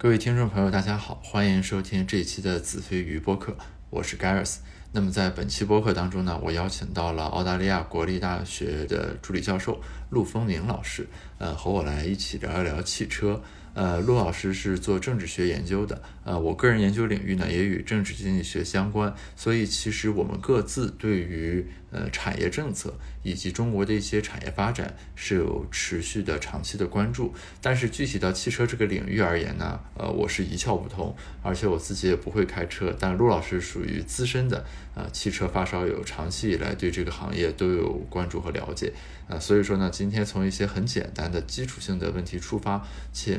[0.00, 3.56] 各位听众朋友，大家好，欢迎收听这一期的子非鱼播客，
[3.90, 4.58] 我是 Gareth。
[4.92, 11.08] 那么在本期播客当中呢，我邀请到了澳大利亚国立大学的助理教授陆风明老师，
[11.38, 13.42] 呃，和我来一起聊一聊汽车。
[13.74, 27.32] 呃，陆老师是做政治学研究的，呃，我个人研究领域呢也与政治经济学相关，所以其实我们各自对于呃产业政策以及中国的一些产业发展是有持续的长期的关注。
[27.60, 32.94] 但是具体到汽车这个领域而言呢，呃，我是一窍不通，而且我自己也不会开车。
[32.98, 38.92] 但陆老师属于资深的呃汽车发烧友，长期以来对这个行业都有关注和了解。
[39.28, 42.82] 啊，所以说呢，今天从一些很简单的基础性的问题出发，
[43.12, 43.38] 请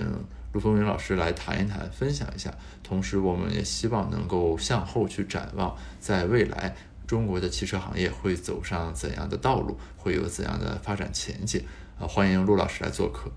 [0.52, 2.54] 陆风云老师来谈一谈，分享一下。
[2.84, 6.76] 同时，我们也希望能够向后去展望，在未来
[7.10, 11.60] 中国的汽车行业会走上怎样的道路，会有怎样的发展前景。
[12.00, 13.32] 啊，欢迎陆老师来做客。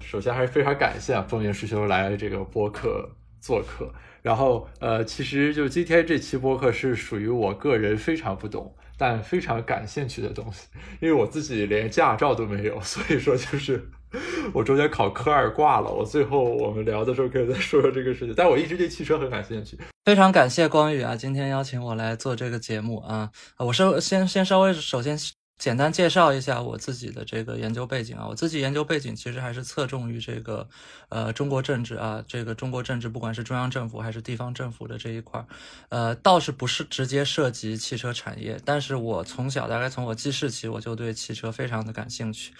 [0.00, 3.10] 首先还是非常感谢啊，风云师兄来这个播客
[3.40, 3.92] 做客。
[4.22, 8.72] 然后，呃，其实就今天这期播客是属于我个人非常不懂。
[8.96, 10.68] 但非常感兴趣的东西，
[11.00, 13.90] 因为我自己连驾照都没有，所以说就是
[14.52, 15.90] 我中间考科二挂了。
[15.90, 18.34] 我最后我们聊的时候可以再说说这个事情。
[18.36, 19.78] 但我一直对汽车很感兴趣。
[20.04, 23.30] 非常感谢光宇啊，今天邀请我来做这个节目啊。
[23.58, 25.18] 我是先先稍微首先。
[25.60, 30.66] 简单介绍一下我自己的这个研究背景啊，我自己研究背景其实还是侧重于这个，
[31.10, 35.44] 呃，中国政治啊，这个中国政治不管是中央政府还是地方政府的这一块儿，
[35.90, 42.54] 呃，倒是不是直接涉及汽车产业，但是我从小大概从我记事起我就对汽车非常的感兴趣，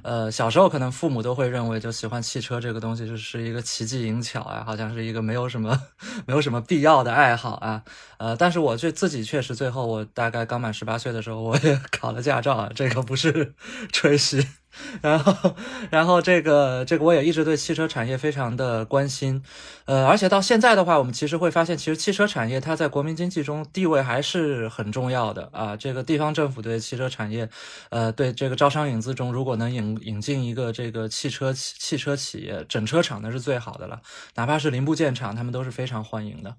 [0.00, 5.78] 呃，小时候可能父母都会认为就喜欢汽车这个东西就是一个奇技淫巧啊，好像是一个没有什么
[6.24, 7.84] 没有什么必要的爱好啊，
[8.16, 12.45] 呃，但是我这自己确实最后我大概刚满十八岁的时候我也考了驾照。
[12.74, 13.54] 这个不是
[13.92, 14.44] 吹嘘。
[15.02, 15.56] 然后，
[15.90, 19.42] 然后这个这个我也一直对汽车产业非常的关心，
[19.84, 25.76] 呃，而且到现在的话，我们其实会发现，其实汽车产业它在国民经济中地位还是很重要的啊。
[25.76, 27.48] 这个地方政府对汽车产业，
[27.90, 34.00] 呃，对这个招商引资中，如果能引引进一个这个汽车汽车企业整车厂，那是最好的了。
[34.34, 36.54] 哪怕是零部件厂，他们都是非常欢迎的。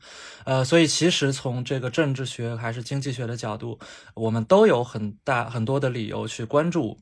[0.45, 3.79] 呃，所以其实从这个政治学还是经济学的角度，
[4.13, 6.97] 我们都有很大很多的理由去关注。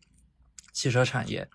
[0.75, 1.47] 汽车产业，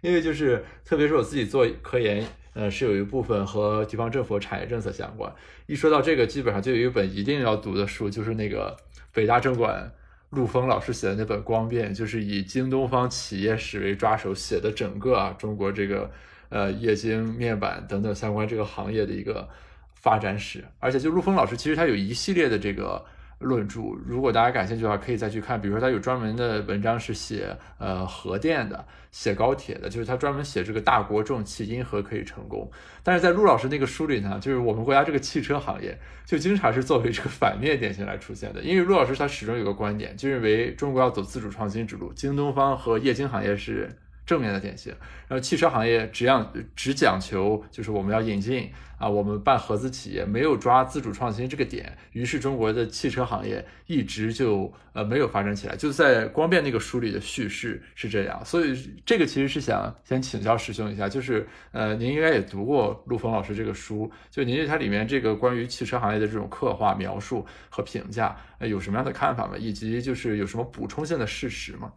[0.00, 5.32] 因为就是特别是我自己做科研，呃，是有一部分和地方政府产业政策相关。
[5.66, 8.76] 一说到这个，基本上就有一本一定要读的书，就是那个
[9.12, 9.88] 北大政管
[10.30, 16.10] 陆峰老师写的那本《光变》，就是以京东方企业史为抓手写的整个啊中国这个
[16.48, 19.48] 呃液晶面板等等相关这个行业的一个
[19.94, 20.64] 发展史。
[20.80, 23.06] 而且就陆峰老师其实他有一系列的这个。
[23.38, 25.60] 论著，如果大家感兴趣的话，可以再去看。
[25.60, 32.70] 比如说，他有专门的文章是写呃核电的，写高铁的，就是他专门写这个大国重器，因何可以成功。
[33.02, 38.62] 但是在陆老师那个书里呢，就是我们国家这个汽车行业就经常是作为这个反面典型来出现的。
[38.62, 43.90] 因为陆老师他始终有个观点，就认为中国要走自主创新之路，京东方和液晶行业是。
[44.26, 44.92] 正面的典型，
[45.28, 55.76] 然后汽车行业只讲只讲求就是我们要引进啊，我们办合资企业，没有抓自主创新这个点，于是中国的汽车行业一直就呃没有发展起来。
[55.76, 58.74] 就在光变那个书里的叙事是这样，所以
[59.04, 69.54] 这个其实是想先请教师兄一下，就是呃您应该也读过陆峰老师这个书，就您对它里面这个关于汽车行业的这种刻画描述和评价，呃有什么样的看法吗？
[69.58, 71.92] 以及就是有什么补充性的事实吗？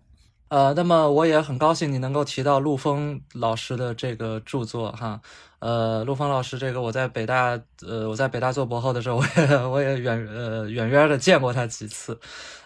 [0.50, 5.22] 呃，那么我也很高兴你能够提到陆峰老师的这个著作哈。
[5.60, 12.20] 呃，陆峰老师，这个我在北大，呃，我在北大做博后的时候，我也我也远呃远远的见过他几次。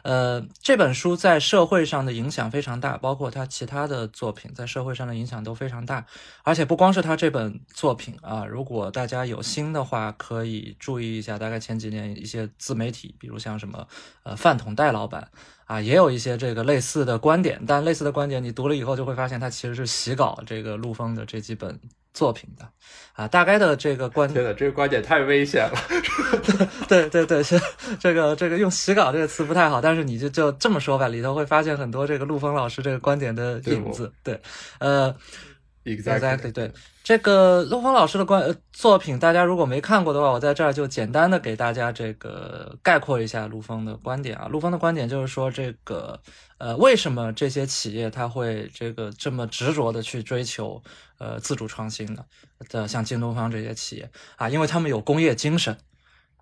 [0.04, 6.06] 呃，这本书在社会上的影响非常大，包括他其他的作品在社会上的影响都非常大。
[6.44, 13.88] 而且不光是他这本作品啊，如果大家有心的话，可以注意一下，大概前几年一些自媒体，比如像什么
[14.24, 15.30] 呃饭桶戴老板
[15.72, 17.62] 啊，也有一些这个类似的观点。
[17.68, 21.80] 但类似的观点你读了以后，就会发现它其实是洗稿这个陆峰的这几本。
[22.14, 22.70] 作品的
[23.14, 25.80] 啊，大概的这个观点，这个观点太危险了。
[26.86, 27.58] 对 对对，是
[28.02, 34.12] 这个这个用“洗稿”这个词不太好，但是你就就这么说吧，里头会发现很多这个陆峰老师这个观点的影子。
[34.24, 34.38] 对，
[34.80, 35.16] 呃
[35.86, 36.70] ，exactly 对。
[37.04, 44.48] 这个陆峰老师的观作品，大家如果没看过的话，我在这儿就简单的给大家这个概括一下陆峰的观点啊。
[44.48, 46.20] 陆峰的观点就是说，这个
[46.60, 50.82] 呃，为什么这些企业他会这个这么执着的去追求
[51.18, 52.24] 呃自主创新呢？
[52.70, 55.76] 的像京东方这些企业啊，因为他们有工业精神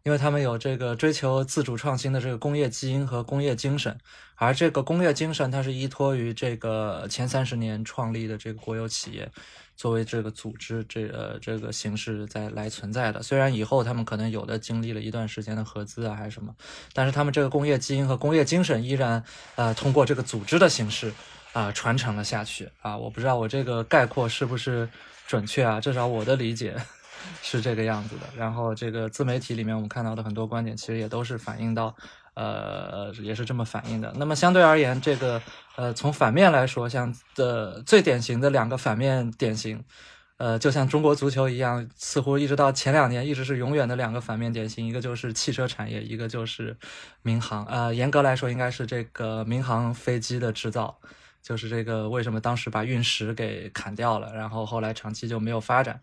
[0.03, 3.97] 因为他们有这个追求自主创新的这个工业基因和工业精神，
[4.39, 9.29] 而这个工业精神它是依托于这个前三十年创立的这个国有企业
[9.75, 13.21] 作为这个组织这呃这个形式在来存在的。
[13.21, 16.55] 虽然以后他们可能有的经历了一段时间的合资啊还是什么，
[16.93, 19.23] 但是他们这个工业基因和工业精神依然
[19.55, 21.13] 呃通过这个组织的形式
[21.53, 22.97] 啊传承了下去啊。
[22.97, 24.89] 我不知道我这个概括是不是
[25.27, 26.75] 准确啊，至少我的理解。
[27.41, 31.93] 是这个样子的，然后这个自媒体里面我们看到的很多观点，其实也都是反映到，
[32.39, 34.13] 呃，也是这么反映的。
[34.15, 35.41] 那么相对而言，这个
[35.75, 39.83] 呃，从反面来说，像的最典型的两个反面典型，
[40.37, 46.77] 呃，就像中国足球一样，似乎一直到前两年一直是永远的两个反面典型，一个就是汽车产业，一个就是
[47.23, 47.65] 民航。
[47.65, 50.97] 呃，严格来说，应该是这个民航飞机的制造，
[51.43, 55.99] 就是这个为什么当时把运十给砍掉了，然后后来长期就没有发展。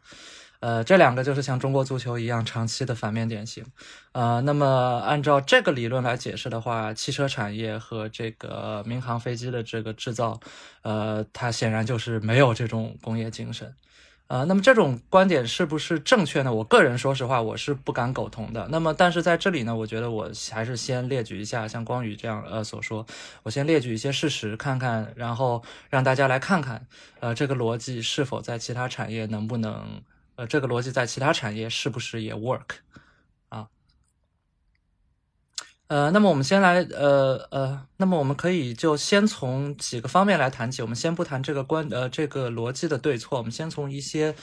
[0.60, 3.64] 呃，这两个就是像中国足球一样长期的反面典型，
[4.12, 4.66] 呃，那么
[5.04, 10.40] 按照这个理论来解释的话，汽车产业和这个民航飞机的这个制造，
[10.82, 13.74] 呃，它显然就是没有这种工业精神，
[14.28, 16.52] 呃，那么这种观点是不是正确呢？
[16.52, 18.66] 我个人说实话，我是不敢苟同的。
[18.70, 23.06] 那么，但是在这里呢，我觉得我还是先列举一下，像光宇这样呃所说，
[23.42, 26.86] 我先列举一些事实看看，然后让大家来看看，
[27.20, 30.00] 呃，这个逻辑是否在其他产业能不能。
[30.36, 32.76] 呃，这个逻辑在其他产业是不是也 work？
[35.88, 40.82] 呃，那么我们先来，呃呃，那么我们可以就先从几个方面来谈起。
[40.82, 44.34] 我们先不谈这个关，呃，这个逻辑的对错，我们先从一些。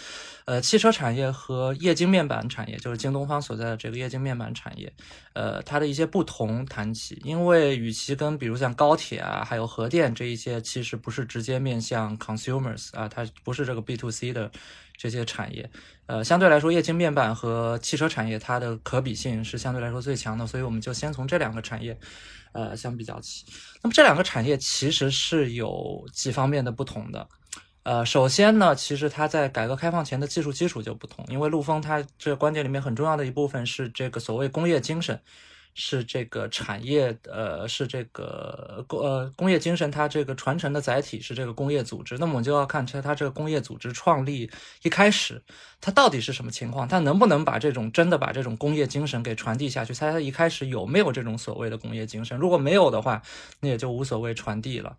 [0.46, 4.92] 呃，汽车产业和液晶面板产业，就是京东方所在的这个液晶面板产业，
[5.32, 7.18] 呃，它的一些不同谈起。
[7.24, 14.52] 因为与其跟比如像高铁啊，还有核电这一些，其实不是直接面向 consumers 啊，它不是这个 B to C 的
[14.98, 15.70] 这些产业。
[16.06, 21.98] 呃，相对来说，液晶面板和汽车产业它的可比性是相对来说最强的，所以我们就先从这两个产业，
[22.52, 23.46] 呃，相比较起。
[23.82, 27.28] 那么这两个产业其实是有几方面的不同的。
[27.84, 35.20] 呃，首先呢，其实它在改革开放前的技术基础就不同，因为陆丰它这个观点里面很重要的一部分是这个所谓工业精神，
[35.76, 44.50] 是这个产业呃是这个工呃工业精神它这个传承的载体是这个工业组织，那么我们就要看它它这个工业组织创立
[44.84, 45.42] 一开始
[45.82, 53.22] 它到底是什么情况，它能不能把这种真的把这种工业精神给传递下去，它它一开始有没有这种所谓的工业精神，如果没有的话，
[53.60, 54.96] 那也就无所谓传递了。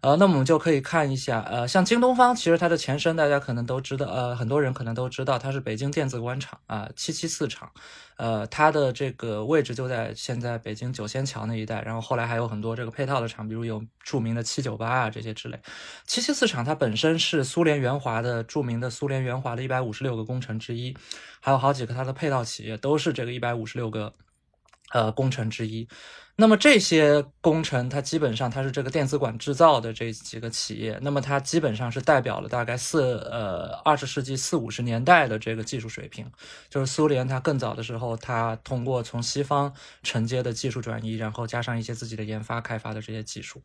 [0.00, 7.70] 呃，那我们就可以看一下，呃，像京东方，其实它的前身大家可能都知道，呃，很多人可能都知道，它是北京电子广场啊，七七四厂，
[8.16, 15.60] 呃，它的这个位置就在现在北京九仙桥那一带，然后后来还有很多这个配套的厂，比如有著名的七九八啊这些之类。
[16.06, 20.96] 七七四厂它本身是苏联援华的著名的苏联援华的一百五十六个工程之一，
[21.40, 24.12] 还有好几个它的配套企业都是这个一百五十六个
[24.92, 25.88] 呃工程之一。
[26.40, 36.30] 那么这些工程，它基本上它是这个电子管制造的这几个企业，那么它基本上是代表了大概四呃二十世纪四五十年代的这个技术水平，
[36.70, 39.74] 就是苏联它更早的时候，它通过从西方
[40.04, 43.60] 承接的技术转移，然后加上一些自己的研发开发的这些技术，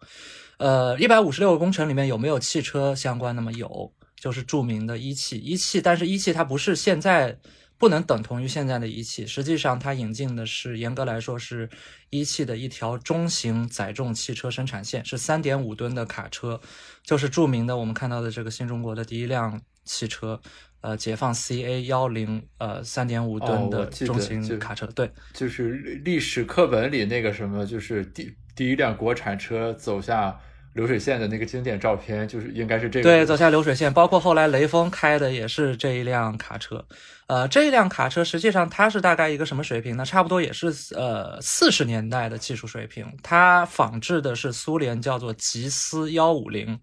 [0.58, 3.36] 呃，一百五十六个工程里面有没有汽车相关？
[3.36, 7.38] 那么有，就是著名的一汽，一汽，但是一汽它不是现在。
[7.84, 11.70] 不能等同于现在的一汽，实际上它引进的是严格来说是
[12.12, 16.62] 一汽的一条中型载重汽车生产线，是三点五吨的卡车，
[17.04, 20.40] 就是著名的我们看到的这个新中国的第一辆汽车，
[20.80, 25.74] 呃，解放 CA 幺零，呃，三点五吨的中型卡车，对，就是
[26.06, 30.40] 历史课本里那个什么，就是第第一辆国产车走下。
[30.74, 33.04] 流水线的那个经典照片，就是应该是这个。
[33.04, 36.86] 对，走下流水线，包括后来雷锋开的也是这一辆卡车。
[37.28, 40.04] 呃，这一辆卡车实际上它是大概一个什么水平呢？
[40.04, 43.06] 差不多也是呃四十年代的技术水平。
[43.22, 46.80] 它仿制的是苏联叫做吉斯幺五零，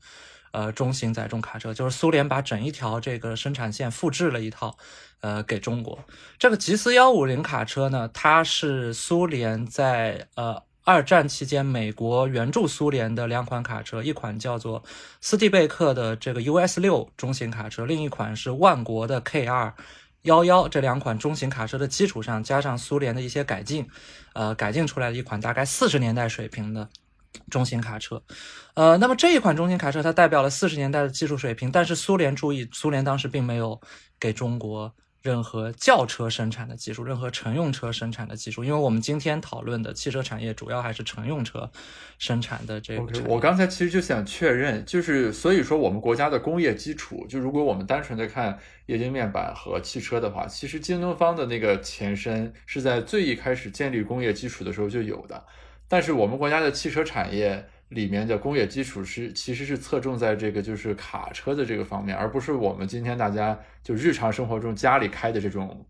[0.52, 4.76] 呃，中型载重卡车，就是苏联把整一条这个生产线复制了一套，
[5.20, 5.98] 呃，给中国。
[6.38, 10.62] 这个吉斯幺五零卡车呢，它是苏联在呃。
[10.82, 14.82] 二战期间，美国援助苏联的两款卡车，一款叫做
[15.20, 19.74] 斯蒂贝克的这个 US 六中型卡车，另一款是万国的 K 二
[20.22, 20.66] 幺幺。
[20.68, 23.86] 这两款中型卡车的基础上，加上苏联的一些改进，
[24.32, 26.88] 呃，改进出来的一款大概四十年代水平的
[27.50, 28.22] 中型卡车。
[28.74, 31.70] 呃，那么这一款中型卡车，它代表了四十年代的技术水平。
[31.70, 33.80] 但是苏联注意，苏联当时并没有
[34.18, 41.70] 给中国任何轿车生产的技术，任何乘用车生产的技术，因为我们今天讨论的汽车产业主要还是乘用车
[42.18, 43.22] 生产的这个。
[43.26, 55.44] 我刚才其实就想确认，就是所以说我们国家的工业基础，就如果我们单纯的看液晶面板和汽车的话，其实京东方的那个前身是在最一开始建立工业基础的时候就有的，
[55.86, 57.68] 但是我们国家的汽车产业。
[57.90, 65.86] 里面的工业基础是其实是侧重在这个就是卡车的这个方面，而不是我们今天大家就日常生活中家里开的这种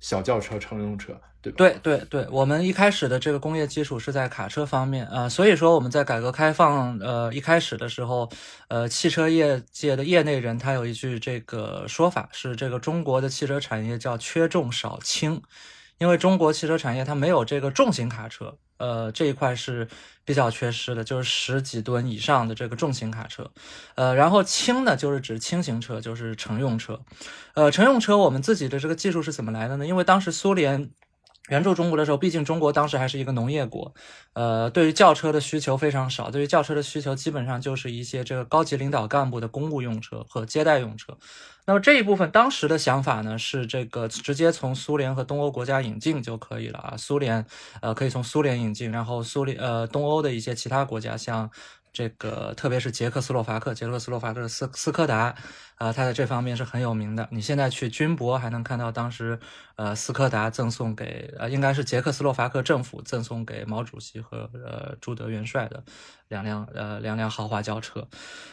[0.00, 1.56] 小轿车、乘用车，对吧？
[1.56, 8.30] 对对对，我们一开始的这个工业基础是在卡车方面啊，所以说我们在改革开放呃一开始的时候，
[8.68, 15.42] 呃，汽车业界的业内人他有一句这个说法是这个中国的汽车产业叫缺重少轻，
[15.98, 18.56] 因为中国汽车产业它没有这个重型卡车。
[18.78, 19.88] 呃，这一块是
[20.24, 23.50] 比较缺失的，就是十几吨以上的这个重型卡车，
[23.96, 27.00] 呃，然后轻呢，就是指轻型车，就是乘用车，
[27.54, 29.86] 呃，乘用车我们自己的这个技术是怎么来的呢？
[29.86, 30.90] 因为当时苏联。
[31.48, 33.94] 援助中国的时候，毕竟中国当时还是一个农业国，
[34.34, 36.30] 呃，对于轿车的需求非常少。
[36.30, 41.16] 对于轿车的需求，基本上就是一些这个高级领导干部的公务用车和接待用车。
[41.68, 46.96] 那么这一部分当时的想法呢，是这个直接从苏联和东欧国家引进就可以了啊。
[46.96, 47.44] 苏联
[47.82, 51.50] 呃可以从苏联引进，然后苏联呃东欧的一些其他国家，像
[51.92, 55.34] 这个特别是捷克斯洛伐克，捷克斯洛伐克斯斯柯达。
[55.78, 57.28] 啊，他在这方面是很有名的。
[57.30, 59.38] 你现在去军博还能看到当时，
[59.76, 65.84] 呃，斯柯达赠送给呃，应该是捷克斯洛伐克政府赠送给毛主席和呃朱德元帅的
[66.26, 68.08] 两辆呃两辆豪华轿车。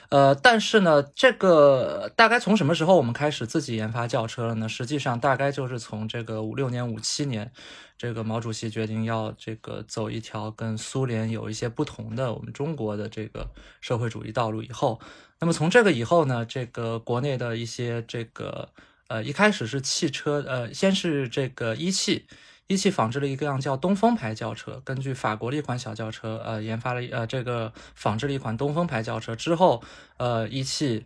[0.09, 4.69] 呃，但是呢，这个大概从什么时候我们开始自己研发轿车了呢？
[4.69, 7.51] 实际上大概就是从这个五六年、五七年，
[7.97, 13.49] 这个毛主席决定要这个走一条跟苏联有一些不同的我们中国的这个
[13.81, 15.01] 社会主义道路以后。
[15.39, 18.69] 那么从这个以后呢，这个国内的一些这个
[19.07, 22.25] 呃，一开始是汽车，呃，先是这个一汽，
[22.67, 29.83] 一汽仿制了一辆叫东风牌轿车，根据法国的一款小轿车，呃，研发了呃这个仿制了一款东风牌轿车之后，
[30.17, 31.05] 呃，一汽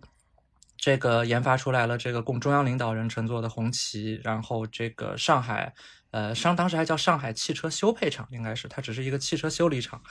[0.78, 5.74] 这个研发出来了这个供中央领导人乘坐的红旗，然后这个上海。
[6.12, 10.02] 呃，上当时还叫上海汽车修配厂，应该是它只是一个汽车修理厂，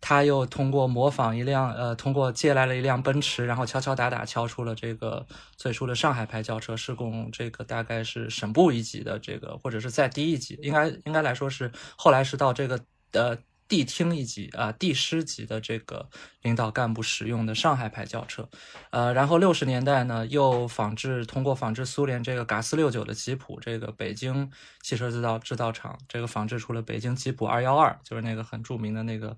[0.00, 12.80] 他又通过模仿一辆，呃，通过借来了一辆奔驰，然后敲敲打打敲出了这个最初的上海牌轿车，是供这个大概是省部一级的这个，或者是再低一级，应该应该来说是后来是到这个
[13.12, 13.38] 呃。
[13.72, 16.06] 地厅一级啊，地师级的这个
[16.42, 18.46] 领导干部使用的上海牌轿车，
[18.90, 24.50] 呃，然后六十年代呢，又仿制通过仿制苏联这个嘎斯六九的吉普，这个北京
[24.82, 29.34] 汽车制造制造厂这个仿制出了北京吉普二幺二，就是那个很著名的那个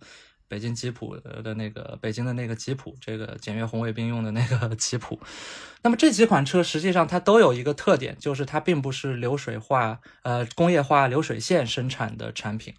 [0.48, 5.20] 北京吉普的那个北京的那个吉普，这个检阅红卫兵用的那个吉普。
[5.82, 12.74] 那么这几款车实际上它都有一个特点，就是它并不是流水化呃工业化流水线生产的产品。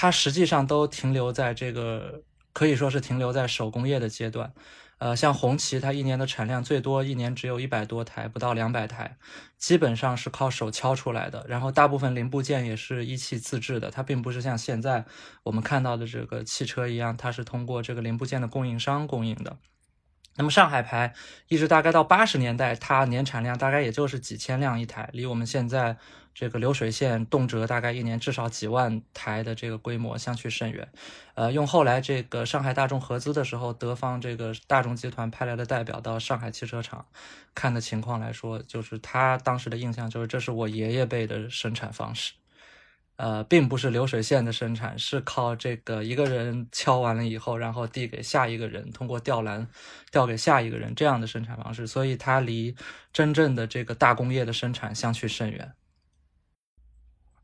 [0.00, 4.52] 它实际上都停留在这个可以说是停留在手工业的阶段，
[4.98, 9.16] 呃，像红旗，它一年的产量最多一年只有一百多台，不到两百台，
[9.56, 11.44] 基本上是靠手敲出来的。
[11.48, 15.04] 然后大部分零部件也是一汽自制的，它并不是像现在
[15.42, 19.56] 我们看到的这个汽车一样，它是通过这个零部件的供应商供应的。
[20.36, 21.12] 那么上海牌
[21.48, 25.96] 一直大概到八十年代，它年产量大概也就是几千辆一台，离我们现在。
[26.38, 30.88] 这个流水线动辄大概一年至少几万台的这个规模相去甚远，
[31.34, 37.04] 呃，用后来这个上海大众合资的时候，德方这个大众集团派来的代表到上海汽车厂
[37.56, 42.34] 看的情况来说，就是他当时的印象就是这是我爷爷辈的生产方式，
[43.16, 49.66] 呃，并不是流水线的生产，是靠这个一个人敲完了以后，然后递给下一个人，通过吊篮
[50.12, 52.76] 吊给下一个人这样的生产方式，所以它离
[53.12, 55.72] 真正的这个大工业的生产相去甚远。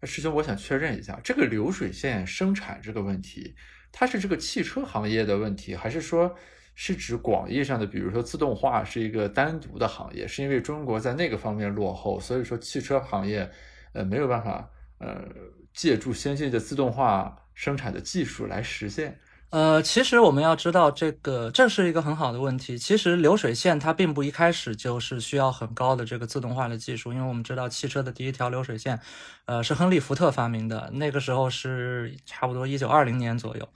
[0.05, 3.55] 师兄，我想确认一下，这个流水线生产这个问题，
[3.93, 6.35] 它是这个汽车行业的问题，还是说
[6.75, 10.27] 是指广义上的，比如说自动化是一个单独的行业？
[10.27, 13.51] 是因为中国在那个方面落后，所以说汽车行业
[13.93, 15.25] 呃没有办法呃
[15.73, 19.19] 借助先进的自动化生产的技术来实现？
[19.55, 22.77] 呃，其实我们要知道，这个这是一个很好的问题。
[22.77, 28.99] 其实流水线它并不一开始就是需要很高的这个自动化的技术，因为我们知道汽车的第一条流水线，
[29.45, 33.69] 呃，是亨利·福特发明的，那个时候是差不多一九二零年左右，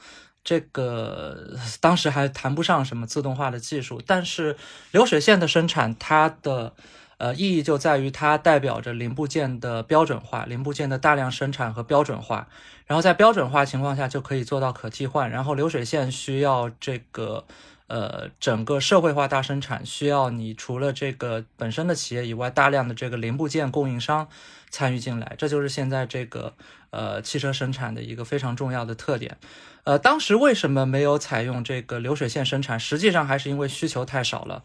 [0.43, 4.03] 这个当时还谈不上什么自动化的技术。
[4.05, 4.57] 但是
[4.91, 6.75] 流水线的生产，它的
[7.19, 12.49] 呃意义就在于它代表着零部件的标准化，零部件的大量生产和标准化。
[12.89, 17.45] 然后在标准化情况下就可以做到可替换，然后流水线需要这个
[17.87, 24.29] 呃，整个社会化大生产需要你除了这个本身的企业以外，大量的这个零部件供应商
[24.71, 26.55] 参与进来，这就是现在这个
[26.91, 29.39] 呃汽车生产的一个非常重要的特点。
[29.85, 32.79] 呃，当时为什么没有采用这个流水线生产？
[32.79, 34.63] 实际上还是因为需求太少了。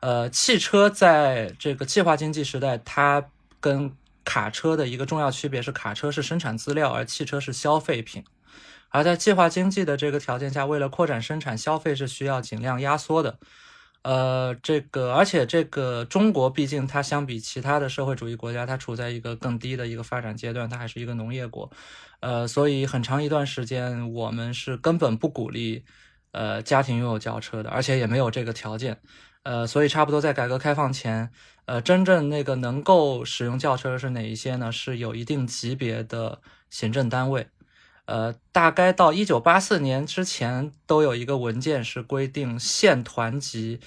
[0.00, 3.24] 呃，汽车在这个计划经济时代，它
[3.60, 3.90] 跟
[4.26, 8.24] 卡车的一个重要区别是，卡车是生产资料，而汽车是消费品。
[8.90, 13.38] 而在计划经济的这个条件下，为了扩展生产，消费是需要尽量压缩的。
[14.02, 21.70] 呃，这个而且这个中国毕竟它相比其他的社会主义国家，它处在一个更低的一个发展阶段，它还是一个农业国。
[22.20, 25.84] 呃，所以很长一段时间，我们是根本不鼓励
[26.32, 28.98] 呃家庭拥有轿车的，而且也没有这个条件。
[29.42, 31.30] 呃，所以差不多在改革开放前，
[31.66, 34.72] 呃，真正那个能够使用轿车是哪一些呢？
[34.72, 37.48] 是有一定级别的行政单位。
[38.04, 43.80] 呃，大概到一九八四年之前，都有一个文件是规定县团级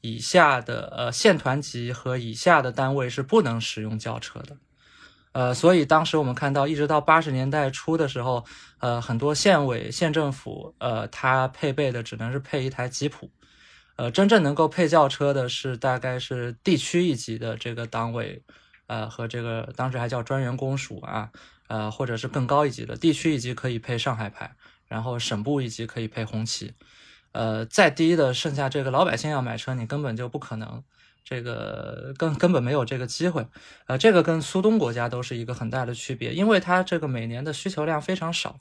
[0.00, 4.56] 以下的，呃，县团级和以下的单位是不能使用轿车的。
[5.32, 8.44] 呃，所以当时我们看到，一直到八十年代初的时候，
[8.78, 13.28] 呃，很多县委、县政府，呃，它配备的只能是配一台吉普。
[13.96, 18.42] 呃，真正能够配轿车的是大概是地区一级的这个党委，
[18.86, 21.30] 呃，和这个当时还叫专员公署啊。
[21.66, 24.54] 呃，或者是更高一级的地区一级可以配上海牌，
[24.86, 26.74] 然后省部一级可以配红旗，
[27.32, 30.84] 呃，再低的剩下这个老百姓要买车，你根本就不可能，
[31.24, 33.46] 这个根根本没有这个机会，
[33.86, 38.60] 呃，这个跟苏东国家都是一个很大的区别，因为它这个每年的需求量非常少，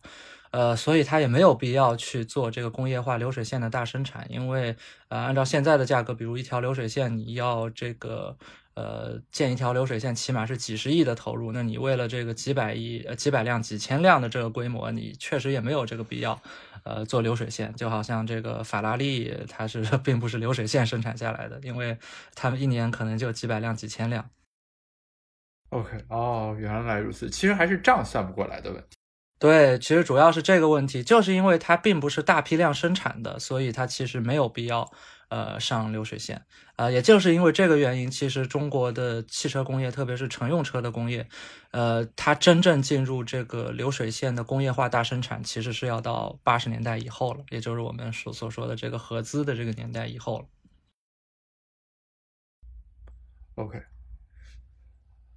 [0.54, 4.76] 呃，所以它也没有必要去做这个工业化流水线的大生产，因为
[5.10, 8.38] 呃，按照现在的价格，比如一条流水线你要这个。
[8.76, 16.42] 呃，建一条流水线起码是几十亿的投入，那你为了这个几百亿、呃几百辆、几千辆的这个规模，你确实也没有这个必要。
[16.84, 21.96] 呃，做流水线，就好像这个法拉利，它是 并不是流水线生产下来的，因为
[22.34, 24.28] 他们一年可能就几百辆、几千辆。
[25.70, 28.98] OK，哦，原来如此，其实还是账算不过来的问题。
[29.40, 34.92] 对，其实主要是这个问题，就是因为它并不是大批量生产的，所以它其实没有必要。
[35.30, 41.28] 呃，上流水线，呃，也就是因为这个原因，其实中国的汽车工业，特别是乘用车的工业，
[41.72, 50.46] 呃，它真正进入这个流水线的工业化大生产，其实是要到八十年代以后了，也就是我们所所说的这个合资的这个年代以后了。
[53.56, 53.82] OK，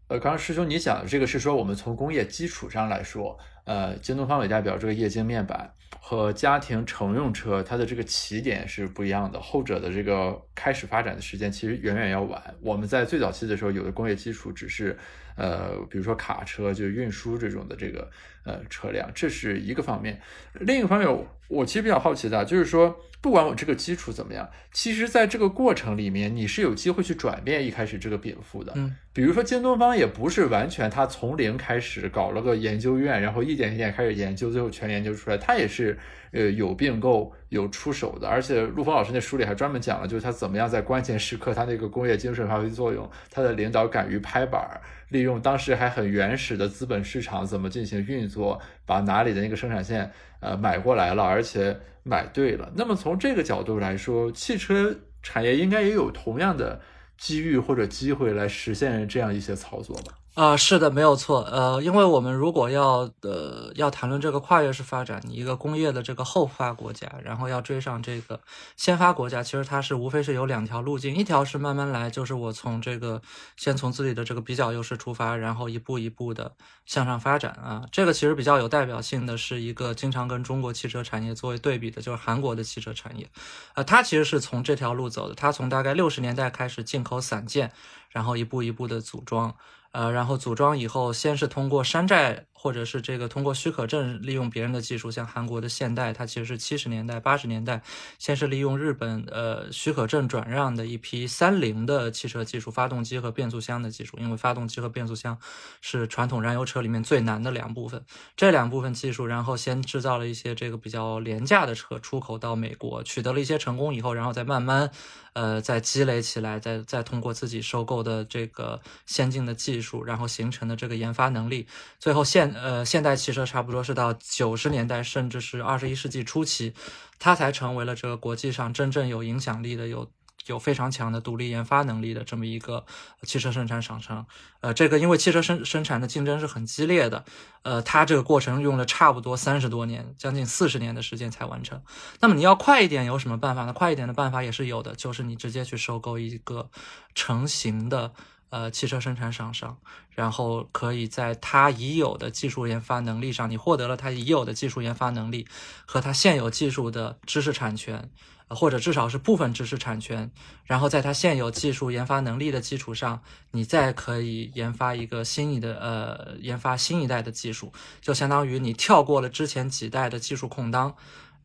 [0.09, 5.73] 呃，刚刚师兄你讲的这个是说，我们从工业基础上来说，呃，京东方伟代表这个液晶面板。
[6.01, 9.41] 和家庭乘用车，它的这个起点是不一样的。
[9.41, 12.41] 后者的这个开始发展的时间其实远远要晚。
[12.61, 14.97] 我们在最早期的时候，有的工业基础只是，
[15.37, 18.09] 呃，比如说卡车，就是运输这种的这个
[18.45, 20.21] 呃车辆，这是一个方面。
[20.61, 28.73] 另一个方面，我其实比较好奇的，就是说，不管我这个基础怎么样，其实在这个过程里面，你是有机会去转变一开始这个禀赋的。
[28.77, 35.99] 嗯，比如说京东方也不是完全他从零开始搞了个研究院，然后一点一点开始研究，最后全研究出来，他也是。
[36.37, 52.71] 呃，有并购有出手的，而且陆峰老师那书里还专门讲了，就是他怎么样在关键时刻，他那个工业精神发挥作用，他的领导敢于拍板，利用当时还很原始的资本市场怎么进行运作，把哪里的那个生产线呃买过来了，而且买对了。
[52.77, 56.81] 那么从这个角度来说，汽车产业应该也有同样的
[57.17, 60.13] 机遇或者机会来实现这样一些操作吧。
[60.37, 61.41] 啊，是的，没有错。
[61.51, 68.39] 呃，因为我们如果要呃要谈论这个跨越式发展，你一个工业的这个后发国家，然后要追上这个
[68.77, 73.23] 先发国家，其实它是无非是有两条路径，一条是慢慢来，就是我从这个
[73.57, 76.53] 先从自己的这个比较优势出发，然后一步一步的
[76.85, 77.87] 向上发展啊。
[77.91, 83.27] 这个其实比较有代表性的是一个经常跟中国汽车产业作为对比的，就是韩国的汽车产业，
[83.73, 87.73] 呃，它其实是从这条路走的，它从大概六十年代开始进口散件，
[88.11, 89.55] 然后一步一步的组装。
[89.97, 92.45] 呃，然后组装以后，先是通过山寨。
[92.59, 97.83] 或者是这个通过许可证利用别人的技术，像韩国的现代，它其实是七十年代、八十年代，
[98.19, 105.39] 先是利用日本呃许可证转让的一批三菱的汽车技术，发动机和变速箱的技术，因为发动机和变速箱
[105.81, 108.05] 是传统燃油车里面最难的两部分，
[108.37, 114.91] 这两部分技术，然后先制造了一些这个比较廉价的车，出口到美国，取得了一些成功以后，然后再慢慢
[115.35, 121.67] 呃再积累起来，再再通过自己收购的这个先进的技术，然后形成的这个研发能力，
[121.99, 126.75] 最后现呃，现代汽车差不多是到九十年代，甚至是二十一世纪初期，
[127.19, 130.11] 它才成为了这个国际上真正有影响力的、有
[130.47, 132.85] 有非常强的独立研发能力的这么一个
[133.23, 134.27] 汽车生产厂商。
[134.61, 137.25] 呃，这个因为汽车生生产的竞争是很激烈的，
[137.63, 141.83] 呃，它这个过程用了差不多三十多年，将近四十年的时间才完成。
[142.21, 143.73] 那么你要快一点，有什么办法呢？
[143.73, 146.71] 快一点的办法也是有的，就是你直接去收购一个
[147.15, 148.13] 成型的。
[148.49, 149.77] 呃，汽车生产厂商，
[150.11, 155.47] 然后可以在它已有的技术研发能力上，你获得了它已有的技术研发能力
[155.85, 158.09] 和它现有技术的知识产权，
[158.49, 160.31] 或者至少是部分知识产权，
[160.65, 170.95] 然后在它现有技术研发能力的基础上，你再可以研发一个新一的呃，研发新一代的技术，就相当于你跳过了之前几代的技术空档。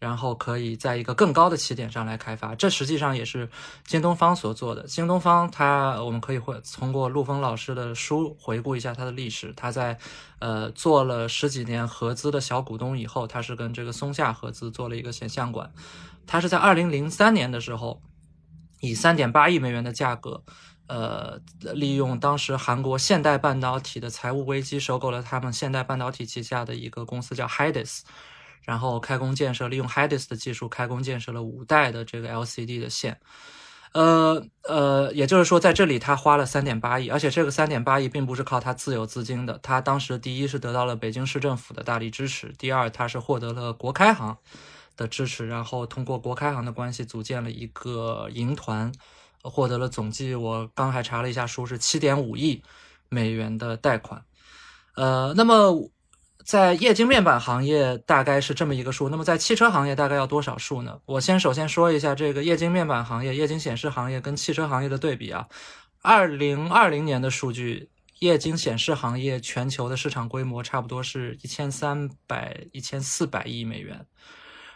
[0.01, 3.47] 然后可以在一个更高的起点上来开发，这实际上也是
[3.85, 4.81] 京东方所做的。
[4.87, 9.53] 京东方，它我们可以会通过陆峰老师的书回顾一下它的历史。
[9.55, 9.99] 他在
[10.39, 15.71] 呃做了十几年合资的小股东以后，他是跟这个松下合资做了一个显像管。
[16.25, 18.01] 他是在二零零三年的时候，
[18.79, 20.43] 以三点八亿美元的价格，
[20.87, 21.39] 呃，
[21.75, 27.99] 利用当时韩国现代半导体的财务危机，收购了他们现代半导体旗下的一个公司叫 Hydis。
[28.61, 33.19] 然后开工建设，利用 Hydis 的技术开工建设了五代的这个 LCD 的线，
[33.93, 44.37] 呃呃，也就是说在这里他花了三点八亿，而且这个三点八亿并不是靠他自有资金的，他当时第一是得到了北京市政府的大力支持，第二他是获得了国开行
[44.95, 48.91] 的支持，然后通过国开行的关系组建了一个银团，
[49.41, 52.63] 获得了总计我刚还查了一下书是七点五亿
[53.09, 54.23] 美元的贷款，
[54.95, 55.91] 呃，那么。
[56.45, 60.99] 在液晶面板行业大概是这么一个数，那么在汽车行业大概要多少数呢？
[61.05, 65.47] 我先首先说一下这个液晶面板行业、液晶显示行业跟汽车行业的对比啊。
[66.01, 74.05] 二零二零年的数据，液晶显示行业全球的市场规模差不多是一千三百、一千四百亿美元，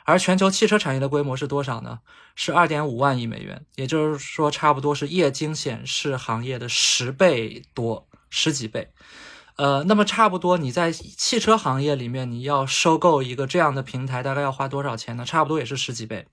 [0.03, 1.99] 而全球汽车产业的规模是多少呢？
[2.35, 8.89] 是二点五万亿美元，也就是说差不多是液晶显示行业的十倍多、十几倍。
[9.57, 15.23] 呃，那么差不多你在汽车行业里面，你要收购一个这样的平台，大概要花多少钱呢？
[15.23, 16.27] 差不多也是十几倍。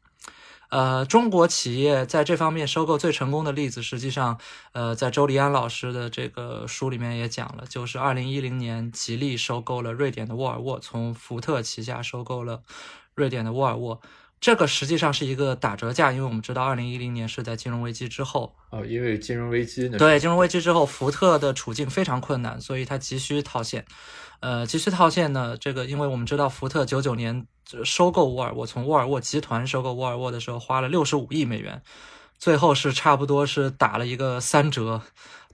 [0.70, 4.40] 呃，中国企业在这方面收购最成功的例子，实际上，
[4.72, 12.62] 呃，在周黎安老师的这个书里面也讲了，就是二零一零年，吉利收购了瑞典的沃尔沃，从福特旗下收购了
[13.14, 14.00] 瑞典的沃尔沃。
[14.42, 18.57] 这个实际上是一个打折价，因为我们知道，二零一零年是在金融危机之后。
[18.70, 19.96] 哦，因为金融危机呢。
[19.96, 23.85] 对，金融危机之后，福特的处境非常困难，所以他急需套现。
[24.40, 27.46] 呃，急需套现呢，这个因为我们知道，福特九九年
[27.85, 31.81] 收购沃尔沃，从沃尔沃集团收购沃尔沃的时候，花了六十五亿美元，
[32.37, 35.02] 最后是差不多是打了一个三折，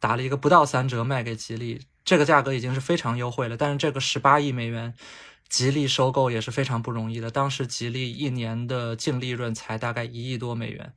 [0.01, 3.59] 打了一个不到三折卖给吉利，这个价格已经是非常优惠了。
[3.59, 4.95] 但是这个十八亿美元。
[5.49, 7.31] 吉利收购也是非常不容易的。
[7.31, 10.93] 当时吉利一年的净利润才大概一亿多美元，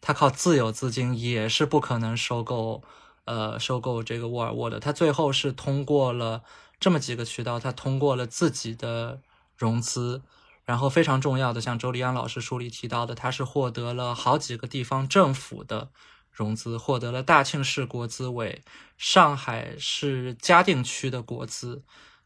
[0.00, 2.82] 他靠自有资金也是不可能收购，
[3.24, 4.78] 呃，收购这个沃尔沃的。
[4.78, 6.42] 他最后是通过了
[6.78, 9.20] 这么几个渠道，他通过了自己的
[9.56, 10.22] 融资，
[10.64, 15.88] 然后非常重要的，像周立安老师书里提到的，他是获得了好几个地方政府的
[16.30, 18.62] 融资，获得了大庆市国资委、
[18.98, 21.82] 上海市嘉定区的国资。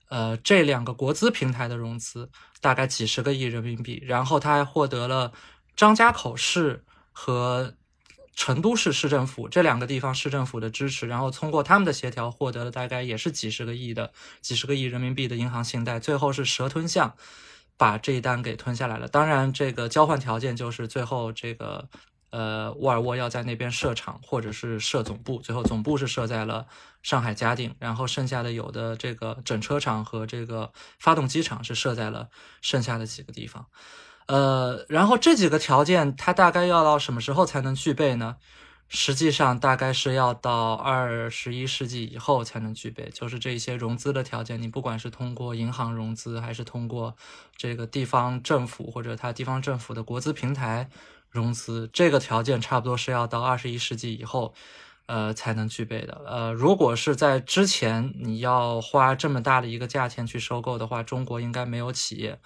[0.09, 5.33] 呃，这两个国资平台的融资大概几十个亿人民币，然后他还获得了
[5.77, 7.75] 张家口市和
[8.35, 17.15] 成都市市政府这两个地方市政府的支持，然后通过他们的协调获得了大概也是几十个亿的几十个亿人民币的银行信贷，最后是蛇吞象
[17.77, 19.09] 把这一单给吞下来了。
[19.09, 21.89] 当然，这个交换条件就是最后这个。
[22.31, 26.67] 呃，沃尔沃要在那边设厂或者是设总部，最后总部是设在了
[27.03, 32.29] 上海嘉定，然后剩下的有的这个整车厂和这个发动机厂是设在了
[32.61, 33.67] 剩下的几个地方。
[34.27, 38.37] 呃，然后这几个条件它大概要到什么时候才能具备呢？
[38.91, 47.15] 实际上大概是要到二十一世纪以后才能具备，就是这些融资的条件，你不管是通过银行融资，还是通过
[47.55, 50.89] 这个地方政府或者它地方政府的国资平台。
[51.31, 54.55] 融资这个条件差不多是要到二十一世纪以后，
[55.07, 56.23] 呃才能具备的。
[56.27, 62.41] 呃，如果是在之前你要花这么大的一个价钱去收购的话，中国应该没有企业，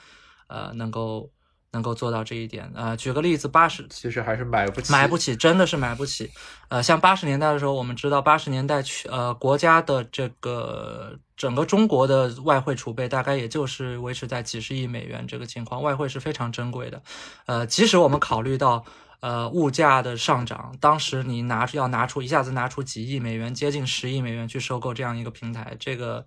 [0.49, 1.31] 呃，能够。
[1.73, 6.31] 能够做到这一点啊，举个例子，八十其实还是买不起，买不起，真的是买不起。
[6.69, 17.03] 呃，像八十年代的时候，我们知道八十年代去呃国家的这个整个中国的外汇储备大概也就是维持在几十亿美元这个情况，外汇是非常珍贵的。
[17.47, 18.85] 呃，即使我们考虑到
[19.21, 26.27] 呃物价的上涨，当时你拿出要拿出一下子拿出几亿美元，接近十亿美元去收购这样一个平台，这个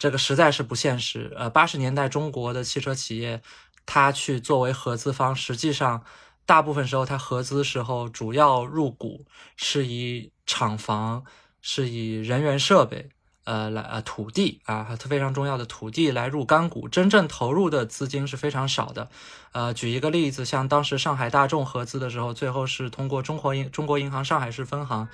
[0.00, 1.32] 这个实在是不现实。
[1.36, 3.40] 呃，八十年代中国的汽车企业。
[3.86, 6.02] 他去作为合资方，实际上
[6.46, 9.24] 大部分时候他合资时候主要入股
[9.56, 11.24] 是以厂房，
[11.60, 13.10] 是以人员设备。
[13.46, 19.10] 呃，来呃，土地啊，它非常重要的土地来入干股，真正投入的资金是非常少的。
[19.52, 25.10] 呃，举一个例子，像当时上海大众合资的时候，最后是通过中国银中国银行上海市分行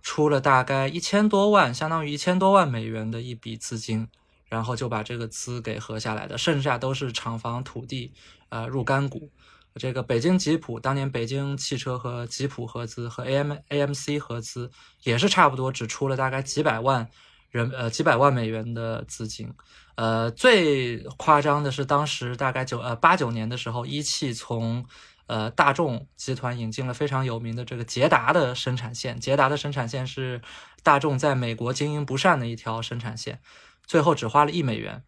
[0.00, 4.06] 出了大概一千多万，相当于一千多万美元的一笔资金，
[4.52, 8.12] 然后就把这个资给合下来的，剩下都是厂房土地
[8.50, 9.32] 呃入干股。
[9.76, 14.70] 这个北京吉普当年北京汽车和吉普合资和 A M A M C 合资
[15.04, 17.08] 也是差不多，只出了大概几百万。
[17.50, 19.52] 人呃几百万美元的资金，
[19.94, 24.86] 呃最夸张的是当时大概九呃八九年的时候，一汽从
[25.26, 30.40] 呃大众集团引进了非常有名的这个捷达的生产线，捷达的生产线是
[30.82, 33.38] 大众在美国经营不善的一条生产线，
[33.86, 35.02] 最后只花了一美元，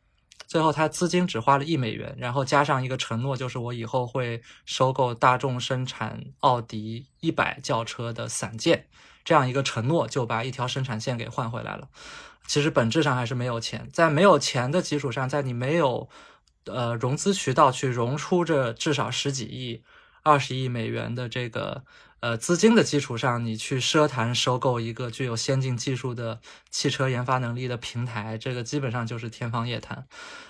[0.46, 8.86] 最后他资金只花了一美元，然后加上一个承诺，就是我以后会收购大众生产奥迪一百轿车的散件，
[9.24, 11.88] 这样一个承诺就把一条生产线给换回来了。
[12.46, 16.10] 其实本质上还是没有钱，在没有钱的基础上，在你没有
[16.66, 19.82] 呃融资渠道去融出这至少十几亿、
[20.22, 21.84] 二十亿美元的这个
[22.24, 30.06] 呃资金的基础上，你去奢谈收购一个具有先进技术的汽车研发能力的平台，这个基本上就是天方夜谭。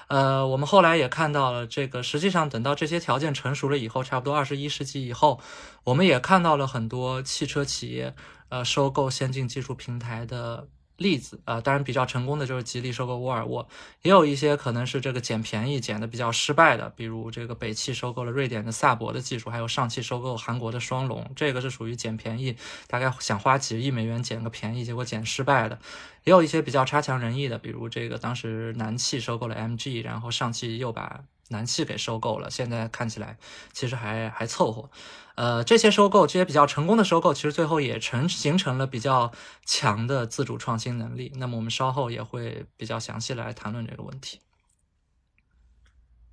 [0.06, 5.40] 呃，我们后来也看到了，这个实际上等到这些条件成熟了以后，差不多二十一世纪以后，
[5.82, 8.14] 我们也看到了很多汽车企业
[8.50, 10.68] 呃收购先进技术平台的。
[10.96, 13.68] 例子啊，当然比较成功的就是吉利收购沃尔沃，
[14.02, 25.78] 也有一些可能是这个捡便宜捡的比较失败的，比如这个北汽收购了瑞典的萨博的技术，还有上汽收购韩国的双龙，这个是属于捡便宜，大概想花几亿美元捡个便宜，结果捡失败的。
[26.22, 33.36] 也有一些比较差强人意的，比如这个当时南汽收购了 MG，然后上汽又把南汽给收购了，现在看起来
[33.72, 34.88] 其实还还凑合。
[35.34, 39.32] 呃，这些收购，这些比较成功的收购，其实最后也成形成了比较
[39.64, 41.32] 强的自主创新能力。
[41.36, 44.40] 那么我们稍后也会比较详细来谈论这个问题。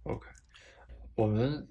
[0.04, 0.28] OK，
[1.16, 1.68] 我们。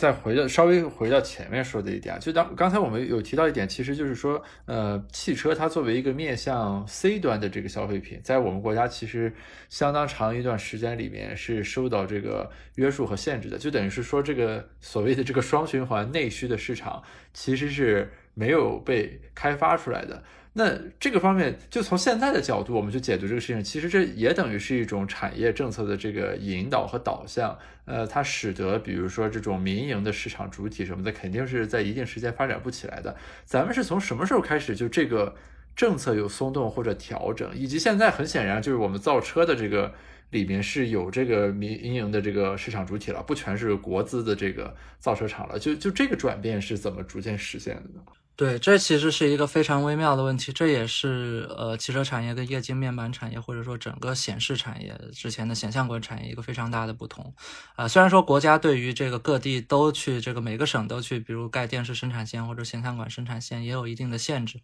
[0.00, 9.30] 再回到稍微回到前面说的一点，就当刚才我们有提到一点，其实就是说，呃，汽车它作为一个面向 C 端的这个消费品，在我们国家其实
[9.68, 17.02] 相当长一段时间里面是受到这个约束和限制的，就等于是说，这个所谓的这个双循环内需的市场
[17.34, 20.22] 其实是没有被开发出来的。
[20.52, 27.56] 那这个方面，就从现在的角度，我们去解读这个事情，其实这也等于是一种产业政策的这个引导和导向。
[27.84, 33.14] 呃，它使得比如说这种民营的市场主体什么的，肯定是在一定时间发展不起来的。
[33.44, 35.34] 咱们是从什么时候开始就这个
[35.76, 37.48] 政策有松动或者调整？
[37.54, 39.92] 以及现在很显然就是我们造车的这个
[40.30, 45.58] 里面是有这个民营的这个市场主体了，不全是国资的这个造车厂了。
[45.58, 48.02] 就就这个转变是怎么逐渐实现的呢？
[48.40, 57.34] 对，这其实是一个非常微妙的问题，这也是呃汽车产业跟液晶面板产业或者说整个显示产业之前的显像管产业一个非常大的不同。
[57.76, 64.58] 啊，虽然说国家对于这个各地都去这个每个省都去，比如盖电视生产线或者显像管生产线，也有一定的限制，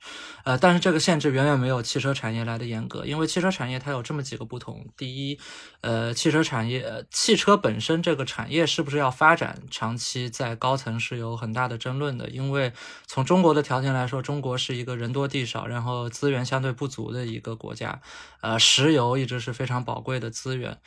[0.44, 4.86] 呃，但是这个限制远远没有汽车产业来的严格，因为汽车产业它有这么几个不同。
[4.96, 5.38] 第一，
[5.82, 12.72] 呃，汽车产业，汽车本身这个产业是不是要发展，长期在高层是有很大的争论的，因为
[13.06, 18.00] 从中国的条件来说，中国是一个人多地少，然后资源相对不足的一个国家。
[18.40, 20.78] 呃，石油一直是非常宝贵的资源。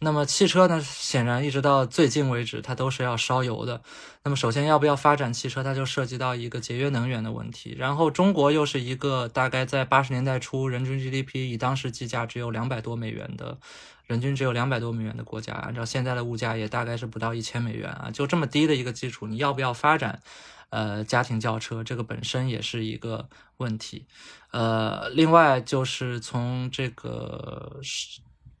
[0.00, 0.80] 那么汽车呢？
[0.80, 3.82] 显然一直到最近为止，它都是要烧油的。
[4.22, 7.74] 那么首先要不要发展汽车，它就涉及到一个节约能源的问题。
[7.76, 13.58] 然后中国又是一个大概在八十年代初，人均 GDP 以当时计价只有两百多美元的，
[14.06, 15.54] 人均只有两百多美元的国家。
[15.54, 18.10] 按照现在的物价，也大概是不到一千美元啊。
[18.12, 20.22] 就这么低的一个基础，你要不要发展？
[20.70, 24.06] 呃，家庭轿车这个本身也是一个问题，
[24.50, 27.80] 呃，另外就是从这个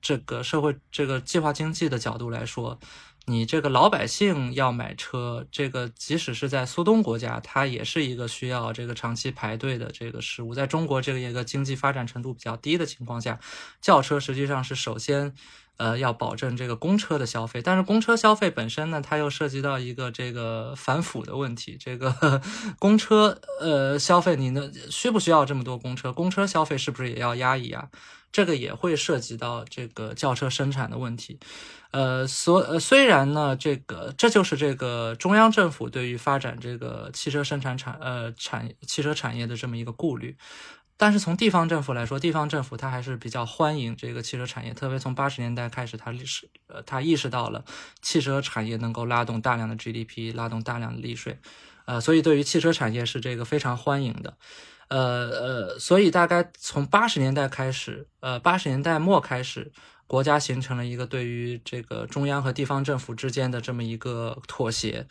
[0.00, 2.78] 这个社会这个计划经济的角度来说，
[3.26, 10.54] 你这个老百姓要买车，这个即使是在苏东国家，它也是一个需要这个长期排队的这个事物。
[10.54, 13.38] 在中国这个一个经济发展程度比较低的情况下，
[13.82, 15.34] 轿车实际上是首先。
[15.78, 21.76] 呃，要保证这个公车的消费，但是公车消费本身呢，它又涉及到一个这个反腐的问题。
[21.78, 22.42] 这个
[22.78, 26.12] 公车呃消费，你呢需不需要这么多公车？
[26.12, 27.88] 公车消费是不是也要压抑啊？
[28.30, 31.38] 这个也会涉及到这个轿车生产的问题。
[31.92, 40.36] 呃，所呃虽然呢，这个这就是这个中央政府对于发展这个汽车生产产呃产汽车产业的这么一个顾虑。
[40.98, 47.64] 但是从地方政府来说，地方政府它还是比较欢迎这个汽车产业，特别从八十年代开始，它历史呃，它意识到了
[48.02, 51.38] 汽车产业能够拉动大量的 GDP，拉动大量的利税，
[51.86, 54.36] 呃，所以对于汽车产业是这个非常欢迎的。
[54.88, 59.70] 呃呃，所以大概从八十年代开始，呃，八十年代末开始，
[60.06, 65.06] 国家形成了一个对于这个中央和地方政府之间的这么一个妥协，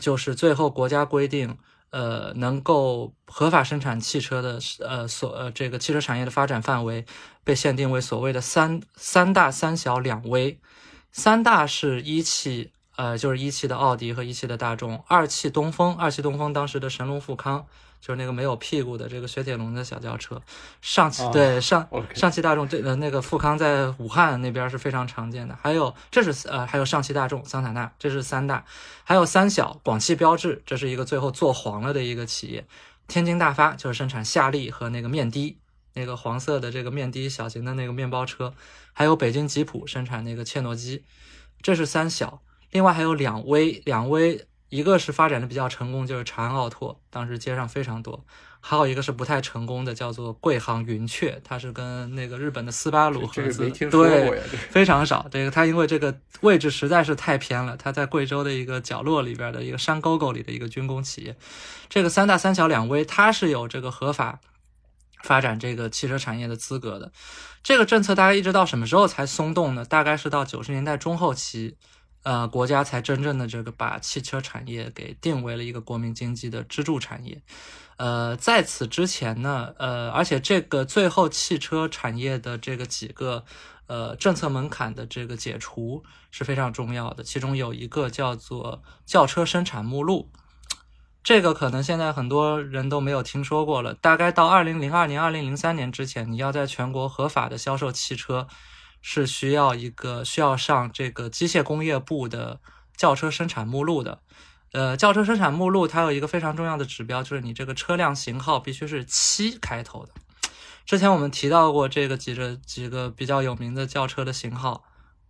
[0.00, 1.58] 就是最后国家规定，
[1.90, 7.04] 呃，能够合法生产汽车的，呃，所呃这个汽车产业的发展范围
[7.44, 10.60] 被限定为所谓的三三大三小两微，
[11.12, 17.66] 三大是一汽，呃，就是一汽的奥迪和一汽的大众，二汽东风，二汽东风当时的神龙富康。
[18.00, 20.40] 就是那个没有屁股的这个雪铁龙的小轿车，
[20.80, 25.56] 上汽对上上汽大众对呃那个富康在武汉那边是非常常见的。
[25.60, 28.64] 还有这是呃还有上汽大众桑塔纳，这是三大，
[29.04, 32.66] 还有三小广汽标致，这是一个最后做黄了的一个企业。
[33.06, 35.58] 天津大发就是生产夏利和那个面的，
[35.94, 38.54] 那个黄色的这个面的小型的那个面包车，
[38.92, 41.04] 还有北京吉普生产那个切诺基，
[41.60, 42.40] 这是三小。
[42.70, 44.46] 另外还有两微两微。
[44.70, 48.24] 一个是发展的比较成功，就是长安奥拓，当时街上非常多；
[48.60, 55.26] 还有一个是不太成功的，叫做贵航云雀，它是跟那个日本的斯巴鲁合资，对，非常少。
[55.28, 61.36] 这个它因为这个位置实在是太偏了，它在贵州的一个角落里边的一个山沟沟里的一个军工企业。
[61.88, 64.38] 这个三大三小两微，它是有这个合法
[65.24, 67.10] 发展这个汽车产业的资格的。
[67.64, 69.84] 这个政策大概一直到什么时候才松动呢？
[69.84, 71.76] 大概是到九十年代中后期。
[72.22, 77.40] 呃，国家才真正的这个把汽车产业给定为了一个国民经济的支柱产业。
[77.96, 83.44] 呃，在此之前呢，呃，而且这个最后汽车产业的这个几个
[83.86, 87.24] 呃政策门槛的这个解除是非常重要的。
[87.24, 90.30] 其中有一个叫做轿车生产目录，
[91.22, 93.94] 这个可能现在很多人都没有听说过了。
[93.94, 98.46] 大概到二零零二年、二零零三年之前，你要在全国合法的销售汽车。
[99.00, 102.60] 是需要一个需要上这个机械工业部的
[102.96, 104.20] 轿车生产目录的，
[104.72, 110.12] 呃，轿车生产目录它有一个非常重要的指标，就是你这个车辆型号必须是七开头的。
[110.84, 114.84] 之前我们提到过这个几个几个比较有名的轿车的型号，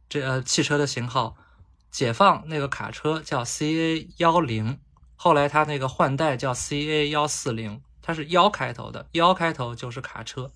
[0.08, 1.36] 这呃汽车的型号，
[1.90, 4.78] 解放那个卡车叫 CA 幺零，
[5.16, 10.50] 后来它那个换代叫 CA 幺四零，它是幺开头的，幺开头就是卡车。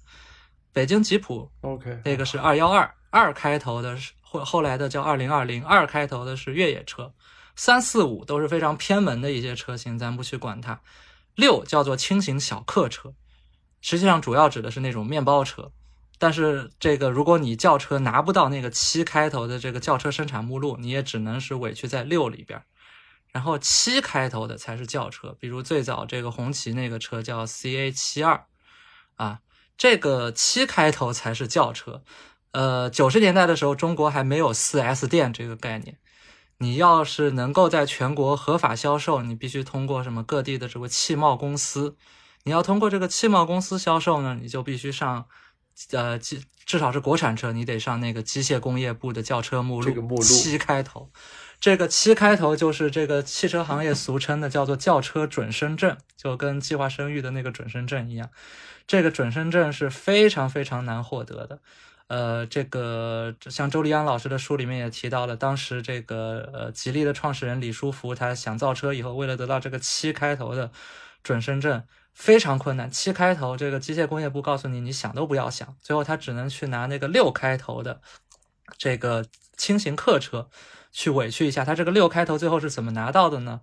[0.73, 2.93] 北京吉普，OK，那个是二幺二。
[3.15, 7.15] 二开头的是后后来的叫二零二零，二开头的是越野车，
[7.55, 10.81] 三四五都是非常偏门的一些车型，咱不去管它。
[11.37, 13.15] 六叫做轻型小客车，
[13.81, 15.71] 实际上主要指的是那种面包车。
[16.19, 22.61] 但是这个如果你轿车拿不到那个七开头的这个轿车生产目录，你也只能是委屈在六里边。
[23.31, 28.47] 然后七开头的才是轿车，比如最早这个红旗那个车叫 CA 七二，
[29.15, 29.39] 啊，
[29.77, 32.03] 这个七开头才是轿车。
[32.55, 35.99] 呃，九十年代的时候，中国还没有四 S 店这个概念。
[36.59, 41.97] 你要是能够在全国合法销售，你必须通过什么各地的这个汽贸公司。
[42.45, 45.27] 你要通过这个汽贸公司销售呢，你就必须上，
[45.91, 51.11] 呃，机至少是国产车，你得上那个机械工业部的轿车目录，七开头。
[51.59, 58.31] 这个七开头就是这个汽车行业俗称的叫做轿车准生证，就跟计划生育的那个准生证一样。
[58.87, 61.59] 这个准生证是非常非常难获得的。
[62.15, 70.71] 呃，这个像周立安老师的书里面也提到了，当时这个呃吉利的创始人李书福，他想造车以后，为了得到这个七开头的
[71.25, 72.89] 准生证，非常困难。
[72.89, 75.77] 七开头，这个机械工业部告诉你，你想都不要想。
[75.83, 78.01] 最后他只能去拿那个六开头的
[78.79, 80.49] 这个轻型客车
[80.93, 81.65] 去委屈一下。
[81.65, 83.63] 他这个六开头最后是怎么拿到的呢？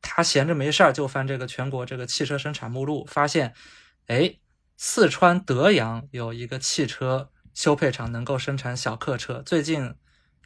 [0.00, 3.52] 他闲着没事儿就翻这个全国这个汽车生产目录，发现，
[4.06, 4.36] 哎，
[4.78, 7.28] 四川德阳有一个汽车。
[7.54, 9.94] 修配厂能够生产小客车，最近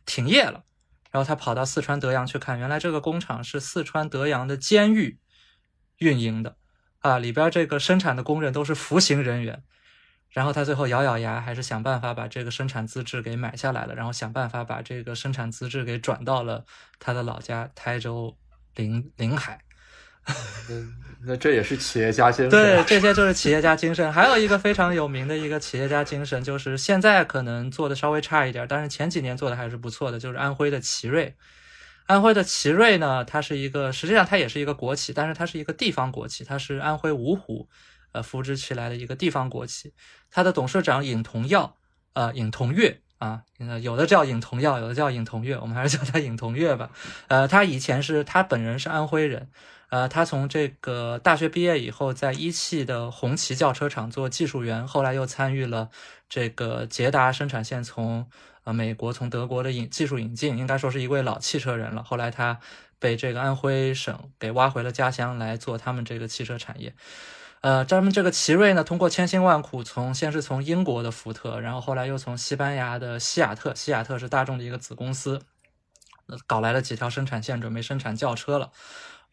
[0.06, 0.64] 停业了。
[1.10, 5.20] 然后他跑到四川德阳去看，原来这个工厂是四川德阳的监狱
[5.98, 6.56] 运营的
[6.98, 9.62] 啊，里边这个生产的工人都是服刑人员。
[10.30, 16.64] 然后他最后咬咬牙，还是想办法把这个生产资质给买下来了，然后想办法把这个生产资质给转到了
[16.98, 18.36] 他的老家台州
[18.74, 19.63] 临临海。
[21.26, 22.50] 那这也是企业家精神。
[22.50, 24.12] 对，这些就是企业家精神。
[24.12, 31.34] 还有一个非常有名的一个企业家精神，就是现在可能做的稍微差一点，但是前几年做的还是不错的，就是安徽的奇瑞。
[32.06, 37.70] 安徽的奇瑞呢，它是一个，实际上它也是一个国企，但是它是一个地方国企，它是安徽芜湖
[38.12, 39.94] 呃扶植起来的一个地方国企。
[40.30, 41.74] 它的董事长尹同耀，
[42.12, 43.40] 呃，尹同跃啊，
[43.80, 46.90] 有的叫尹同耀，有的叫尹同跃，我们还是叫他尹同跃吧。
[47.28, 49.48] 呃，他以前是他本人是安徽人。
[49.90, 55.90] 呃，他从这个大学毕业以后，在一汽的红旗轿车厂做技术员，后来又参与了
[56.28, 58.28] 这个捷达生产线从
[58.64, 62.02] 呃美国从德国的引技术引进，应该说是一位老汽车人了。
[62.02, 62.58] 后来他
[62.98, 66.94] 被这个安徽省给挖回了家乡来做他们这个汽车产业。
[67.60, 75.40] 呃，咱们这个奇瑞呢，通过千辛万苦，从先是从英国的福特，然后后来又从西班牙的西雅特，西雅特是大众的一个子公司，
[76.46, 78.70] 搞来了几条生产线，准备生产轿车了。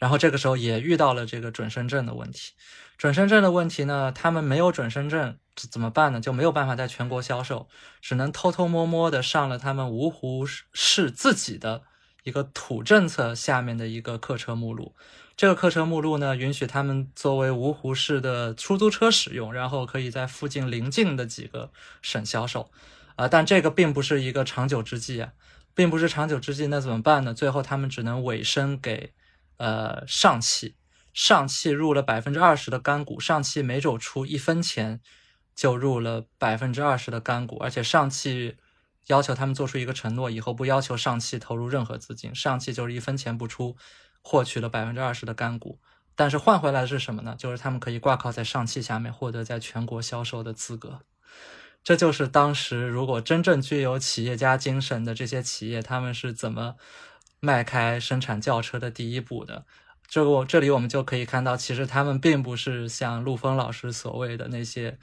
[0.01, 2.53] 然后这个时候也遇到了这个准生证的问题。
[2.97, 6.19] 准生证的问题呢，他们没有准生证怎么办呢？
[6.19, 7.67] 就没有办法在全国销售，
[8.01, 11.83] 只能偷偷摸摸的上了他们芜湖市自己的
[12.23, 14.95] 一个土政策下面的一个客车目录。
[15.37, 21.71] 这个客车目录呢，允许他们作为芜湖市的出租车使用，然后可以在附近邻近的几个
[22.01, 22.71] 省销售，
[23.15, 25.33] 啊，但这个并不是一个长久之计啊，
[25.75, 27.33] 并不是长久之计，那怎么办呢？
[27.33, 29.13] 最后他们只能委身给，
[29.61, 30.75] 呃，上汽，
[31.13, 34.99] 上汽入了百分之二十的干股，上汽每走出一分钱，
[35.55, 38.57] 就入了百分之二十的干股，而且上汽
[39.07, 43.77] 要求他们做出一个承诺，以后不要求上汽投入任何资金，上汽就是一分钱不出。
[44.23, 45.79] 获取了百分之二十的干股，
[46.15, 47.35] 但是换回来的是什么呢？
[47.39, 50.99] 就是他们可以挂靠在上汽下面，获得在全国销售的资格。
[51.83, 56.75] 这就是当时如果真正具有企业家精神的这些企业，他们是怎么
[57.41, 59.65] 迈开生产轿车的第一步的。
[60.07, 64.97] 这个这里我们就可以看到，其实他们并不是像陆峰老师所谓的那些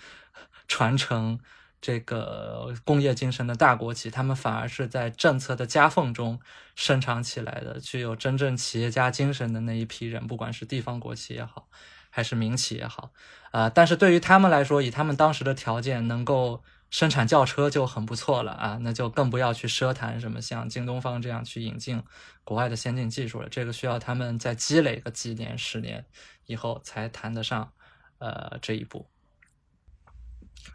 [0.66, 1.38] 传承。
[1.80, 6.40] 这个工业精神的大国企，他们反而是在政策的夹缝中
[6.74, 11.68] 生长起来的，具有真正企业家精神的那一批人，不管是地方国企也好，
[12.10, 13.12] 还是民企也好，
[13.52, 22.02] 啊，但是对于他们来说，以他们当时的条件，能够生产轿车就很不错了啊，那就更不要去奢谈什么像京东方这样去引进
[22.44, 26.06] 国外的先进技术了，这个需要他们再积累个几年、十年
[26.46, 27.72] 以后才谈得上，
[28.18, 29.06] 呃，这一步。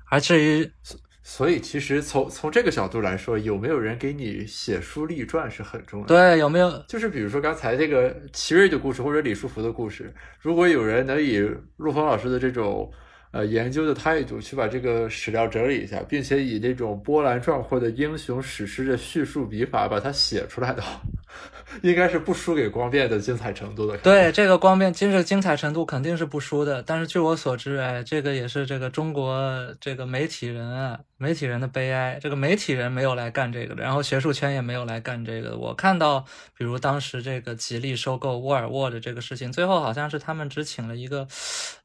[0.09, 0.71] 而至于，
[1.23, 6.15] 所以其实从从这个角度来说，有没有人给你写书立传是很重要的。
[6.15, 6.83] 对，有没有？
[6.87, 11.39] 就是比如说刚才这个奇瑞的故事，或者李书福的故事，如果有人能以
[11.77, 12.91] 陆峰老师的这种
[13.33, 20.81] 呃研究的态度去把这个史料整理一下，并且以那种波澜壮阔的英雄史诗的叙述笔法把它写出来的。
[21.81, 23.97] 应该是不输给光变的精彩程度的。
[23.97, 26.83] 对这个光变，其实精彩程度肯定是不输的。
[26.83, 32.19] 但是据我所知，哎，这个也是这个中国这个媒体人啊，媒体人的悲哀。
[32.21, 35.57] 这个媒体人没有来干这个的，然后学术圈也没有来干这个的。
[35.57, 36.23] 我看到，
[36.55, 41.27] 比如当时这个吉利收购沃尔沃的这个事情，最后好像是他们只请了一个。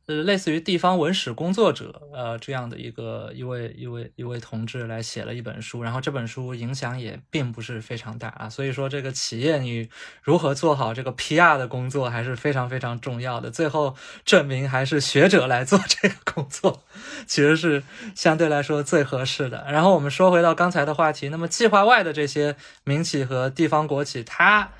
[0.08, 8.48] 呃，类似于地方文史工作者，呃，这样的一个一位一位一位同志来写了一本书，然后这本书影响也并不是非常大啊。
[8.48, 9.90] 所以说，这个企业你
[10.22, 13.50] 如何做好这个 PR 的工作还是非常非常重要的。
[13.50, 13.94] 最后
[14.24, 16.82] 证明还是学者来做这个工作，
[17.26, 17.82] 其实是
[18.14, 19.66] 相对来说最合适的。
[19.70, 24.70] 然后我们说回到刚才的话题，那么计划外的这些民企和地方国企，它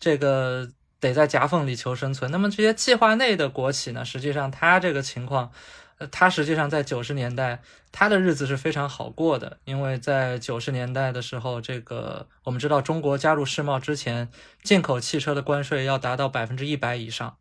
[0.00, 0.70] 这个。
[1.02, 2.30] 得在夹缝里求生存。
[2.30, 4.04] 那么这些计划内的国企呢？
[4.04, 5.50] 实际上，它这个情况，
[5.98, 9.58] 呃，它实际上在九十年代，它的日子是非常好过的。
[9.64, 14.30] 因为在九十年代的时候，这个我们知道，中国加入世贸之前，
[14.62, 17.36] 进口汽车的关税要达到百分之一百以上，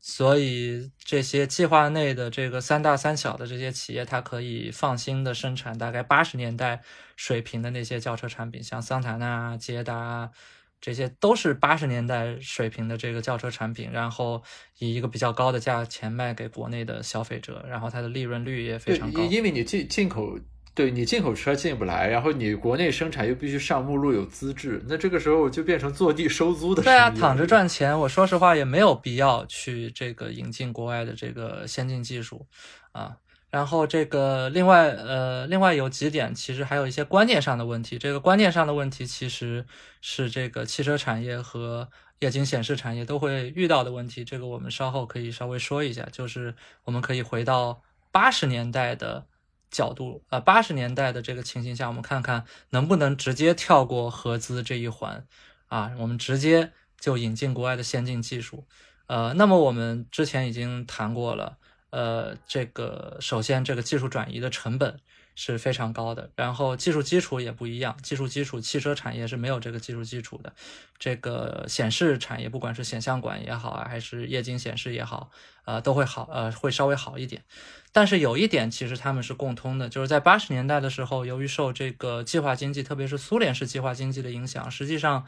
[0.00, 6.82] 所以这些计划内的这个三大三小的这些企业，它可以放心的生产大概八十年代
[7.14, 10.32] 水平的那些轿车产品，像桑塔纳、捷达。
[10.80, 14.42] 这些都是八十年代水平的这个轿车产品，然后
[14.78, 19.22] 以一个比较高的价钱卖给国内的消费者，然后它的利润率也非常高。
[19.22, 20.38] 因为你进进口，
[20.74, 26.82] 对你进口车进不来，然后你国内生产又必须上目录有资质，那这个时候就变成坐地收租的。
[26.82, 27.98] 对啊，躺着赚钱。
[27.98, 32.46] 我说实话也没有必要去这个引进国外的这个先进技术
[32.92, 33.16] 啊。
[33.56, 37.96] 然后这个另外呃，另外有几点，其实还有一些观念上的问题。
[37.96, 39.64] 这个观念上的问题，其实
[40.02, 41.88] 是这个汽车产业和
[42.18, 44.26] 液晶显示产业都会遇到的问题。
[44.26, 46.06] 这个我们稍后可以稍微说一下。
[46.12, 46.54] 就是
[46.84, 47.80] 我们可以回到
[48.12, 49.24] 八十年代的
[49.70, 55.26] 角度，呃，八十年代的这个情形下，我们看看能不能直接跳过合资这一环
[55.68, 58.66] 啊，我们直接就引进国外的先进技术。
[59.06, 61.56] 呃，那么我们之前已经谈过了。
[61.90, 64.98] 呃，这个首先，这个技术转移的成本
[65.34, 67.96] 是非常高的，然后技术基础也不一样。
[68.02, 70.52] 技术基础，汽车产业是没有这个技术基础的。
[70.98, 75.30] 这个显示产业，不管是显像管也好啊，还是液晶显示也好，
[75.64, 77.44] 呃，都会好，呃，会稍微好一点。
[77.92, 85.26] 但是有一点，其实他们是共通的，就是在八十年代的时候，由于受这个计划经济，特别是苏联式计划经济的影响，实际上。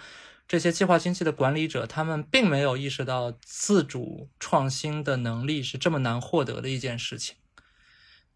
[0.48, 7.36] 这些计划经济的管理者，他们并没有意识到自主创新的能力是这么难获得的一件事情，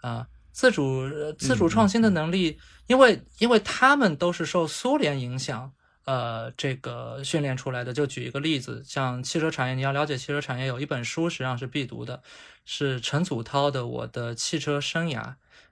[0.03, 1.09] 啊，自主
[1.39, 5.73] 自主创新的能力，因为因为他们都是受苏联影响，
[6.05, 7.93] 呃，这个训练出来的。
[7.93, 12.23] 就举一个例子，像汽车产业，你要了解汽车产业，有一本书实际上是必读的，
[12.65, 15.21] 是陈祖涛的《我的汽车生涯》。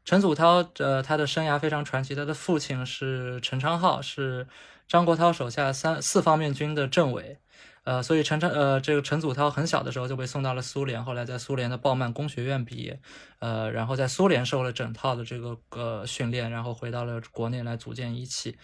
[0.05, 4.49] 陈祖涛，呃，他的生涯非常传奇，他的父亲是陈昌浩，是
[4.89, 7.39] 张国焘手下三四方面军的政委。
[7.85, 13.01] 呃，所以陈昌呃，这个陈祖涛很小的时候就被送到了苏联，后来在苏联的鲍曼工学院毕业，
[13.39, 18.57] 呃，然后在苏联受了整套的这个呃训练，然后回到了国内来组建一汽。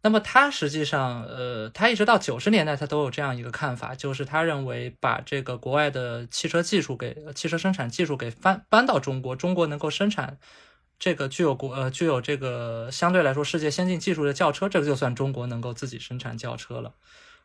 [0.00, 10.38] 那么他实际上，呃，他一直到九十年代，他都有这样一个看法，就是他认为把这个国外的汽车技术给汽车生产技术给搬搬到中国，中国能够生产
[10.98, 16.94] 这个具有国呃具有这个相对来说世界先进技术的轿车，这个就算中国能够自己生产轿车了。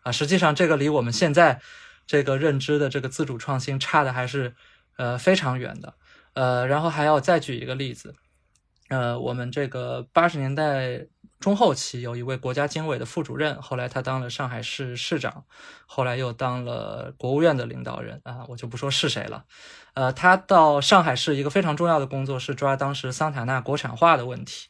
[0.04, 1.60] 啊，实际上这个离我们现在
[2.06, 4.54] 这个认知的这个自主创新差的还是
[4.98, 5.96] 呃非常远的。
[6.34, 8.16] 呃，然后还要再举一个例子，
[8.90, 11.06] 呃，我们这个八十年代
[11.44, 15.44] 中后期有一位国家经委的副主任，后来他当了上海市市长，
[15.86, 19.44] 后来又当了国务院的领导人啊，我就不说是谁了。
[19.94, 24.70] 呃，他到上海市一个非常重要的工作是抓当时桑塔纳国产化的问题。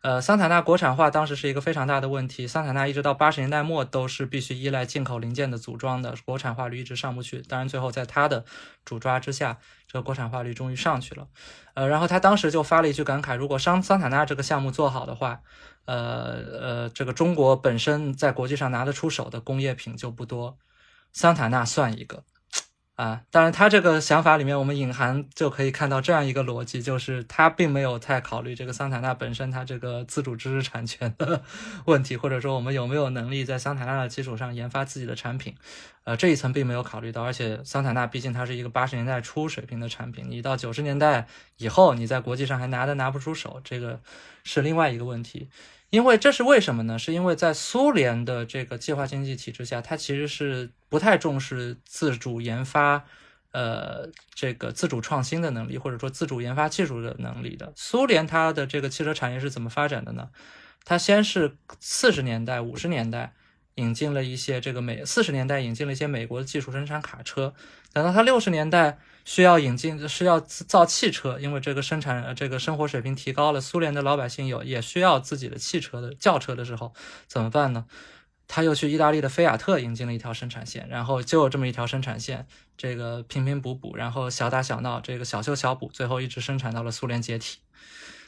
[0.00, 2.46] 呃，桑塔纳国产化当时是一个非常大的问题。
[2.46, 7.40] 桑塔纳一直到八十年代末都是必须依赖进口零件的组装的，国产化率一直上不去。
[7.42, 8.44] 当然，最后在他的
[8.84, 11.28] 主抓之下，这个国产化率终于上去了。
[11.72, 15.40] 呃，然后他当时就发了一句感慨：如果桑桑塔纳这个项目做好的话，
[15.84, 20.58] 呃呃，这个中国本身在国际上拿得出手的工业品就不多，
[21.12, 22.24] 桑塔纳算一个。
[22.96, 31.42] 啊，当然，他这个想法里面，我们隐含就可以看到这样一个逻辑，就是他并没有太考虑这个桑塔纳本身它这个自主知识产权的
[31.86, 35.56] 问题，或者说我们有没有能力在桑塔纳的基础上研发自己的产品，
[36.04, 37.24] 呃，这一层并没有考虑到。
[37.24, 41.26] 而且桑塔纳毕竟它是一个八十年代初水平的产品，你到九十年代
[41.56, 44.00] 以后，你在国际上还拿得拿不出手，这个
[44.44, 45.50] 是另外一个问题。
[45.94, 46.98] 因为这是为什么呢？
[46.98, 53.04] 是因为在苏联的这个计划经济体制下，它其实是不太重视自主研发，
[53.52, 57.72] 呃，这个自主创新的能力，或者说自主研发技术的能力的。
[57.76, 60.30] 苏联它的这个汽车产业是怎么发展的呢？
[60.84, 63.32] 它先是四十年代、五十年代
[63.76, 67.54] 引进了一些这个美，四十年代引进了一些美国的技术生产卡车，
[67.92, 68.98] 等到它六十年代。
[69.24, 76.92] 需要引进，是要造汽车，因为这个生产，这个生活水平提高了，苏联的老百姓有也需要自己的汽车的轿车的时候，
[77.26, 77.86] 怎么办呢？
[78.46, 82.46] 他又去意大利的菲亚特引进了一条生产线，然后就这么一条生产线，
[82.76, 87.60] 这个拼拼补补，然后小打小闹，这个小修小补，最后一直生产到了苏联解体。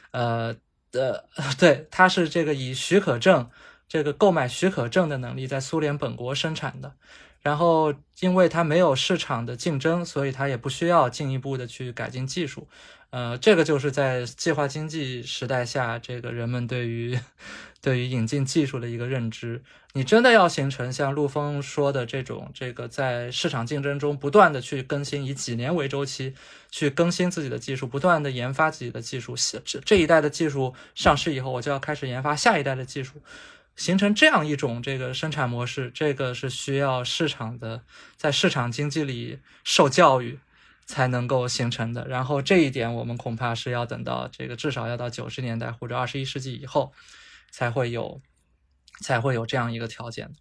[0.09, 0.55] 呃
[0.91, 1.27] 的，
[1.59, 3.47] 对，他是这个以许可证，
[3.87, 6.95] 这个购买许可证的能力在苏联本国生产的。
[7.47, 12.67] 然后，因为它没有市场的竞争，所以它也不需要进一步的去改进技术。
[13.09, 17.17] 呃，这个就是在计划经济时代下，这个人们对于
[17.81, 19.63] 对于引进技术的一个认知。
[19.93, 26.35] 你真的要形成像陆峰说的这种，这个在市场竞争中不断的去更新，以几年为周期
[26.69, 29.37] 去更新自己的技术，不断的研发自己的技术。
[29.63, 33.21] 这这一代的技术上市以后，我就要开始研发下一代的技术。
[33.77, 37.83] 形成这样一种这个生产模式，这个是需要市场的，
[38.15, 40.39] 在市场经济里受教育
[40.87, 42.07] 才能够形成的。
[42.07, 46.91] 然后这一点，我们恐怕是要等到这个至少要到九十年代或者二十一世纪以后，
[47.51, 48.19] 才会有，
[49.01, 50.31] 才会有这样一个条件。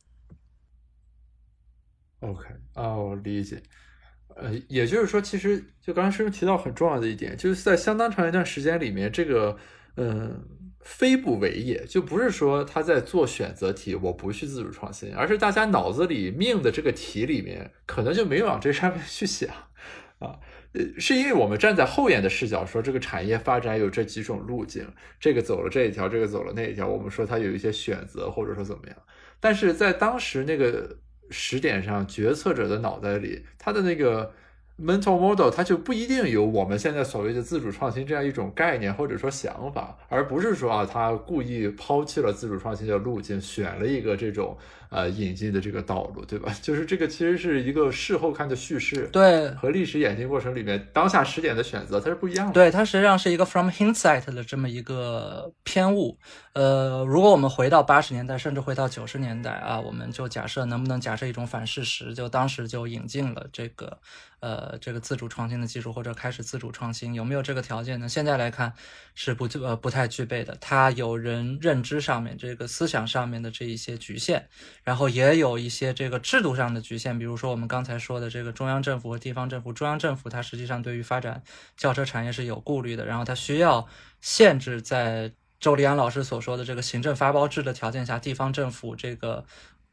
[2.20, 3.62] OK，哦，理解。
[4.34, 9.58] 呃，也就是说，其实就刚才师傅提到很重要的一点，就是在相当长一段时间里面，这个，
[9.96, 10.42] 嗯。
[10.86, 19.50] 非不为也，就不是说他在做选择题，我不去自主创新，而是大家脑子里命的这个题里面，可能就没往这上面去想
[20.20, 20.38] 啊。
[20.74, 24.86] 呃，是因为我们站在后眼的视角说，这个产业发展有这几种路径，
[25.18, 28.96] 这个走了这一条，这个走了那一条，我们说它有一些选择，或者说怎么样。
[29.40, 30.96] 但是在当时那个
[31.30, 34.32] 时点上，决策者的脑袋里，他的那个。
[34.78, 44.56] Mental model 它就不一定有我们现在所谓的自主创新这样一种概念或者说想法，而不是说啊，他故意抛弃了自主创新的路径，选了一个这种。
[44.88, 46.54] 呃，引进的这个道路，对吧？
[46.62, 52.52] 就是这个其实是一个事后看的叙事，对，和历史演进过程里面当下时点的选择它是不一样的。
[52.52, 56.16] 对，它实际上是一个 from hindsight 的这么一个偏误。
[56.52, 63.98] 呃，如果我们回到八十年代，甚至回到九十年代啊，我们就假设能不能假设一种反事实，就当时就引进了这个
[64.46, 68.08] 呃这个自主创新的技术，或者开始自主创新，有没有这个条件呢？
[68.08, 68.72] 现在来看
[69.16, 70.56] 是不呃不太具备的。
[70.60, 74.46] 它有人认知上面这个思想上面的这一些局限，
[74.84, 81.42] 然后也有一些这个制度上的局限，比如说我们刚才说的这个中央政府和地方政府，中央政府它实际上对于发展
[81.76, 83.88] 轿车产业是有顾虑的，然后它需要
[84.20, 89.44] 限制在周立安老师所说的这个行政发包制的条件下，地方政府这个。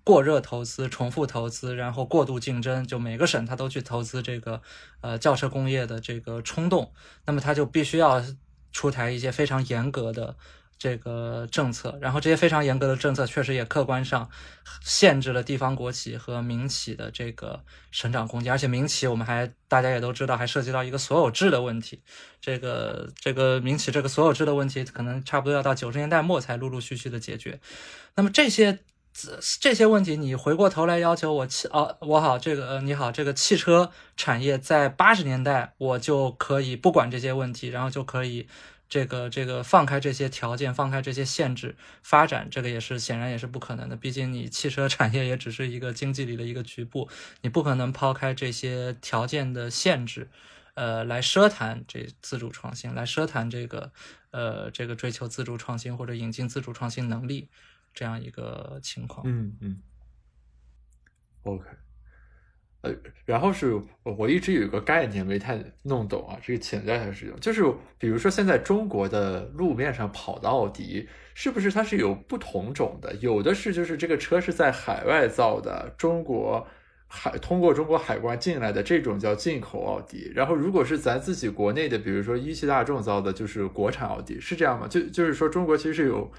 [0.04, 4.62] 过热投资、重复投资，然后过度竞争，就每个省它都去投资这个
[5.02, 6.92] 呃轿车工业的这个冲动，
[7.26, 8.22] 那么它就必须要
[8.72, 10.36] 出台一些非常严格的
[10.78, 14.30] 这个政策，然后这些非常严格的政策确实也客观上
[14.82, 22.02] 限制了地方国企和民企的这个成长空间，而且民企我们还大家也都知道，还涉及到一个所有制的问题，
[22.42, 27.62] 这个这个民企这个所有制的问题，可能差不多要到九十年代末才陆陆续续的解决，
[28.16, 28.80] 那么这些。
[29.14, 38.48] 这这些问题，你回过头来要求我汽哦，我好，这个呃，你好，这个汽车产业在八十年代我就可以不管这些问题，然后就可以
[38.90, 43.96] 这个这个放开这些条件，放开这些限制发展，这个也是显然也是不可能的。
[43.96, 47.08] 毕竟你汽车产业也只是一个经济里的一个局部，
[47.42, 50.28] 你不可能抛开这些条件的限制，
[50.74, 53.92] 呃，来奢谈这自主创新，来奢谈这个
[54.32, 57.48] 呃这个追求自主创新或者引进自主创新能力。
[57.94, 59.80] 这样一个情况，嗯嗯
[61.44, 61.64] ，OK，
[62.82, 62.92] 呃，
[63.24, 67.64] 然后是我一直有一个概念没太弄懂啊，这个潜在的事情，就是
[68.00, 73.14] 比如说现在中国的路面上跑的奥迪，是不是它是有不同种的？
[73.18, 76.68] 有的是就是这个车是在海外造的，中国
[77.08, 84.88] 海通过中国海关进来的这种叫进口奥迪，然后如果是咱自己国内的，比如说一汽大众造的，就是国产奥迪，是这样吗？
[84.88, 86.32] 就就是说中国其实是有。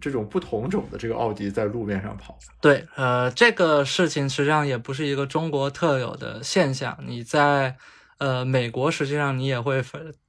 [0.00, 6.98] 这种不同种的这个奥迪在路面上跑，对，呃，这个事情实际上也不是一个中国特有的现象。
[7.06, 7.76] 你在
[8.18, 9.82] 呃美国，实际上你也会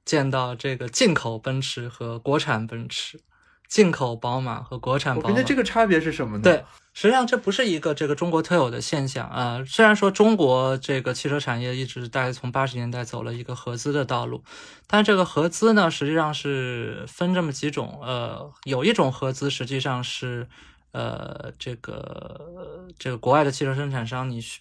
[0.04, 3.20] 见到这个进口奔驰和国产奔驰。
[3.68, 6.42] 进口宝马和国产宝马，那这个差别是什么呢？
[6.44, 6.64] 对，
[6.96, 9.62] 实际上这不是一个这个中国特有的现象啊。
[9.66, 14.42] 虽然说中国这个汽车产业一直大概从八十年代走了一个合资的道路，
[14.86, 18.00] 但这个合资呢，实际上是分这么几种。
[18.02, 20.48] 呃，有一种合资实际上是，
[20.92, 24.60] 呃，这个这个国外的汽车生产商你需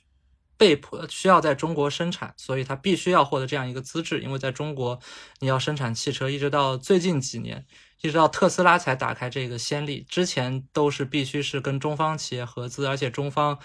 [0.57, 4.99] 被迫需要在中国生产，所以他必须要获得这样一个资质，因为在中国
[5.39, 7.65] 你要生产汽车，一直到最近几年。
[8.01, 13.57] 一直到特斯拉才打开这个先例，之前都是必须是跟中方企业合资，而且中方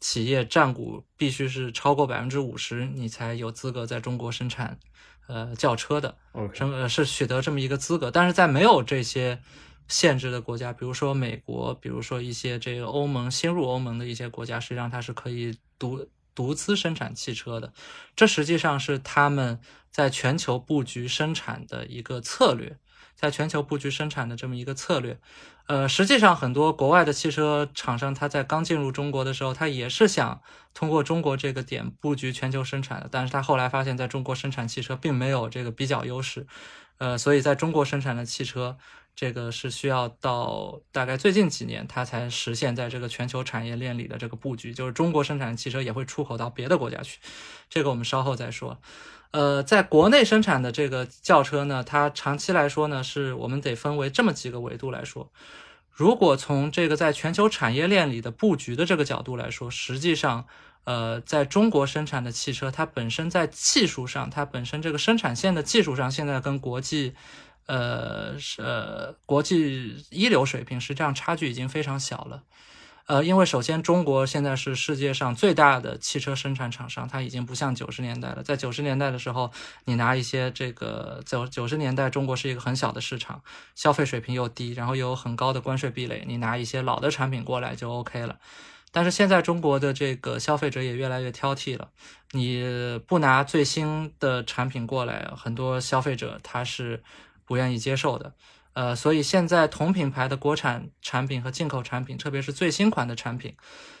[0.00, 4.80] 企业占股必须是超过百分之五十，你才有资格在中国生产
[5.28, 6.16] 呃轿车的，
[6.52, 8.10] 什么是取得这么一个资格。
[8.10, 9.38] 但是在没有这些
[9.86, 17.72] 限制的国家，比如说美国，比如说一些这个欧盟新入欧盟的一些国家，实际上它是可以独独资生产汽车的，
[18.16, 19.60] 这实际上是他们
[19.90, 22.78] 在全球布局生产的一个策略。
[23.16, 25.18] 在全球布局生产的这么一个策略，
[25.66, 30.42] 呃，实际上很多国外的汽车厂商，他在刚进入中国的时候，他也是想
[30.74, 36.48] 通过中国这个点布局全球生产的，但是他后来发现，在中国生产汽车并没有这个比较优势，
[36.98, 38.76] 呃，所以在中国生产的汽车，
[39.16, 47.20] 这个是需要到大概最近几年，它才实现在这个全球产业链里的这个布局，就是中国生产的汽车也会出口到别的国家去，
[47.70, 48.80] 这个我们稍后再说。
[49.30, 55.30] 呃，在国内生产的这个轿车呢，它长期来说呢，是我们得分为这么几个维度来说。
[55.90, 60.46] 如果从这个在全球产业链里的布局的这个角度来说，实际上，
[60.84, 67.14] 呃，在中国生产的汽车，它本身在技术上，它本身这个生产线的技术上，现在跟国际，
[67.66, 72.42] 呃是，呃，国际一流水平，实际上差距已经非常小了。
[73.06, 78.42] 呃，因为首先中国现在是世界上最大的汽车生产厂商，它已经不像九十年代了。
[78.42, 79.52] 在九十年代的时候，
[79.84, 83.42] 你拿一些这个九九十年代中国是一个很小的市场，
[83.74, 88.38] 消费水平又低，然后又有很高的关税壁垒，你拿一些老的产品过来就 OK 了。
[88.90, 91.90] 但是现在中国的这个消费者也越来越挑剔了，
[92.30, 97.02] 你不拿最新的产品过来，很多消费者他是
[97.44, 98.34] 不愿意接受的。
[98.74, 103.56] 呃，所以现在同品牌的国产产品和进口产品，特别是最新款的产品，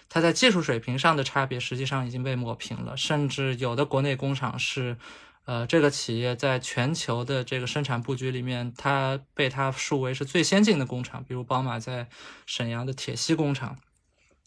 [0.08, 2.96] 它在技术水平上的差别实际上已经被抹平了。
[2.96, 4.96] 甚至有的国内工厂是，
[5.44, 12.08] 呃，这个企业在全球的这个生产布局里面，它被它树为是最先进的工厂，比如宝马在
[12.44, 13.78] 沈阳的铁西工厂，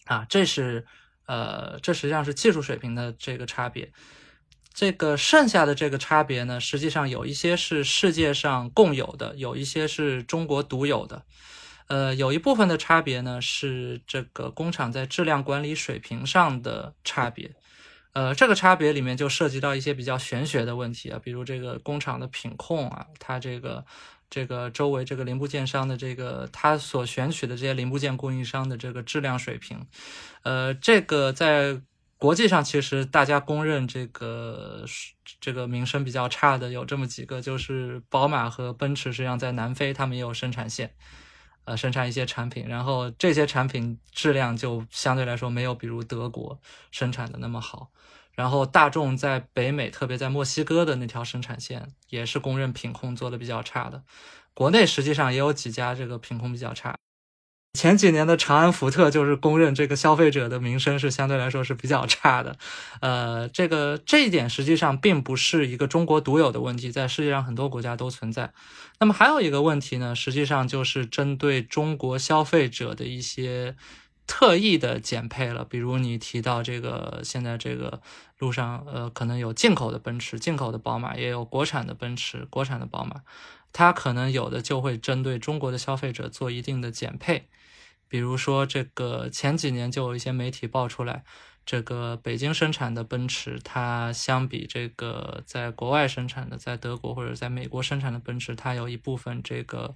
[0.08, 0.86] 啊，这是，
[1.26, 3.94] 呃，这实际上是技术水平的这个差别。
[4.78, 11.24] 这个剩下的这个差别呢，实际上有一些是世界上共有的，有一些是中国独有的。
[11.88, 17.56] 呃，有一部分的差别呢是这个工厂在质量管理水平上的差别。
[18.14, 23.84] 呃，这个差别里面就涉及到一些比较玄学的问题啊，比如这个工厂的品控啊，它这个
[24.30, 29.88] 这个周围这个零部件商的这个它所选取的这些零部件供应商的这个质量水平，
[30.44, 31.82] 呃，这个在
[32.18, 34.84] 国际上其实大家公认这个
[35.40, 40.94] 这个名声比较差的有这么几个，就是宝马和奔驰，实际上在南非他们也有生产线。
[41.66, 46.58] 呃，生产一些产品，然后这些产品质量就相对来说没有比如德国
[46.92, 47.90] 生产的那么好。
[48.32, 54.02] 然后大众在北美，特别在墨西哥的那条生产线也是公认品控做的比较差的。
[54.54, 56.96] 国内实际上也有几家这个品控比较差。
[57.78, 62.58] 前几年的长安福特就是公认这个消费者的名声是相对来说是比较差的，
[63.02, 68.52] 呃，这个这一点实际上并不是一个中国独有的问题，在世界上很多国家都存在。
[69.00, 73.76] 那么还有一个问题呢，实际上就是针对中国消费者的一些
[74.26, 78.02] 特意的减配了，比如你提到这个现在这个
[78.40, 83.22] 路上，呃，可能有进口的奔驰、进口的宝马，也有国产的奔驰、国产的宝马，
[83.72, 87.48] 它可能有的就会针对中国的消费者做一定的减配。
[88.10, 91.24] 比如说，这个前几年就有一些媒体爆出来，
[91.66, 99.96] 这个北京生产的奔驰，它相比这个在国外生产的，在德国或者在美国生产的奔驰，它有一部分这个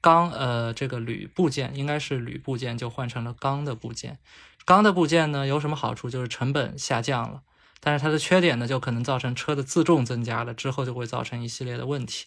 [0.00, 4.18] 钢呃这个铝部件，应该是铝部件，就换成了钢的部件。
[4.64, 6.08] 钢的部件呢有什么好处？
[6.08, 7.42] 就是成本下降了，
[7.80, 12.26] 但是它的缺点呢，就可能造成车的自重增加了，之后就会造成一系列的问题。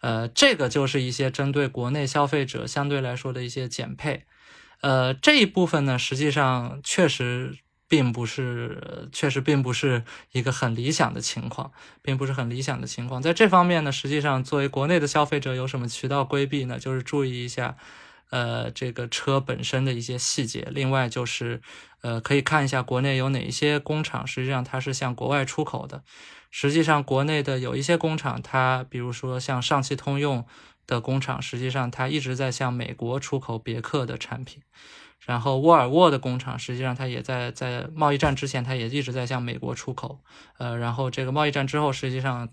[0.00, 4.24] 呃，这个就是一些针对国内消费者相对来说的一些减配。
[4.82, 7.56] 呃，这一部分呢，实际上确实
[7.88, 10.02] 并不是，确实并不是
[10.32, 11.70] 一个很理想的情况，
[12.02, 13.22] 并不是很理想的情况。
[13.22, 16.80] 在这方面呢，实际上作为国内的消费者，有什么渠道规避呢？
[16.80, 17.76] 就是注意一下，
[18.30, 20.66] 呃，这个车本身的一些细节。
[20.72, 21.62] 另外就是，
[22.00, 26.02] 呃，可以看一下国内有哪一些工厂，实际上它是向国外出口的。
[26.50, 30.44] 实际上，国内的有一些工厂，它比如说像上汽通用。
[30.92, 34.62] 的工厂实际上，它一直在向美国出口别克的产品，
[35.20, 40.20] 然后沃尔沃的工厂实际上它也在在贸易战之前，它也一直在向美国出口，
[40.58, 42.48] 呃，然后这个贸易战之后，实际上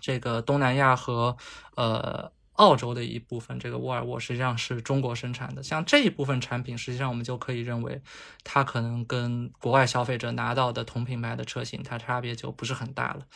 [0.00, 1.36] 这个东南亚和
[1.76, 8.02] 呃澳洲的一部分，这个沃尔沃实际上是中国生产的，像这一部分产品，实际上我们就可以认为，
[8.42, 13.26] 它可能跟国外消费者拿到的同品牌的车型，它差别就不是很大了。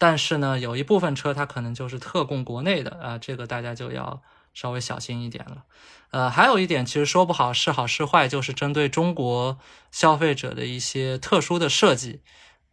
[0.00, 4.22] 但是呢，有一部分车它可能就是特供国内的啊，这个大家就要
[4.54, 5.64] 稍微小心一点了。
[6.10, 9.58] 呃，还有一点其实说不好是好是坏，就是针对中国
[9.90, 12.22] 消费者的一些特殊的设计，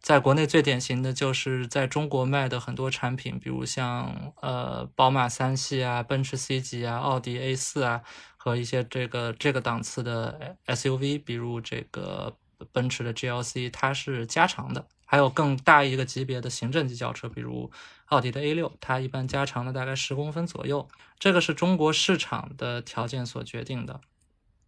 [0.00, 8.00] 在国内最典型的就是在中国卖的很多产品，比如像呃宝马三系啊、奔驰 C 级啊、奥迪 A 四啊
[8.38, 12.34] 和一些这个这个档次的 SUV，比如这个
[12.72, 14.88] 奔驰的 GLC，它是加长的。
[15.10, 17.70] 还有更大一个级别的行政级轿车，比如
[18.08, 20.86] 奥迪的 A 六，它一般加长了大概十公分左右。
[21.18, 24.02] 这个是中国市场的条件所决定的，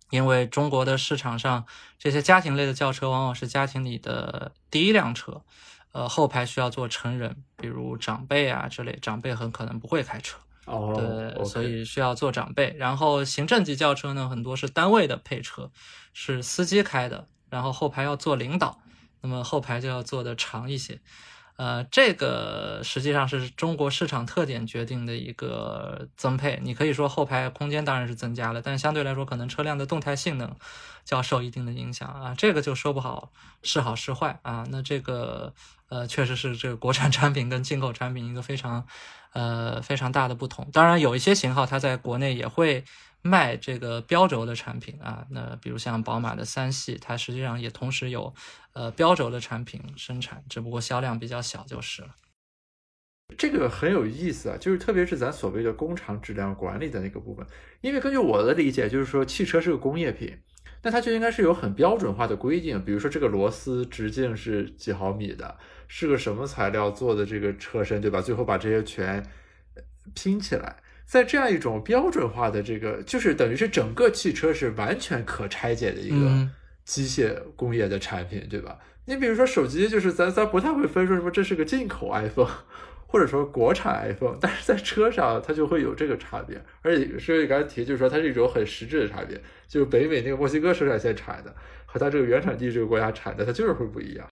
[0.09, 1.67] 因为中国的市场上
[1.99, 5.43] 这些家庭类的轿车往往是家庭里的第一辆车，
[5.93, 12.75] 呃，后排需要坐成人，比如长辈啊之类，长辈很可能不会开车，哦，对，所以需要做长辈。
[12.79, 15.71] 然后行政级轿车呢，很多是单位的配车，
[16.15, 18.81] 是司机开的，然后后排要坐领导。
[19.23, 21.01] 那么后排就要做的长一些，
[21.57, 26.59] 呃，这个实际上是中国市场特点决定的一个增配。
[26.63, 30.57] 你可以说后排空间当然是增加了，但相对来说可能车辆的动态性能
[31.05, 33.31] 就要受一定的影响啊，这个就说不好
[33.63, 34.65] 是好是坏啊。
[34.71, 35.53] 那这个
[35.89, 38.87] 呃，确实是这个国产产品跟进口产品一个非常
[39.33, 40.69] 呃非常大的不同。
[40.73, 42.85] 当然有一些型号它在国内也会。
[43.23, 48.33] 卖这个标轴的产品啊，那比如像宝马的三系，它实际上也同时有
[48.73, 52.15] 呃标轴的产品生产，只不过销量比较小就是了。
[53.39, 57.47] 这个很有意思啊，就是特别是咱所谓的工厂质量管理的那个部分，
[57.81, 60.37] 因为根据我的理解，就是说汽车是个工业品，
[60.83, 65.57] 那它就应该是有很标准化的规定，比如说这个螺丝直径是几毫米的，
[65.87, 68.21] 是个什么材料做的这个车身，对吧？
[68.21, 69.25] 最后把这些全
[70.15, 70.83] 拼起来。
[71.07, 76.49] 在这样一种标准化的这个，就是等于是整个汽车是完全可拆解的一个
[76.91, 78.77] 机械工业的产品，对吧？
[79.05, 82.51] 你比如说手机，就是咱咱不太会分说什么这是个进口 iPhone，
[83.07, 91.55] 或者说国产 iPhone，但是在车上它就会有这个差别，而且所以刚才提就是说它是一种很实质的差别，就是北美那个墨西哥生产线产的
[91.87, 94.27] 和它这个原产地这个国家产的，它就是会不一样。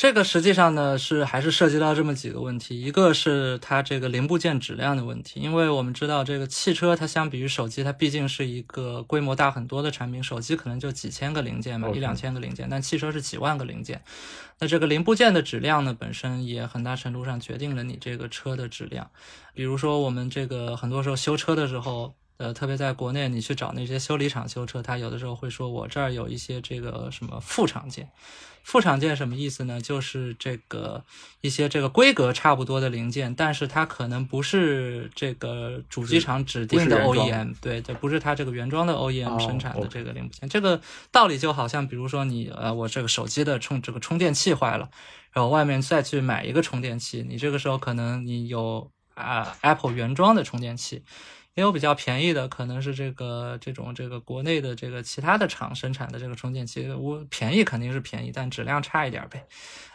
[0.00, 14.00] 这个实际上呢是还是涉及到这么几个问题，一个是它这个零部件质量的问题，因为我们知道这个汽车它相比于手机，它毕竟是一个规模大很多的产品，手机可能就几千个零件嘛，一两千个零件，但汽车是几万个零件，
[14.60, 19.10] 那这个零部件的质量呢本身也很大程度上决定了你这个车的质量，
[19.52, 22.14] 比如说我们这个很多时候修车的时候。
[22.38, 28.08] 呃，特别在国内，你去找那些修理厂修车，他有的时候会说，我这儿有一些这个什么副厂件。
[28.62, 29.80] 副厂件什么意思呢？
[29.80, 31.02] 就是这个
[31.40, 40.48] 一些这个规格差不多的零件，但是它可能不是这个主机厂指定的 OEM，对，这不是它这个原装的 OEM 生产的这个零部件。
[40.48, 40.80] 这个
[41.10, 44.88] 道理就好像，比如说你呃，我这个手机的充这个充电器坏了，
[45.32, 51.02] 然后外面再去买一个充电器，你这个时候可能你有啊 Apple 原装的充电器。
[51.56, 59.44] 也有比较便宜的，可能是这个这种这个国内的这个其他的厂生产的这个充电器，我便宜肯定是便宜，但质量差一点呗。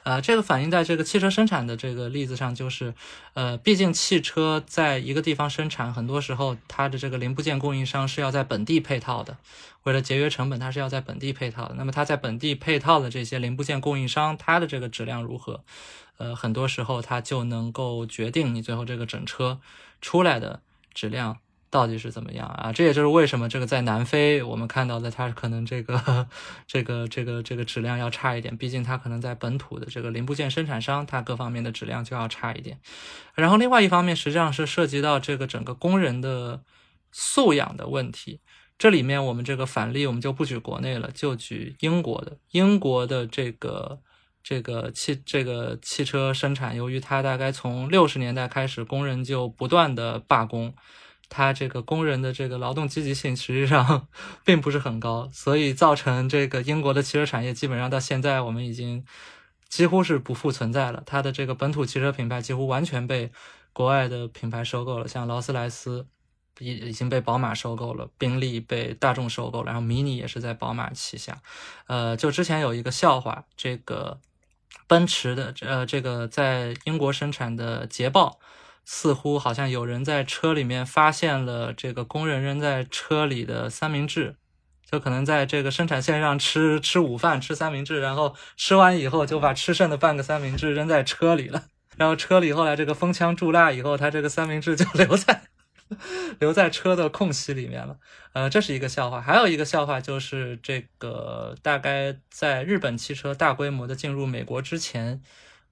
[0.04, 2.94] 呃，这个反映在这个汽车生产的这个例子上，就是，
[3.34, 9.38] 呃，毕竟汽车在一个地方生产，很多时候它的这个零部件供应商是要在本地配套的，
[9.84, 11.74] 为了节约成本，它是要在本地配套的。
[11.76, 15.64] 那么它在本地配套的这些零部件供应商，它的这个质量如何？
[16.18, 19.60] 呃，很多时候它就能够决定你最后这个整车
[20.02, 20.62] 出来的
[20.94, 21.40] 质量。
[21.70, 22.72] 到底是怎么样啊？
[22.72, 26.28] 这也就是为什么这个在南非我们看到的，它可能这个
[26.66, 32.80] 这个这个这个质量要差一点，毕竟它可能在本土的这个零部件生产商，它各方面的质量就要差一点。
[33.34, 36.62] 然后另外一方面，实际上是涉及到这个整个工人的
[37.12, 38.40] 素养的问题。
[38.78, 42.38] 这里面我们这个反例我们就不举国内了，就举英国的。
[42.52, 44.00] 英国的这个
[44.44, 50.74] 这个汽这个汽车生产，由于它大概从六十年代开始，工人就不断的罢工。
[51.30, 54.08] 它这个工人的这个劳动积极性实际上
[54.46, 59.04] 并不是很高，所以造成这个英国的汽车产业基本上到现在我们已经
[59.68, 61.04] 几乎是不复存在了。
[61.06, 63.32] 它的这个本土汽车品牌几乎完全被
[63.74, 66.08] 国外的品牌收购了，像劳斯莱斯
[66.60, 71.42] 已已经被宝马收购了，宾利被大众收购了，然后迷你也是在宝马旗下。
[71.88, 74.22] 呃，就之前有一个笑话，这个
[74.88, 78.40] 奔驰的呃这个在英国生产的捷豹。
[78.86, 84.36] 似乎好像有人在车里面发现了这个工人扔在车里的三明治，
[84.90, 91.64] 就可能在这个生产线上吃吃午饭吃三明治，然后吃完以后就把吃剩的半个三明治扔在车里了，
[91.98, 95.42] 然后车里后来这个封枪蛀蜡以后，他这个三明治就留在
[96.40, 97.98] 留在车的空隙里面了。
[98.34, 105.24] 呃，这是一个笑话，还有一个笑话就是这个大概在日本汽车大规模的进入美国之前。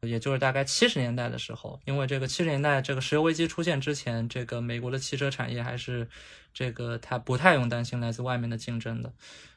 [0.08, 6.08] 也就是大概七十年代的时候，因为这个七十年代这个石油危机出现之前，这个美国的汽车产业还是
[6.54, 9.12] 这个它不太用担心来自外面的竞争的，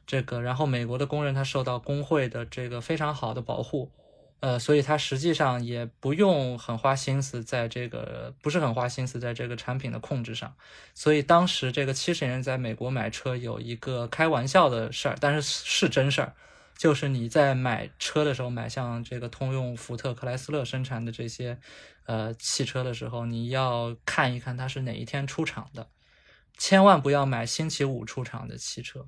[0.06, 3.90] 这个然后美国的工人他受到工会的这个非常好的保护，
[4.40, 10.54] 呃，所以他实际上也不用很花心思在这个不是很花心思在这个产品的控制上，
[10.94, 16.32] 所以当时这个七十年在美国买车有一个开玩笑的事儿，但是是真事儿。
[16.76, 21.58] 就是你在买车的时候，买像这个通用、福特、克莱斯勒生产的这些，
[22.04, 25.88] 呃，汽车的时候，你要看一看它是哪一天出厂的，
[26.58, 29.06] 千万不要买星期五出厂的汽车，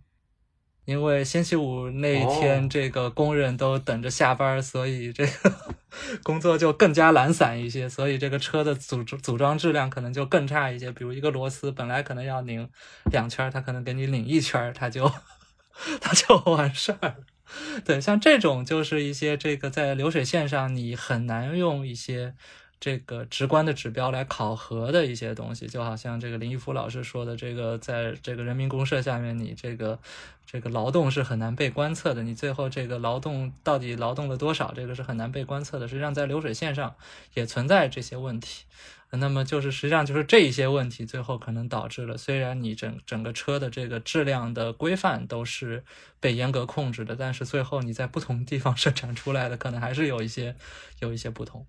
[0.86, 5.74] 因为星期五那一天这个工人都等着下班，所以这个
[6.24, 10.90] 工作就更加懒散一些，所以这个车的组组装质量可能就更差一些。
[10.92, 12.66] 比如一个螺丝本来可能要拧
[13.10, 15.10] 两圈，它可能给你拧一圈，它就
[16.00, 17.16] 它就完事儿了。
[17.84, 22.34] 对，像这种就是一些这个在流水线上你很难用一些
[22.80, 29.98] 这个直观的指标来考核的一些东西，就好像这个林毅夫老师说的，这个在这个人民公社下面，你这个
[30.46, 35.88] 这个劳动是很难被观测的，你最后这个劳动到底劳动了多少，这个是很难被观测的。
[35.88, 36.94] 实际上，在流水线上
[37.34, 38.64] 也存在这些问题。
[39.10, 45.82] 那么就是实际上就是这一些问题，最后可能导致了，虽然你整整个车的这个质量的规范都是
[46.20, 50.54] 被严格控制的，但是最后你在不同地方 生产出来的，可能还是有一些
[51.00, 51.66] 有一些不同。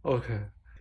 [0.00, 0.40] OK，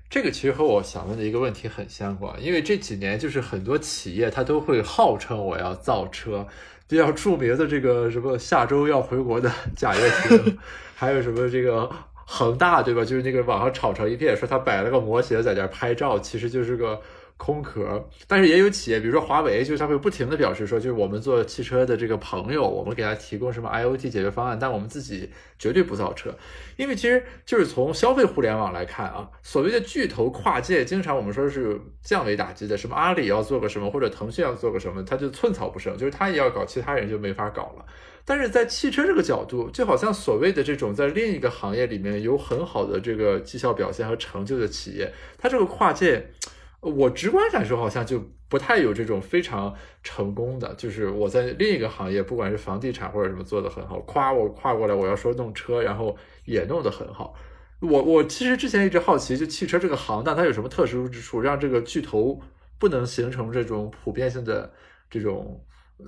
[0.09, 6.47] 这个其实和我想问的一个问题很相关，因为这几年就是很多企业它都会号称我要造车，
[6.87, 10.57] 比较著名的这个什么下周要回国的贾跃亭，
[10.95, 11.91] 还有什么这个。
[12.25, 13.03] 恒大对吧？
[13.03, 17.01] 就是那个网上吵成一片，说他摆了个模型在那拍照，其实就是个
[17.37, 26.33] 空壳，但是也有企业，比如说华为，就是它会不停的表示说，就是我们做汽车的这个朋友，我们给他提供什么 IoT 解决方案，但我们自己绝对不造车，
[26.77, 37.85] 因为其实就是从消费互联网来看啊，所谓的巨头跨界，经常我们说是降维打击的，什么阿里要做个什么，或者腾讯要做个什么，他就寸草不生，就是他也要搞，其他人就没法搞了。
[38.25, 46.31] 但是在汽车这个角度，就好像所谓的这种在另一个行业里面有很好的这个绩效表现和成就的企业，它这个跨界。
[46.79, 48.19] 我直观感受好像就
[48.49, 57.35] 不太有这种非常成功的，就是我在另一个行业，不管是房地产或者什么做的很好，夸我跨过来，我要说弄车，然后也弄得很好。
[57.81, 62.41] 我我其实之前一直好奇，就汽车这个行当它有什么特殊之处，让这个巨头
[62.79, 64.73] 不能形成这种普遍性的
[65.07, 65.63] 这种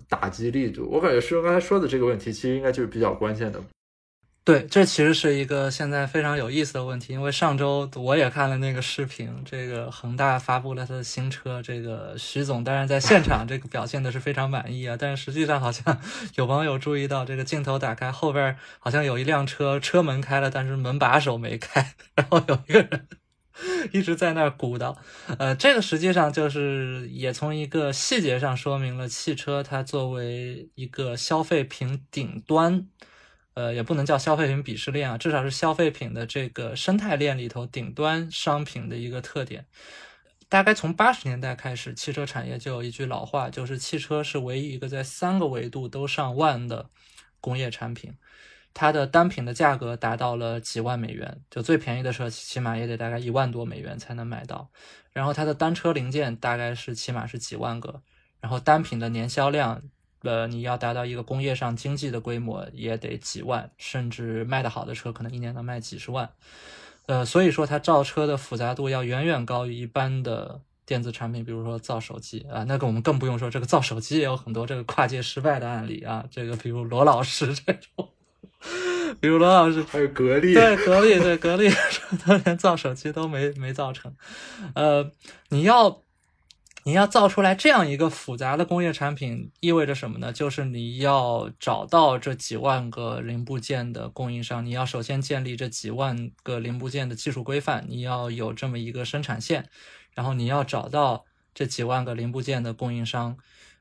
[0.08, 0.88] 打击力度？
[0.92, 3.62] 我感觉师兄刚才说的这个问题，其实应该就是比较关键的。
[4.46, 15.98] 对，这其实是一个现在非常有意思的问题，因为上周我也看了那个视频，这个恒大发布了他的新车，这个徐总当然在现场 这个表现的是非常满意啊，但是实际上好像
[16.36, 23.08] 有网友注意到，这个镜头打开后边好像有一辆车车门开了，但是门把手没开，然后有一个人
[23.94, 24.98] 一直在那儿鼓捣，
[25.38, 32.88] 呃，这个实际上就是也从一个细节上说明了汽车它作为一个消费品顶端。
[33.56, 39.68] 呃，也不能叫消费品鄙视链啊，至少是消费品的这个生态链里头顶端商品的一个特点。
[40.50, 46.90] 大概从八十年代开始，汽车产业就有一句老话，就是汽车是唯一一个在三个维度都上万的
[47.40, 48.16] 工业产品。
[48.74, 54.70] 它的单品的价格达到了几万美元，就最便宜的车起码也得大概一万多美元才能买到。
[55.12, 58.02] 然后它的单车零件大概是起码是几万个，
[58.40, 59.82] 然后单品的年销量。
[60.24, 66.30] 呃，你要达到一个工业上经济的规模，也得几万，甚至卖得好的车可能一年能卖几十万。
[67.08, 78.13] 呃，所以说它造车的复杂度要远远高于一般的电子产品，比如说造手机啊，那个我们更不用说，这个造手机也有很多这个跨界失败的案例啊，这个比如罗老师这种，
[79.20, 81.70] 比如罗老师还有格力，对格力，对格力，
[82.24, 84.16] 他连造手机都没没造成。
[84.76, 85.12] 呃，
[85.50, 86.02] 你要。
[86.86, 90.34] 你要造出来这样一个复杂的工业产品，意味着什么呢？
[90.34, 99.70] 就是你要找到这几万个零部件的供应商，你要首先建立这几万个零部件的技术规范，你要有这么一个生产线，
[100.14, 103.38] 然后你要找到这几万个零部件的供应商，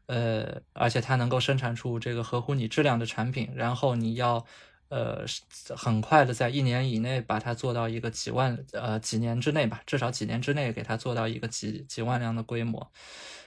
[0.07, 4.47] 呃，而且它能够生产出这个合乎你质量的产品，然后你要。
[4.93, 5.25] 呃，
[5.75, 12.93] 很快的，在一年以内把它做到一个几万，呃，几年之内吧，至少几年之内给它做到一个几几万辆的规模。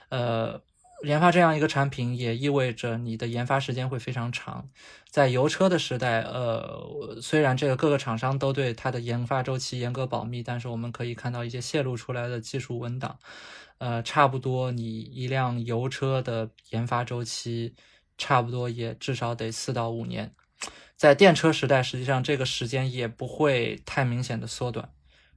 [0.08, 0.60] 呃，
[1.04, 4.68] 研发这样一个产品也意味着你的研发时间会非常长。
[5.08, 13.16] 在油车的时代，呃，虽然这个各个厂商都对它的研发周期严格保密，但是我们可以看到一些泄露出来的技术文档，
[13.78, 17.72] 呃，差不多你一辆油车的研发周期，
[18.18, 20.34] 差不多也至少得四到五年。
[20.96, 24.88] 在电车时代，实际上这个时间也不会太明显的缩短。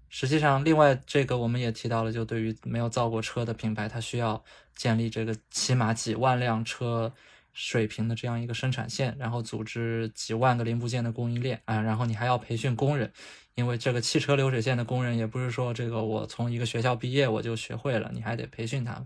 [0.07, 4.43] 实际上，另外这个我们也提到了，就对于没有造过车的品牌，它需要
[4.75, 7.13] 建立这个起码几万辆车
[7.53, 13.11] 水平的这样一个生产线，然后组织几万个零部件的供应链啊，然后你还要培训工人，
[13.53, 19.05] 因为这个汽车流水线的工人也不是说这个我从一个学校毕业我就学会了，你还得培训他们，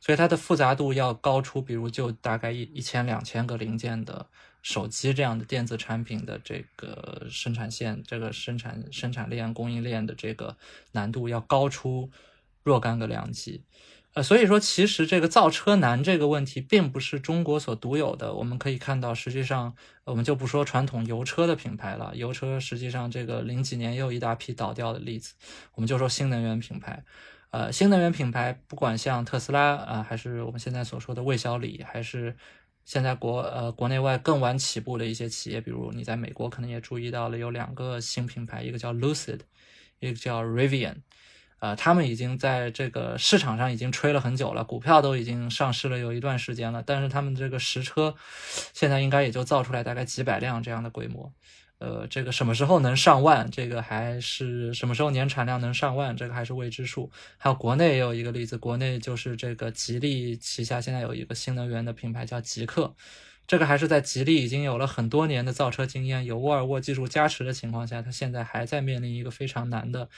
[0.00, 4.26] 所以它的复杂度要高出，比如就大概一一千两千个零件的。
[4.66, 10.56] 手机这样的电子产品的这个生产线、这个生产生产链、供应链的这个
[10.90, 12.10] 难度要高出
[12.64, 13.62] 若干个量级，
[14.14, 18.34] 呃，所以说其实这个造车难这个问题并不是中国所独有的。
[18.34, 25.34] 我们可以看到，实际上我们就不说传统油车的品牌了，油车实际上这个零几年又一大批倒掉的例子。
[25.76, 27.04] 我们就说新能源品牌，
[27.50, 32.36] 呃，新能源品牌不管像特斯拉啊，还是我们现在所说的魏小李，还是。
[32.86, 39.40] 现在国呃国内外更晚起步的一些企业，比如你在美国可能也注意到了有两个新品牌，一个叫 Lucid，
[39.98, 40.94] 一个叫 Rivian，
[41.58, 48.14] 呃，他们已经在这个市场上已经吹了很久了，股票都已经上市了有一段时间了，但是他们这个实车
[48.72, 51.32] 现在应该也就造出来大概几百辆这样的规模。
[51.78, 53.50] 呃，这个什么时候能上万？
[53.50, 56.16] 这个还是什么时候年产量能上万？
[56.16, 57.10] 这个还是未知数。
[57.36, 62.94] 还有国内也有一个例子，国内就是这个吉利旗下现在有一个新能源的品牌叫极客，
[63.46, 70.08] 这个还是在吉利已经有了很多年的造车经验、有沃尔沃技术加持的情况下，它现在还在面临一个非常难的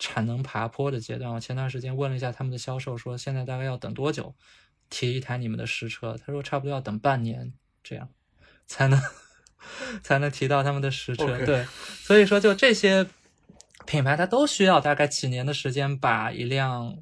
[0.00, 1.32] 产能爬坡的阶段。
[1.32, 4.34] 我前段时间问了一下他们的销售，说现在大概要等多久
[4.90, 6.18] 提一台你们的实车？
[6.26, 7.52] 他说差不多要等半年
[7.84, 8.08] 这样
[8.66, 9.00] 才能。
[10.02, 11.66] 才能提到他们的实车，对，
[12.02, 13.06] 所以说就这些
[13.86, 16.96] 品牌，它都需要大概几年的时间把一辆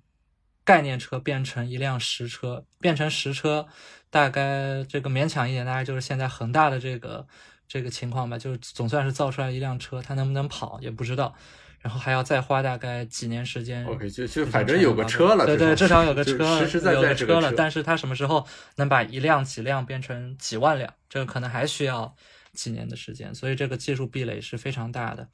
[0.64, 3.66] 概念车变成一辆实车，变成实车，
[4.10, 7.26] 大概这个勉强一点，大概就是现在恒大的这个
[7.68, 11.34] 这个情况吧，就是总算是造出来一辆车，它能不能跑也不知道，
[11.80, 13.84] 然后还要再花大概几年时间。
[13.86, 17.52] OK，就就反正有个车了，对对，至少有个 就车，实实在有个车了。
[17.52, 18.46] 但是它什么时候
[18.76, 22.14] 能把一辆几辆变成几万辆，这个可能还需要
[22.52, 25.28] 几年的时间，所以这个技术壁垒是非常大的。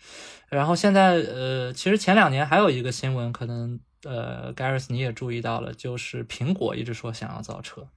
[0.48, 7.88] 然后现在呃，其实前两年还有一个新闻，可能呃，Garris 你也注意到了，就是苹果一直说想要造车。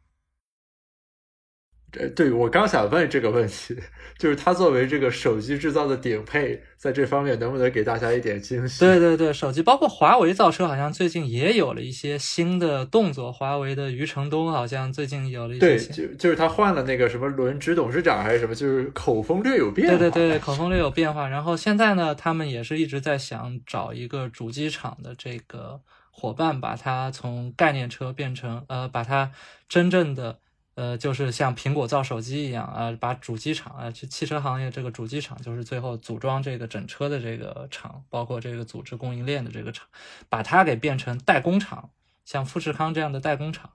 [2.00, 3.78] 呃，对我刚想问这个问题，
[4.18, 8.80] 就是它作为这个手机制造的顶配，在这方面能不能给大家一点惊喜？
[8.80, 13.32] 对对对，手机包括华为造车，好像最近也有了一些新的动作。
[13.32, 19.98] 华为的余承东好像最近有了一些对，就就是他换了那个什么轮值董事长还是什么，就是口风略有变化。
[19.98, 21.28] 对对对，口风略有变化。
[21.28, 29.32] 然后现在呢，他们也是一直在想找一个主机厂的这个伙伴，把它从概念车变成呃，把它
[29.68, 30.40] 真正的
[30.82, 39.88] 呃，就是像苹果造手机一样啊、把主机厂啊，去汽车行业这个主机厂，就是最后组装这个整车的这个厂，包括这个组织供应链的这个厂，
[40.28, 41.92] 把它给变成代工厂，
[42.26, 43.70] 像富士康这样的代工厂。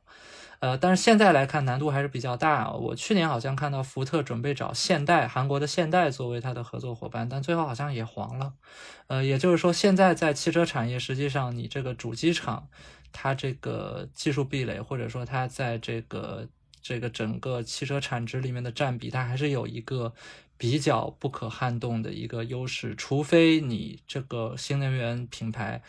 [0.59, 2.72] 呃，但是现在来看难度还是比较大。
[2.72, 8.54] 我去年好像看到福特准备找现代，韩国的现代作为它的合作伙伴，但最后好像也黄了。
[9.07, 12.66] 呃，也就是说，现在在汽车产业，实际上你这个主机厂，
[13.12, 16.48] 它这个技术壁垒，或者说它在这个
[16.87, 20.14] 这个整个汽车产值里面的占比，它还是有一个
[20.57, 25.82] 比较不可撼动的一个优势，除非你这个新能源品牌。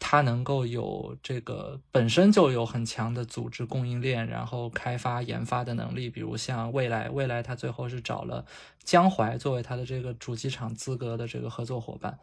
[0.00, 8.46] 它能够有这个本身就有很强的组织供应链，然后开发研发的能力，比如像未来，未来它最后是找了
[8.84, 12.16] 江淮作为它的这个主机厂资格的这个合作伙伴。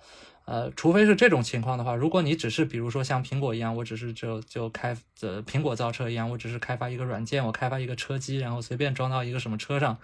[0.45, 9.97] 呃，除非是这种情况的话，如果你只是比如说像苹果一样，我只是就就开呃苹果造车一样，我只是开发一个软件，我开发一个车机，然后随便装到一个什么车上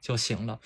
[0.00, 0.60] 就行了。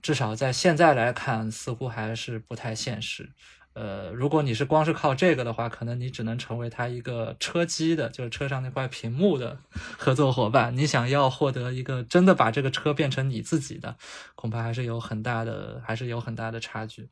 [0.00, 3.30] 至少在现在来看，似乎还是不太现实。
[3.74, 9.58] 呃，如果你是光是靠这个的话，可能你只能成为它一个车机的，就是车上那块屏幕的
[9.98, 10.74] 合作伙伴。
[10.74, 13.96] 你想要获得一个真的把这个车变成你自己的，
[14.34, 17.08] 恐怕还是有很大的，还是有很大的差距。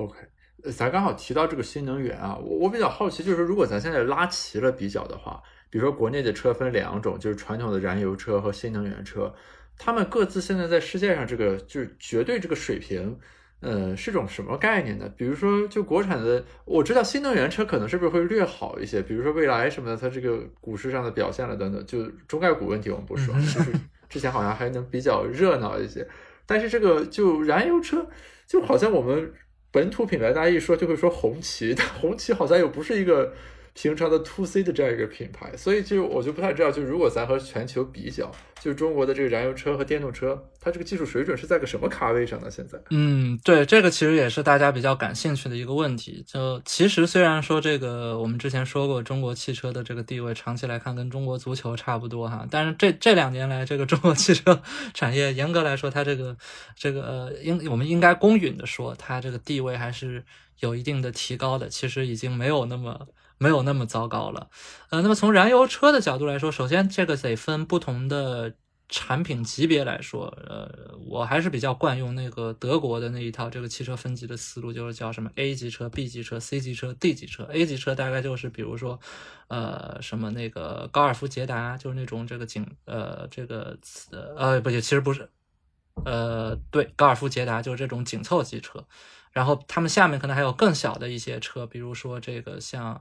[0.00, 0.18] OK，
[0.72, 9.34] 咱刚好提到这个新能源啊，我我比较好奇，就是如果咱现在拉齐了比较的话，比如说国内的车分两种，就是传统的燃油车和新能源车，
[9.76, 13.18] 他们各自现在在世界上这个就是绝对这个水平。
[13.62, 15.06] 呃，是种什么概念呢？
[15.18, 19.02] 比如说，就国产的，我知道新能源车可能是不是会略好一些？
[19.02, 23.70] 比如说未来什么的，它这个股市上的表现了等等，就中概股问题我们不说， 就是
[24.08, 26.08] 之前好像还能比较热闹一些。
[26.46, 28.08] 但是这个就燃油车，
[28.46, 29.30] 就好像我们
[29.72, 33.32] 本土品牌，大家一说就会说红旗，但红旗好像又不是一个
[33.74, 42.50] 平常的 to C 的这样一个品牌，所以就我就不太知道，就如果咱和全球比较，就中国的这个燃油车和电动车，它这个技术水准是在个什么咖位上呢？
[42.50, 42.78] 现在？
[42.90, 46.22] 嗯，对，这个其实也是大家比较感兴趣的一个问题。
[46.26, 54.60] 就其实虽然说这个我们之前说过，中国汽车的这个地位长期来看跟中国足球差不多哈，但是这这两年来，这个中国汽车
[54.92, 56.36] 产业严格来说，它这个
[56.74, 60.24] 这个呃，应我们应该公允的说，它这个地位还是
[60.58, 61.68] 有一定的提高的。
[61.68, 63.06] 其实已经没有那么。
[63.42, 64.50] 没有那么糟糕了，
[64.90, 68.54] 呃，那么从燃油车的角度来说，首先这个得分不同的
[68.90, 77.44] 产品级别来说，呃，我还是比较惯用那个德国的那一套这个汽车分级的思路，就是叫什么 A 级车、B 级车、C 级车、D 级车。
[77.44, 79.00] A 级车大概就是比如说，
[79.48, 83.78] 呃，什么那个高尔夫捷达，就是那种这个紧呃这个
[84.36, 85.30] 呃不对，其实不是，
[86.04, 88.84] 呃对，高尔夫捷达就是这种紧凑级车。
[89.32, 93.00] 然后他们下面可能还有更小的一些车，比如说这个像，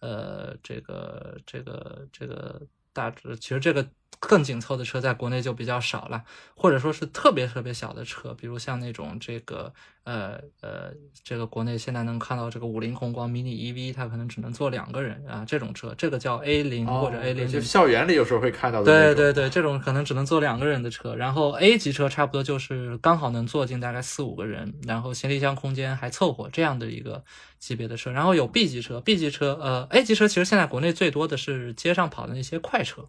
[0.00, 2.60] 呃，这个这个这个
[2.92, 3.88] 大致，其实这个
[4.20, 9.72] 更紧凑的车在国内就比较少了，或者说是特别特别小的车，比如像那种这个
[10.04, 10.92] 呃呃，
[11.22, 18.84] 这个国内现在能看到这个五菱宏光 mini EV，它可能只能坐两个人啊，这种车，这个叫 A 零或者 A 零、哦，就校园里有时候会看到的。
[18.84, 27.22] 对对对，这种可能只能坐两个人的车，然后 A 级车差不多就是刚好能坐进大概四五个人，然后行李箱空间还凑合这样的一个
[27.58, 33.08] 级别的车，然后有 B 级车，B 级车呃 A 级车其实现在国内最多的是街上跑的那些快车。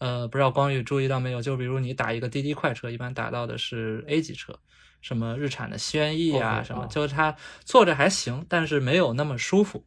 [0.00, 1.40] 呃，不知道光宇注意到没有？
[1.40, 4.58] 就比如你打一个滴滴快车，一般打到的是 A 级车，
[5.02, 9.84] 什么日产的轩逸啊什么，哦就是它坐着还行，但是没有那么舒服。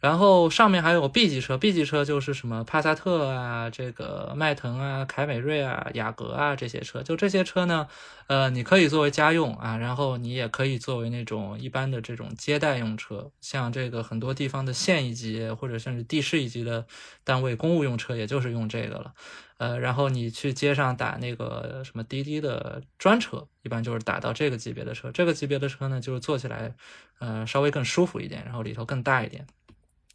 [0.00, 7.02] 然后上面还有 B 级车，B 级车就是什么帕萨特啊、这个迈腾啊、凯美瑞啊、雅阁啊这些车。
[7.02, 7.86] 就这些车呢，
[8.26, 16.86] 呃，你可以作为家用啊，然后你也可以作为那种一般的这种接待用车，像这个很多地方的县一级或者甚至地市一级的
[17.22, 19.12] 单位公务用车，也就是用这个了。
[19.58, 25.12] 呃，然后你去街上打那个什么滴滴的专车，一般就是打到这个级别的车。
[25.12, 26.74] 这个级别的车呢，就是坐起来，
[27.18, 29.46] 呃，稍微更舒服一点，然后里头更大一点。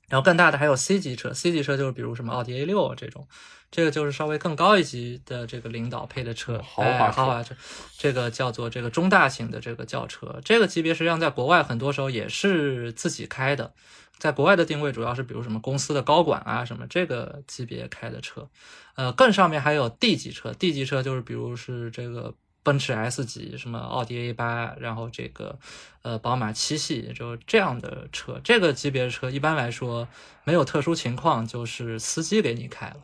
[0.07, 3.27] 然后更大的还有 C 级车，C 级车就是比如什么奥迪 A 六这种，
[3.71, 7.55] 这个就是稍微更高一级的这个领导配的车，豪华豪华车，
[7.97, 13.73] 这个叫做这个中大型的这个轿车，这个级别实际上在国外很多时候也是自己开的，
[14.17, 18.47] 在国外的定位主要是比如什么公司的高管啊什么这个级别开的车，
[18.95, 22.33] 呃，更上面还有 D 级车，D 级车就是比如是这个。
[22.65, 25.59] 奔驰 S 级，什么奥迪 A 八，然后这个，
[26.01, 30.07] 呃，宝马七系，就这样的车，这个级别的车，一般来说
[30.43, 32.97] 没有特殊情况，就是司机给你开了，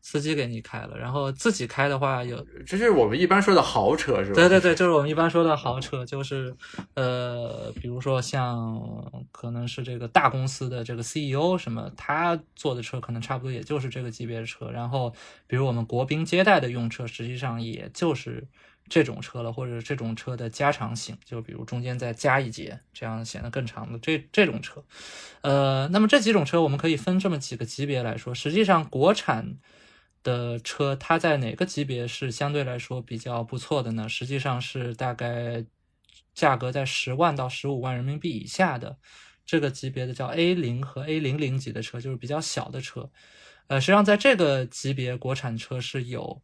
[0.00, 4.34] 司机给你开了，然后自己开的话有，这是我们一般说的豪车是吧？
[4.34, 6.56] 对对对，就是我们一般说的豪车，就是
[6.94, 8.82] 呃，比如说像
[9.30, 15.12] 可能是这个大公司的这个 CEO 什么，他坐的车可能差不多也就是这个级别的车，然后
[15.46, 18.46] 比如我们国宾接待的用车，实际上也就是。
[18.88, 24.84] 这种车了，或者这种车的加长型，就比如中间再加一节，这样显得更长的这这种车，
[25.40, 28.34] 呃，那么这几种车我们可以分这么几个级别来说。
[28.34, 29.58] 实际上，国产
[30.22, 34.08] 的车它在哪个级别是相对来说比较不错的呢？
[34.08, 35.64] 实际上是大概
[36.34, 38.98] 价格在十万到十五万人民币以下的
[39.44, 43.10] 这个级别的叫 A 零和 A 零零级的车，就是比较小的车。
[43.68, 46.40] 呃，实际上在这个级别，国产车是有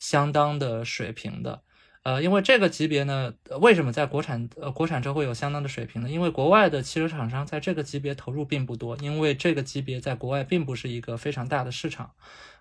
[0.00, 1.62] 相当的水平的。
[2.06, 6.08] 呃，因为这个级别呢，为什么在国产呃国产车会有相当的水平呢？
[6.08, 12.12] 因为国外的汽车厂商在这个级别投入并不多，因为这个级别在国外并不是一个非常大的市场。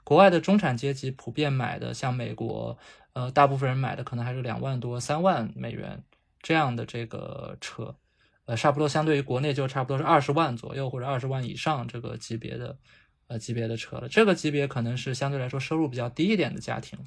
[0.04, 2.76] 国外的中产阶级普遍买的，像美国，
[3.14, 6.02] 呃，大部分人买的可能还是两万多、三万美元
[6.42, 7.96] 这样的这个车，
[8.46, 12.76] 呃，差不多相对于国内就差不多是二十万左右或者二十万以上这个级别的
[13.28, 14.10] 呃级别的车了。
[14.10, 16.98] 这个级别可能是相对来说收入比较低一点的家庭。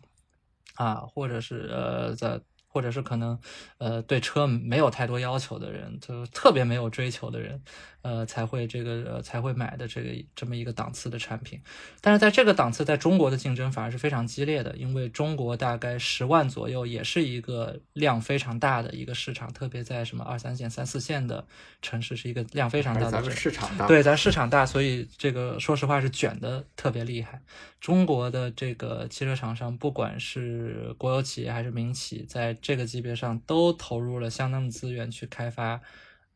[0.78, 2.40] 啊，或者是呃，在。
[2.70, 3.36] 或者是可能，
[3.78, 7.60] 呃，对车没有太多要求的人，就特别没有追求的人，
[8.02, 11.60] 呃，才会这个呃才会买的这个这么一个档次的产品。
[12.00, 21.44] 但是在这个档次，在中国的竞争反而是非常激烈的，因为中国大概十万左右，也是一个量非常大的一个市场，特别在什么二三线、三四线的
[21.82, 23.70] 城市，是一个量非常大的市场。
[23.86, 27.42] 对，咱市场大，所以这个说实话是卷的特别厉害。
[27.80, 35.80] 中国的这个汽车厂商，不管是国有企业还是民企，在这个级别上都投入了相当的资源去开发，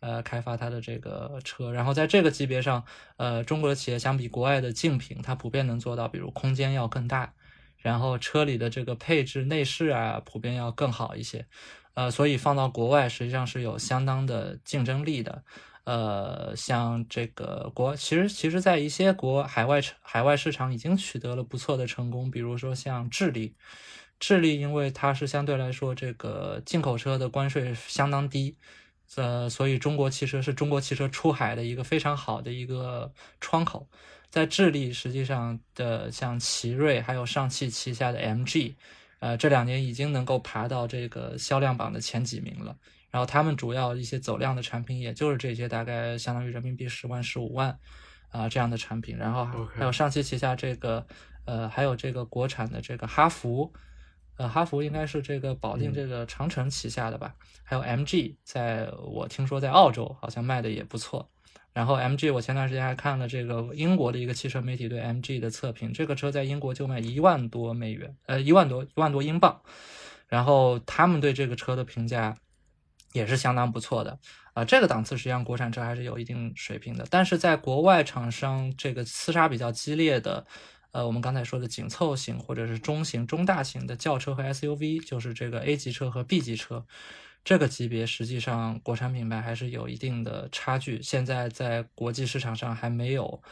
[0.02, 1.72] 呃，开发它的这个车。
[1.72, 2.84] 然后在这个级别上，
[3.16, 7.32] 呃，中国的企业相比国外的竞品，它普遍能做到，比如空间要更大，
[7.78, 11.46] 然后车里的这个配置、内饰啊，普遍要更好一些。
[11.94, 15.42] 呃，所以放到国外实际上是有相当的竞争力的。
[15.84, 23.56] 呃，像这个国，其实其实，在一些国海外海外市场已经取得了不错的成功，比如说像智利，
[24.20, 28.56] 智利因为它是相对来说这个进口车的关税相当低，
[29.16, 33.86] 呃，所以中国汽车是中国汽车出海的一个非常好的一个窗口。
[34.30, 38.74] 在智利，实际上的像奇瑞还有上汽旗下的 MG，
[39.18, 42.74] 呃，这两年已经能够爬到这个销量榜的前几名了。
[43.10, 47.78] 然后他们主要一些走量的产品，也就是这些，大概相当于人民币十万、十五万
[48.30, 49.14] 啊这样的产品。
[49.18, 51.06] 然后还有上汽旗下这个，
[51.44, 53.70] 呃，还有这个国产的这个哈弗，
[54.36, 57.34] 呃，哈弗应该是这个保定这个长城旗下的吧？
[57.62, 61.30] 还有 MG，在我听说在澳洲好像卖的也不错。
[61.72, 69.60] 然后 MG，我前段时间还看了这个英国的一个汽车媒体对 MG 的测评，这个车在英国就卖一万多美元，呃，一万多一万多英镑。
[70.28, 72.36] 然后他们对这个车的评价。
[73.14, 74.18] 也是相当不错的
[74.54, 80.46] 啊，这个档次实际上国产车还是有一定水平的，但是在国外厂商这个厮杀比较激烈的，
[80.92, 86.86] 呃，我们刚才说的紧凑型或者是中型、中大型的轿车和 SUV，就是这个 A 级车和 B 级车，
[87.42, 93.42] 这个级别实际上国产品牌还是有一定的差距，现在在国际市场上还没有，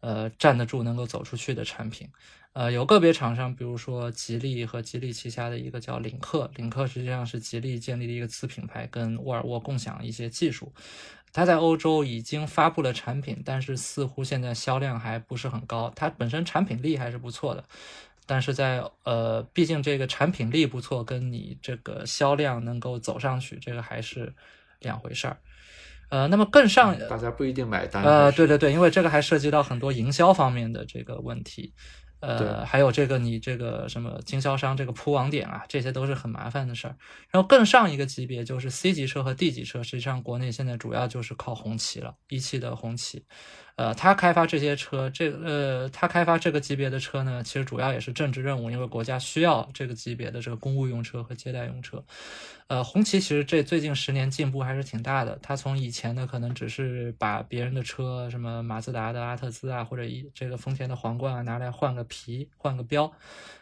[0.00, 2.08] 呃，站得住能够走出去的产品。
[2.52, 10.72] 呃，有个别厂商，比如说吉利和吉利旗下的一个叫领克，领克实际上是吉利建立的一个子品牌，跟沃尔沃共享一些技术。
[11.32, 15.92] 它在欧洲已经发布了产品，但是似乎现在销量还不是很高。
[15.94, 17.64] 它本身产品力还是不错的，
[18.26, 24.34] 但是在呃，毕竟这个产品力不错，跟你这个销量能够走上去，这个还是
[24.80, 25.36] 两回事儿。
[26.08, 28.02] 呃，那么更上，大家不一定买单。
[28.02, 31.72] 呃，对对对，因为这个还涉及到很多营销方面的这个问题。
[32.20, 36.96] 呃，还有这个你这个什么经销商这个铺网点啊，这些都是很麻烦的事儿。
[37.30, 43.24] 然后更上一个级别就是 C 级车和 D 级车，实际上国内现在主要就是靠红旗了，一汽的红旗。
[43.80, 52.04] 呃，他开发这些车，这呃，他开发这个级别的车呢，其实主要也是政治任务，因为国家需要这个级别的这个公务用车和接待用车。
[52.66, 63.10] 呃，红旗其实这最近十年进步还是挺大的，它从以前的可能只是把别人的车，什么马自达的阿特兹啊，或者一这个丰田的皇冠啊，拿来换个皮、换个标。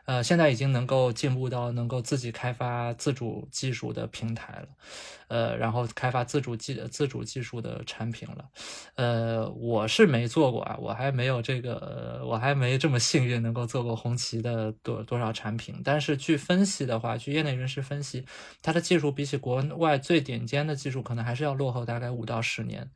[0.05, 4.69] 呃，现在已经能够进步到能够自己开发自主技术的平台了，
[5.29, 8.45] 呃，然后开发自主技自主技术的产品了，
[8.97, 15.81] 呃，我是没做过啊，我还没有这个，我还没这么幸运能够做过红旗的多多少产品。
[15.85, 18.25] 但是据分析的话，据业内人士分析，
[18.63, 22.91] 它的技术比起国外最顶尖的技术，可能还是要落后大概五到十年。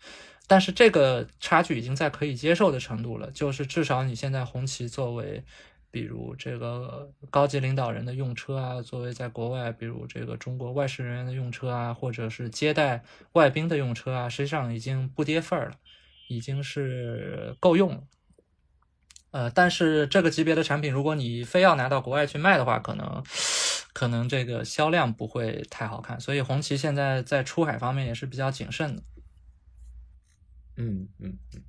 [0.46, 5.44] 但是这个差距已经在可以接受的程度了，就是至少你现在红旗作为。
[5.92, 15.76] 比如这个高级领导人的用车啊，作为在国外，比如这个中国外事人员的用车啊，或者是接待外宾的用车啊，实际上已经不跌份儿了，
[16.28, 18.02] 已经是够用了。
[19.32, 23.22] 呃，但是这个级别的产品，如果你非要拿到国外去卖的话，可能
[23.92, 26.18] 可能这个销量不会太好看。
[26.18, 29.02] 所以红旗现在在出海方面也是比较谨慎的。
[30.76, 31.62] 嗯嗯嗯。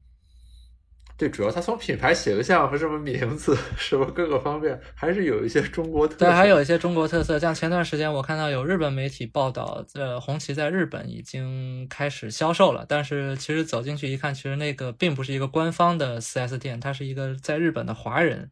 [1.16, 6.16] 对，主要它从品牌形象和什么名字，什么各个方面，还是有一些中国特。
[6.16, 7.38] 对，还有一些中国特色。
[7.38, 12.86] 像前段时间我看到有日本媒体报道，呃，红旗在日本已经开始销售了。
[12.90, 18.50] 但是其实走进去一看，其实那个并不是一个官方的 4S 店，它是一个在日本的华人。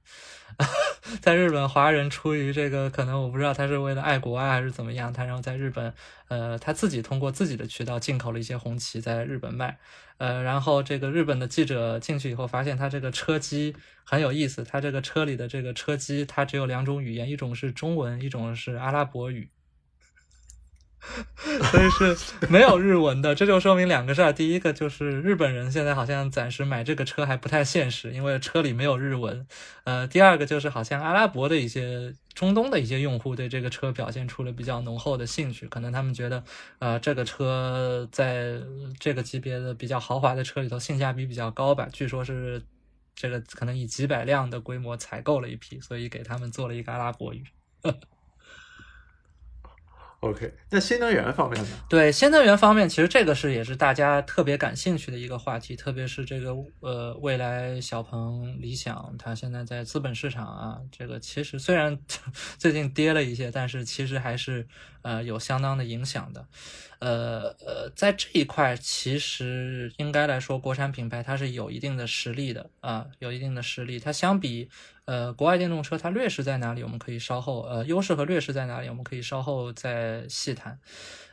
[1.22, 5.94] 在日本，华人出于这个可能，我不知道他是为了爱国啊，还是怎么样，他然后在日本，
[6.28, 9.78] 呃，他自己通过自己的渠道进口了一些红旗，在日本卖，
[10.18, 19.50] 呃，然后这个日本的记者进去以后，发现他这个车机很有意思，他这个车里的这个车机，它只有两种语言，一种是中文，一种是阿拉伯语。
[21.72, 24.32] 所以是没有日文的，这就说明两个事儿。
[24.32, 29.46] 第一个就是日本人现在好像暂时买这个车还不太现实，因为车里没有日文。
[29.84, 36.44] 呃，第二个就是好像阿拉伯的一些、中东的一些用户对这个车表现出了比较浓厚的兴趣，可能他们觉得，
[36.78, 38.62] 呃，这个车在
[39.00, 41.90] 这个级别的比较豪华的车里头性价比比较高吧。
[41.92, 42.62] 据说是
[43.16, 47.44] 这个可能以几百辆的规模采购了一批，所以给他们做了一个阿拉伯语。
[50.22, 51.70] OK，那新能源方面呢？
[51.90, 61.98] 对新能源方面，其实这个是也是大家特别感兴趣的一个话题，特别是这个呃，未来小鹏、理想，它现在在资本市场啊，这个其实虽然
[62.60, 64.68] 最近跌了一些，但是其实还是
[65.02, 66.46] 呃有相当的影响的。
[67.00, 73.98] 呃呃，在这一块，其实应该来说，国产品牌它是有一定的实力的啊，有一定的实力。
[74.00, 74.70] 它相比
[75.12, 76.82] 呃国外电动车，它劣势在哪里？
[76.84, 78.88] 我们可以稍后呃优势和劣势在哪里？
[78.88, 80.80] 我们可以稍后再细谈。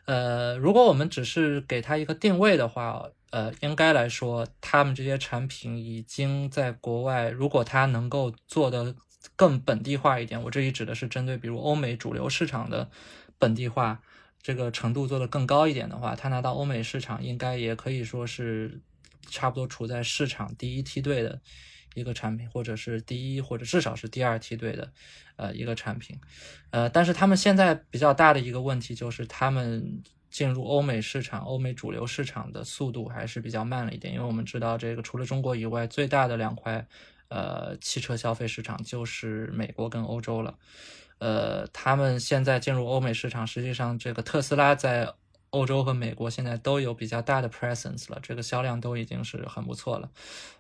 [0.07, 8.97] 呃，如果我们只是给它一个定位的话，呃，应该来说，他们这些产品已经在国外，如果它能够做的
[9.37, 12.91] 更本地化一点，我这里指的是针对比如欧美主流市场的
[13.39, 14.01] 本地化。
[14.41, 18.81] 这个程度做得更高一点的话，它拿到欧美市场应该也可以说是
[19.29, 21.41] 差不多处在市场第一梯队的
[21.94, 24.93] 一个产品，或者是第一或者至少是第二梯队的
[25.36, 26.19] 呃一个产品。
[26.70, 34.12] 呃，但是他们现在比较大的一个问题就是，他们进入欧美市场、欧美主流市场的速度还是比较慢了一点。
[34.12, 36.86] 因为我们知道，这个除了中国以外，最大的两块
[37.28, 40.59] 呃汽车消费市场就是美国跟欧洲了。
[41.19, 45.15] 呃，他们现在进入欧美市场，实际上这个特斯拉在
[45.51, 50.10] 欧洲和美国现在都有比较大的 presence 了，这个销量都已经是很不错了。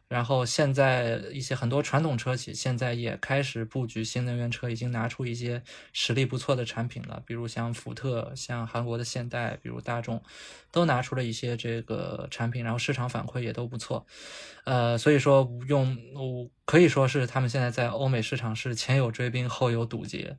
[0.08, 5.62] 然后现在一些很多传统车企现在也开始布局新能源车，已经拿出一些
[5.92, 10.22] 实力不错的产品了，比如像福特、像韩国的现代，比如大众，
[10.70, 14.06] 都拿出了一些这个产品，然后市场反馈也都不错。
[14.64, 20.36] 呃，所以说用我可以说是他们现在在欧美市场是前有追兵，后有堵截。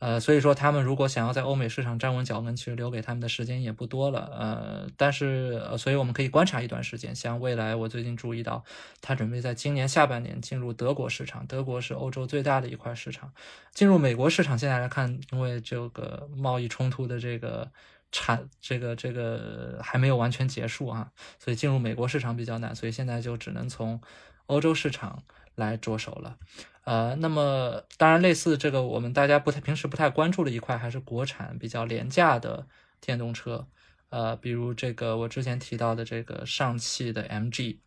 [0.00, 4.32] 呃，所以说他们如果想要在欧美市场站稳脚跟，其实留给他们的时间也不多了。
[4.32, 7.14] 呃，但是，所以我们可以观察一段时间。
[7.14, 8.64] 像未来，我最近注意到，
[9.02, 11.46] 他准备在今年下半年进入德国市场。
[11.46, 13.30] 德国是欧洲最大的一块市场。
[13.74, 17.70] 进入美国市场，现在来看，因为这个贸易冲突的这个
[18.12, 22.74] 产，这个这个还没有完全结束啊，所以进入美国市场比较难。
[22.74, 24.00] 所以现在就只能从
[24.46, 25.22] 欧洲市场
[25.54, 26.36] 来着手了。
[26.84, 32.66] 呃，那么当然，类似这个我们大家不太平时不太关注的一块，还是国产比较廉价的
[33.00, 33.68] 电动车。
[34.08, 37.78] 呃，比如这个我之前提到的这个上汽的 MG，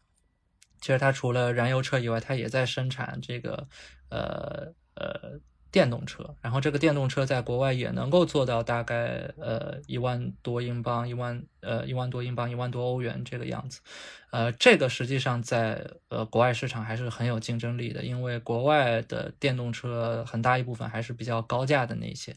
[0.79, 3.67] 其实它除了燃油车以外，它也在生产这个
[4.09, 5.39] 呃呃。
[5.73, 13.81] 电动车，然后这个电动车在国外也能够做到大概呃一万多英镑，一万呃一万多英镑，一万多欧元这个样子，
[14.29, 22.35] 呃，这个实际上在呃国外市场还是很有竞争力的，因为国外的电动车很大一部分还是比较高价的那些，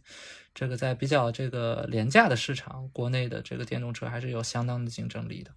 [0.55, 5.51] 这个在比较这个廉价的市场，国内的这个电动车还是有相当的竞争力的。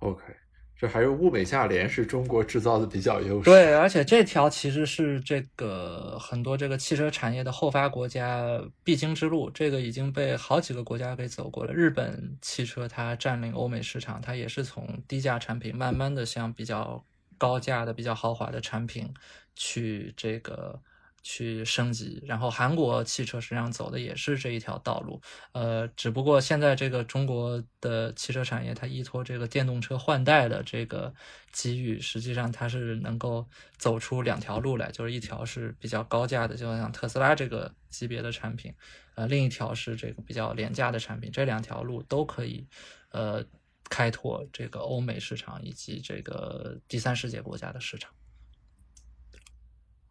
[0.00, 0.43] OK。
[0.76, 3.44] 这还是物美价廉，是中国制造的比较优势。
[3.44, 9.48] 对，而且这条其实是这个很多这个汽车产业的后发国家必经之路。
[9.50, 11.72] 这个已经被好几个国家给走过了。
[11.72, 17.04] 日本汽车它占领欧美市场，它也是从低价产品慢慢的向比较
[17.38, 19.12] 高价的、比较豪华的产品
[19.54, 20.80] 去这个。
[21.24, 25.18] 去升级，然后韩国汽车实际上走的也是这一条道路，
[25.52, 31.12] 呃，只不过现在这个中国的汽车产业它依托这个电动车换代的这个
[31.50, 33.48] 机遇，实际上它是能够
[33.78, 38.70] 走出两条路来，就是一条是比较高价的，就像特斯拉这个级别的产品，
[39.14, 42.68] 呃，另一条是这个比较廉价的产品，这两条路都可以，
[43.12, 43.42] 呃，
[43.88, 48.12] 开拓这个欧美市场以及这个第三世界国家的市场。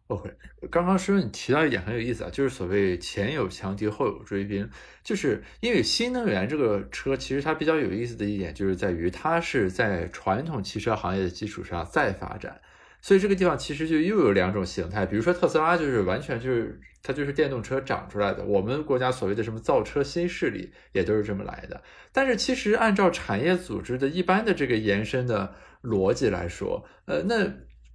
[0.08, 0.30] OK，
[0.70, 4.68] 刚刚师傅你提到一点很有意思啊，就是所谓前有强敌后有追兵，
[5.02, 12.60] 就是因为新能源这个车其实它比较有意思的一点就是在于它是在传统汽车行业的基础上再发展，
[13.00, 21.82] 所以这个地方其实就又有两种形态，比如说特斯拉就是完全就是它就是电动车长出来的，我们国家所谓的什么造车新势力也都是这么来的，
[22.12, 27.54] 但是其实按照产业组织的一般的这个延伸的逻辑来说，呃，那。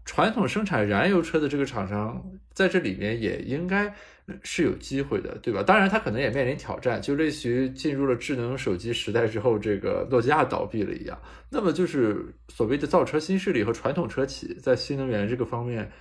[0.10, 2.19] 传统生产燃油车的这个厂商
[2.52, 3.94] 在这里面也应该
[4.41, 5.61] 是有机会的，对吧？
[5.61, 11.15] 当然，它可能也面临挑战，就类似于进入了智能手机时代之后，这个诺基亚倒闭了一样。
[11.52, 15.91] 那么，就是所谓的造车新势力和传统车企在新能源这个方面，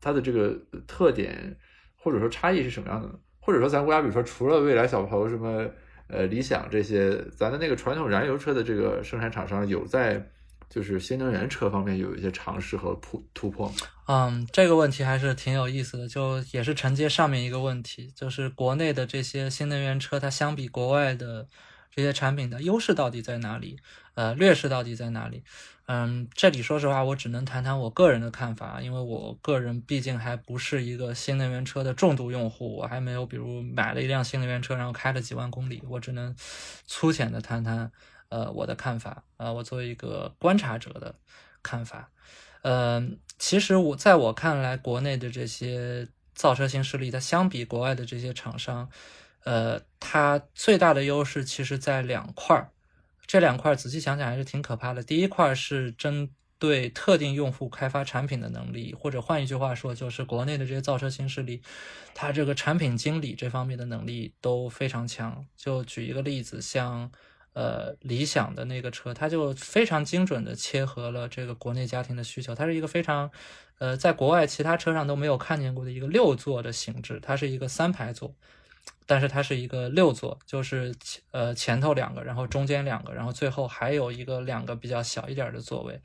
[0.00, 0.56] 它的这个
[0.86, 1.56] 特点
[1.96, 3.14] 或者说差异是什么样的呢？
[3.40, 5.68] 或者说，咱国家比如说，除了未来、小鹏、什么
[6.06, 10.24] 呃理想这些，咱的那个传统燃油车的这个生产厂商有在。
[10.68, 13.74] 就是新能源车方面有一些尝试和突突破吗。
[14.08, 21.48] 嗯，这个问题还是挺有意思的，就也是承接上面一个问题，就是国内的这些新能源车，它相比国外的
[21.90, 23.78] 这些产品的优势到底在哪里？
[24.14, 25.42] 呃，劣势到底在哪里？
[25.88, 36.34] 嗯，这里说实话，我只能谈谈我个人的看法，因为我个人毕竟还不是一个新能源车的重度用户，我还没有比如买了一辆新能源车，然后开了几万公里，我只能
[36.86, 37.90] 粗浅的谈谈。
[38.28, 41.14] 呃，我的看法，呃，我作为一个观察者的
[41.62, 42.10] 看法，
[42.62, 43.06] 呃，
[43.38, 48.90] 其实我在我看来，国内的这些造车新势力，它相比国外的这些厂商，
[49.44, 52.72] 呃，它最大的优势其实在两块儿，
[53.26, 55.02] 这两块儿仔细想想还是挺可怕的。
[55.02, 61.62] 第一块是针对特定用户开发产品的能力，或者换一句话说，就是国内的这些造车新势力，
[62.14, 65.46] 它这个产品经理这方面的能力都非常强。
[65.56, 67.12] 就举一个例子，像。
[67.56, 72.54] 呃，理想的那个车，它就非常精准的切合了这个国内家庭的需求。
[72.54, 73.30] 它是一个非常，
[73.78, 77.18] 呃，在国外其他车上都没有看见过的一个六座的形制。
[77.22, 78.34] 它是一个三排座，
[79.06, 80.94] 但是它是一个六座，就是
[81.30, 85.98] 呃前头两个，然后中间两个，然后最后还有一个两个比较小一点的座位。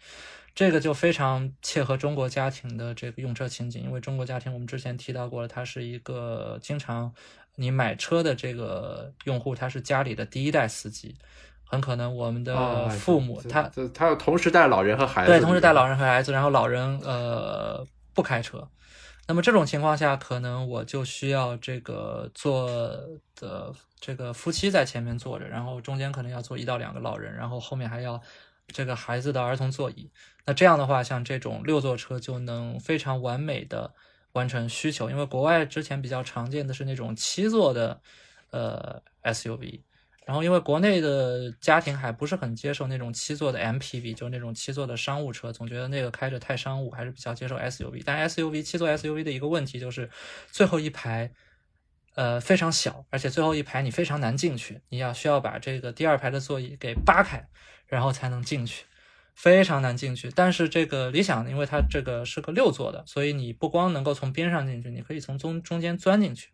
[0.55, 7.13] 这个就非常切合中国家庭的这个用车情景，因为中国家庭我们之前提到过了，它是一个经常。
[7.55, 11.15] 你买车的这个用户，他是家里的第一代司机，
[11.65, 18.67] 很可能我们的父母他他要同时带老人和孩子，对，同时带老人和孩子，然后老人呃不开车，
[19.27, 22.67] 那么这种情况下，可能我就需要这个坐
[23.35, 28.19] 的这个夫妻在前面坐着，然后中间可能要坐一到两个老人，然后后面还要
[28.67, 30.09] 这个孩子的儿童座椅。
[30.45, 33.93] 那这样的话，像这种六座车就能非常完美的。
[34.33, 38.01] 完成需求，因为国外之前比较常见的是那种七座的，
[38.51, 39.81] 呃 SUV，
[40.25, 48.01] 然后因为国内的家庭还不是很接受那种七座的 MPV，就是那种七座的商务车，总觉得那个开着太商务，还是比较接受 SUV。
[48.05, 50.09] 但 SUV 七座 SUV 的一个问题就是
[50.51, 51.31] 最后一排，
[52.15, 57.47] 呃非常小，而且最后一排你非常难进去，你要需要把这个第二排的座椅给扒开，
[57.87, 58.85] 然后才能进去。
[59.41, 66.49] 非常难进去，但是这个理想，因为它这个是个六座的，所以你不光能够从边上进去，你可以从中中间钻进去，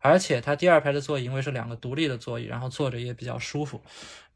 [0.00, 3.80] 而且它第二排的座椅因为是两个独立的座椅，然后坐着也比较舒服。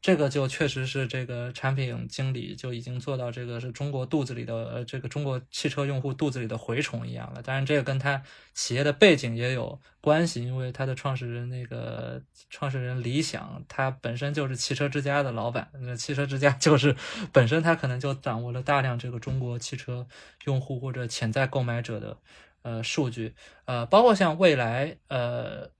[0.01, 7.41] 这个就确实是这个产品经理就已经做到这个是中国肚子里的呃这个中国汽车用户肚子里的蛔虫一样了。
[7.41, 8.21] 当然，这个跟他
[8.53, 15.69] 企业的背景也有关系，因为他的创始人那个创始人李想，他本身就是汽车之家的老板。
[15.79, 16.93] 那汽车之家 就是
[17.31, 20.05] 本身他可能就掌握了大量这个中国汽车
[20.43, 22.17] 用户或者潜在购买者的
[22.63, 23.35] 呃数据，
[23.65, 25.71] 呃，包括像未来呃。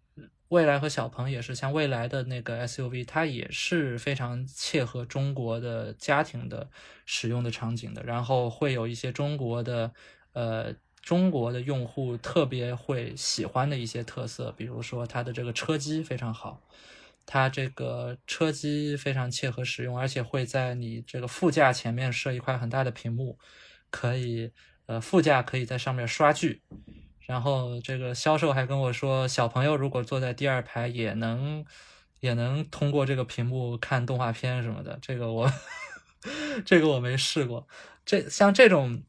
[0.50, 6.70] 蔚来和小鹏也是，像蔚来的那个 SUV，它也是非常切合中国的家庭的
[7.08, 8.04] 使用的场景的。
[8.04, 9.92] 然后会有一些中国的，
[10.34, 16.62] 呃，中国的用户特别会喜欢的一些特色，比如说它的这个车机非常好，
[17.26, 23.40] 它这个车机非常切合使用，而且会在你这个副驾前面设一块很大的屏幕，
[23.90, 24.52] 可以，
[24.86, 26.62] 呃，副驾可以在上面刷剧。
[27.26, 31.66] 然后这个销售还跟我说，小朋友如果坐在第二排也能，
[32.20, 35.00] 也能通过这个屏幕看动画片什么的。
[35.02, 35.52] 这个我，
[36.66, 37.66] 这个我没试过。
[38.06, 39.02] 这像这种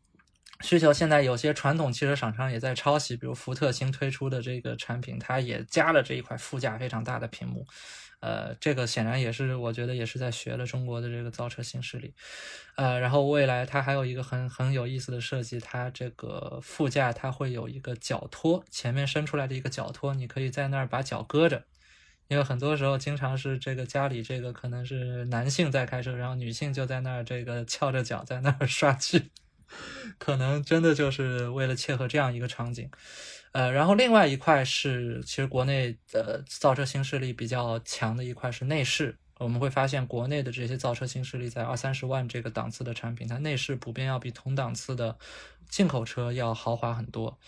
[0.60, 7.66] 需求，现在有些传统汽车厂商也在抄袭，比如福特新推出的这个产品，它也加了这一块副驾非常大的屏幕。
[8.24, 12.14] 呃，这个显然也是，我觉得也是在学了中国的这个造车新势力。
[12.76, 21.64] 呃，然后未来它还有一个很很有意思的设计，它这个副驾它会有一个脚托，前面伸出来的一个脚托，你可以在那儿把脚搁着。
[22.28, 29.30] 因为很多时候经常是这个家里这个可能是男性在开车，然后女性就在那儿这个翘着脚在那儿刷剧，
[30.18, 32.90] 可能真的就是为了切合这样一个场景。
[33.52, 39.16] 呃，然后另外一块是，其实国内的造车新势力比较强的一块是内饰。
[39.38, 45.16] 我们会发现，国内的这些造车新势力在二三十万这个档次的产品，它内饰普遍要比同档次的
[45.68, 47.38] 进口车要豪华很多。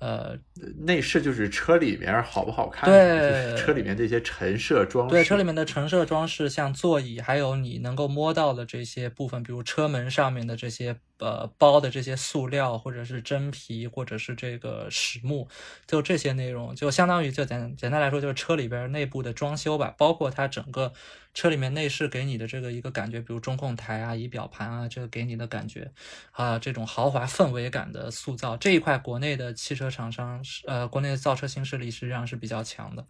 [0.00, 0.36] 呃，
[0.80, 2.90] 内饰就是车里面好不好看？
[2.90, 5.14] 对，车里面这些陈设装饰。
[5.14, 10.96] 对，车里面的陈设装饰，像座椅，还有你能够摸到的这些部分，比如车门上面的这些。
[11.24, 15.48] 呃，包的这些塑料，或者是真皮，或者是这个实木，
[15.86, 20.92] 就这些内容，就相当于就简简单来说，就是车里边内部的装修吧，包括它整个
[21.32, 25.90] 车里面内饰给你的这个一个感觉，比如中控台啊、仪表盘啊，这个给你的感觉
[26.32, 33.06] 啊，这种豪华氛围感的塑造，这一块国内的汽车厂商是呃，国内的造车新势力实际上是比较强的，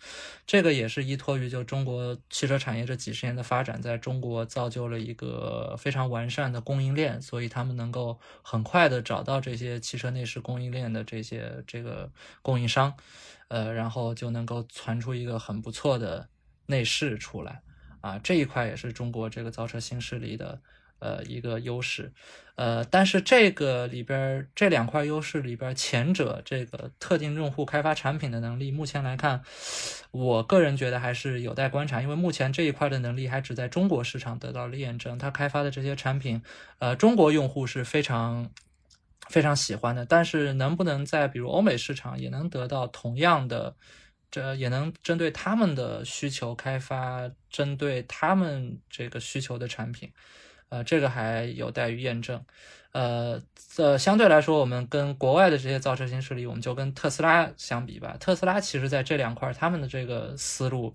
[0.47, 7.95] 这个也是依托于就中国汽车产业这几十年的发展，在中国造就了一个非常完善的供应链，所以他们能。
[7.95, 8.04] 够
[8.43, 12.11] 很快的找到这些汽车内饰供应链的这些这个
[12.43, 12.95] 供应商，
[13.49, 16.29] 呃，然后就能够传出一个很不错的
[16.67, 17.63] 内饰出来
[18.01, 20.61] 啊，这一块也是中国这个造车新势力的。
[21.05, 22.11] 呃，一个优势，
[22.57, 29.43] 呃，但是这个里边这两块优势里边，前者这个特定用户开发产品的能力，目前来看，
[30.13, 35.19] 我个人觉得还是有待观察，因为目前这一块的能力还只在中国市场得到了验证。
[35.19, 36.43] 他开发的这些产品，
[36.79, 38.51] 呃，中国用户是非常
[39.29, 43.77] 非常喜欢的，但是能不能在比如欧美市场也能得到同样的，
[44.31, 50.11] 这也能针对他们的需求开发，针对他们这个需求的产品？
[50.75, 52.45] 呃，这个还有待于验证。
[52.91, 53.41] 呃，
[53.77, 58.17] 呃，相对来说，我们跟国外的这些造车新势力，我们就跟特斯拉相比吧。
[58.19, 60.93] 特斯拉其实在这两块，他们的这个思路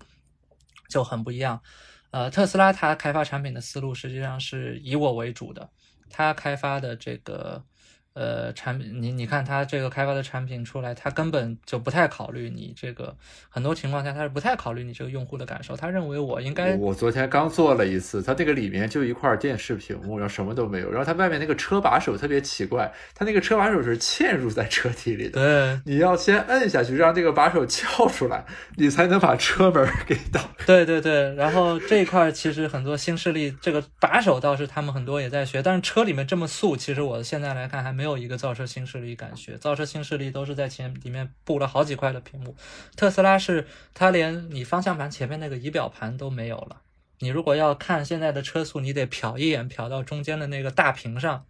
[0.90, 1.62] 就很不一样。
[2.10, 5.70] 呃，特斯拉它开发产品的思路实际上是以我为主的，
[6.10, 7.64] 它开发的这个。
[8.12, 13.16] 呃，产品你你看它这个开发的产品出来，它根本就不太考虑你这个，
[13.48, 15.76] 很多情况下它是不太考虑你这个用户的感受。
[15.76, 28.44] 他认为我应该，我昨天刚做了一次，它那个里面就一块电视屏幕，然后什么都没有，然后它外面那个车把手特别奇怪，它那个车把手是嵌入在车体里的，对，你要先摁下去，让这个把手翘出来，
[28.76, 30.66] 你才能把车门给打开。
[30.66, 42.56] 对对对，然后这一块其实很多新势力这个把手倒是他们很多也在学，但是车里面这么素，其实我现在来看还没没有一个造车新势力敢学，造车新势力都是在前里面布了好几块的屏幕。
[42.96, 46.80] 特斯拉是它连你方向盘前面那个仪表盘都没有了。
[47.18, 51.44] 你如果要看现在的车速，你得瞟一眼，瞟到中间的那个大屏上，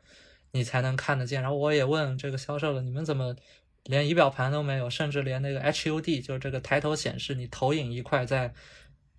[0.50, 1.40] 你才能看得见。
[1.40, 3.36] 然后我也问这个销售了，你们怎么
[3.84, 8.52] 连仪表盘都没有，甚至连那个 HUD 就是这个抬头显示，你投影一块在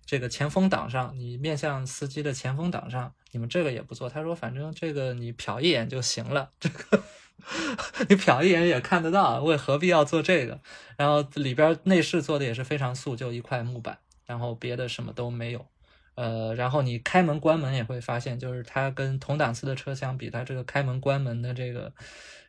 [0.04, 3.14] 这个前风挡上，你面向司机的前风挡上。
[3.34, 7.02] 你们这个也不做，他说反正这个你瞟一眼就行了，这个
[8.08, 10.60] 你瞟一眼也看得到，为何必要做这个？
[10.96, 15.66] 然后里边内饰做的也是非常素，就一块木板，然后别的什么都没有。
[16.14, 21.92] 呃，然后你开门关门也会发现，就是它跟同档次的车相比，它这个开门关门的这个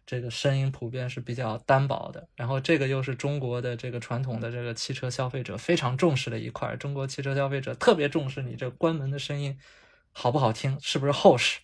[0.06, 2.28] 这个声音普遍是比较单薄的。
[2.36, 9.58] 然后这个又是中国的这个传统的这个汽车消费者非常重视的一块，中国汽车消费者特别重视你这关门的声音
[10.12, 11.60] 好不好听，是不是厚实。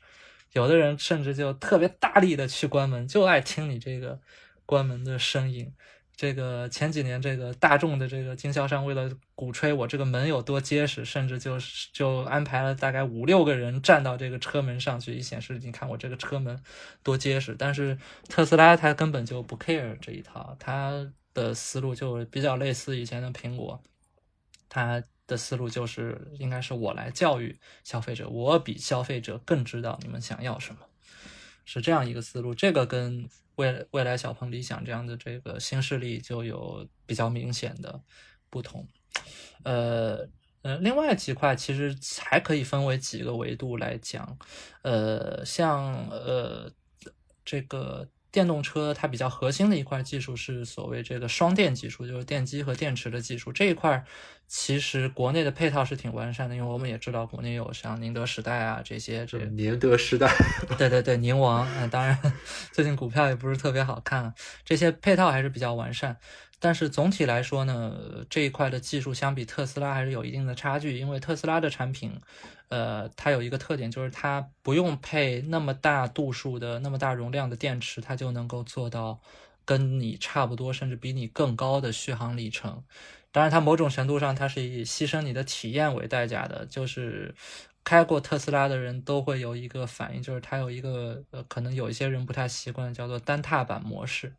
[0.54, 4.20] 有的人甚至就特别大力的去关门，就爱听你这个
[4.66, 5.74] 关门的声音。
[6.16, 16.62] 这个前几年，这个大众的这个经销商为了鼓吹我这个门有多结实，甚至就是就安排了大概五六个人站到这个车门上去，以显示你看我这个车门
[17.04, 17.56] 多结实。
[17.58, 17.98] 但是
[18.28, 23.82] 特斯拉它根本就不 care 这一套，它的思路就比较类似以前的苹果，
[24.68, 30.80] 它的思路就是应该是我来教育消费者，我比消费者更知道你们想要什么，
[31.64, 32.56] 是这样一个思路。
[32.56, 38.02] 这个跟未未来小鹏、理想这样的这个新势力就有比较明显的
[38.50, 38.88] 不同，
[39.64, 40.28] 呃
[40.64, 44.38] 呃，另外几块其实还可以分为几个维度来讲，
[44.82, 46.72] 呃，像呃
[47.46, 54.04] 这个电动车它比较核心的一块技术是所谓这个双电技术，就是电机和电池的技术这一块。
[54.48, 60.28] 其实国内的配套是挺完善的，因为我们也知道国内有像宁德时代啊这些，这宁德时代，
[60.76, 62.18] 对对对，宁王，嗯，当然
[62.74, 64.34] 最近股票也不是特别好看，
[64.66, 66.18] 这些配套还是比较完善。
[66.60, 72.20] 但是总体来说呢，这一块的技术相比特斯拉还是有一定的差距，因为特斯拉的产品，
[72.68, 79.22] 呃，它有一个特点就是它不用配那么大度数的、那么大容量的电池，它就能够做到
[79.64, 82.84] 跟你差不多，甚至比你更高的续航里程。
[83.32, 86.66] 当然，它某种程度上，它是以牺牲你的体验为代价的。
[86.66, 87.34] 就是
[87.84, 94.36] 开过特斯拉的人都会有一个反应，就是它有一个呃，可能有一些人不太习惯，叫做单踏板模式。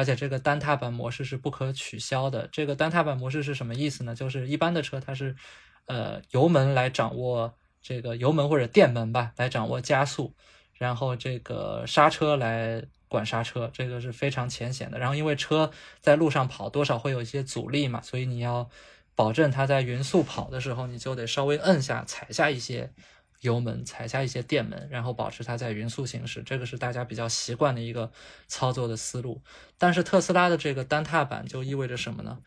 [0.00, 2.48] 而且这个单踏板模式是不可取消的。
[2.50, 4.14] 这个单踏板模式是什么意思呢？
[4.14, 5.36] 就是一般的车它是
[5.84, 10.34] 呃油门来掌握这个油门或者电门吧，来掌握加速，
[10.72, 12.82] 然后这个刹车来。
[13.10, 18.70] 管刹车这个是非常浅显的，然后因为车在路上跑多少会有一些阻力嘛，所以你要
[19.16, 22.92] 保证它在匀速跑的时候，你就得稍微摁下踩下一些
[23.40, 26.42] 油门，踩下一些电门，然后保持它在匀速行驶。
[26.42, 28.10] 这个是大家比较习惯的一个
[28.46, 29.42] 操作的思路。
[29.78, 32.38] 但是特斯拉的这个单踏板就意味着什么呢？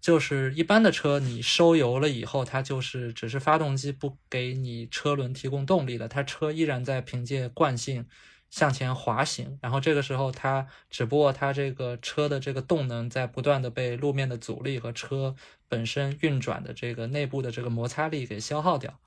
[0.00, 8.06] 就是一般的车你收油了以后，它就是只是发动机不给你车轮提供动力了，它车依然在凭借惯性。
[8.50, 15.36] 向前滑行，然后这个时候它只不过它这个车的这个动能在不断的被路面的阻力和车
[15.68, 18.98] 本身运转的这个内部的这个摩擦力给消耗掉，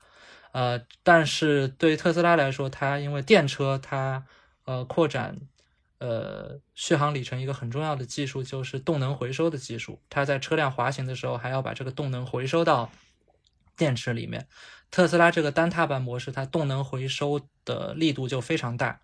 [0.52, 4.24] 呃，但是对特斯拉来说，它因为电车它
[4.64, 5.36] 呃扩展
[5.98, 12.90] 呃续航里程一个很重要的技术就是动能回收的技术，它在车辆滑行的时候还要把这个动能回收到
[13.76, 14.46] 电池里面。
[14.90, 19.00] 特斯拉这个单踏板模式，它动能回收的力度就非常大。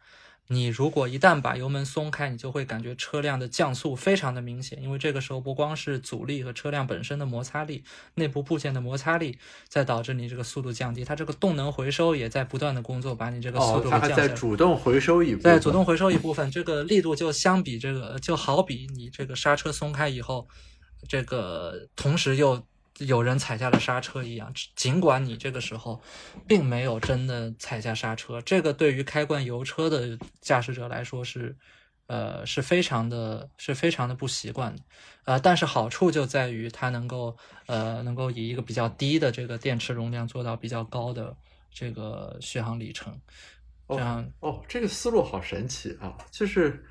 [0.50, 7.84] 你如果一旦把油门松开，你就会感觉车辆的降速非常的明显，因为这个时候不光是阻力和车辆本身的摩擦力，
[8.14, 9.38] 内部部件的摩擦力
[9.68, 14.14] 在导致你这个速度降低，它这个动能回收也在不断的工作，把你这个速度降下来。
[14.14, 15.52] 哦，它在主动回收一部分。
[15.52, 20.48] 在主动回收一部分，这个力度就相比这个，就好比你这个刹车松开以后，
[21.06, 22.62] 这个同时又。
[22.98, 26.00] 有人踩下了刹车一样，尽管你这个时候
[26.46, 31.56] 并没有真的踩下刹车，这个对于开惯油车的驾驶者来说是，
[32.06, 34.82] 呃，是非常的，是非常的不习惯的，
[35.24, 41.36] 呃，但是好处就在于它能够，呃，能够以一个比较低的这个电池容量做到比较高的
[41.70, 43.20] 这个续航里程，
[43.88, 46.84] 这样哦，这个思路好神奇啊，就是。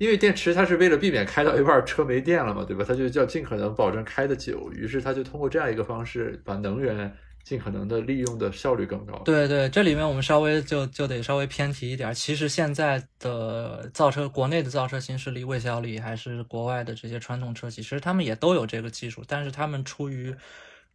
[0.00, 2.82] 因为电池它是为了避免开到一半车没电了嘛，对吧？
[2.88, 7.14] 它就要尽可能保证开的久，于是它就通过这样一个方式，把能源
[7.44, 9.18] 尽可能的利用的效率更高。
[9.26, 12.14] 对对，这里面我们稍微就就得稍微偏题一点。
[12.14, 20.34] 其实现在的造车，国内的造车新势力，魏小李还是国外的这些传统车企，其实他们也都有这个技术，但是他们出于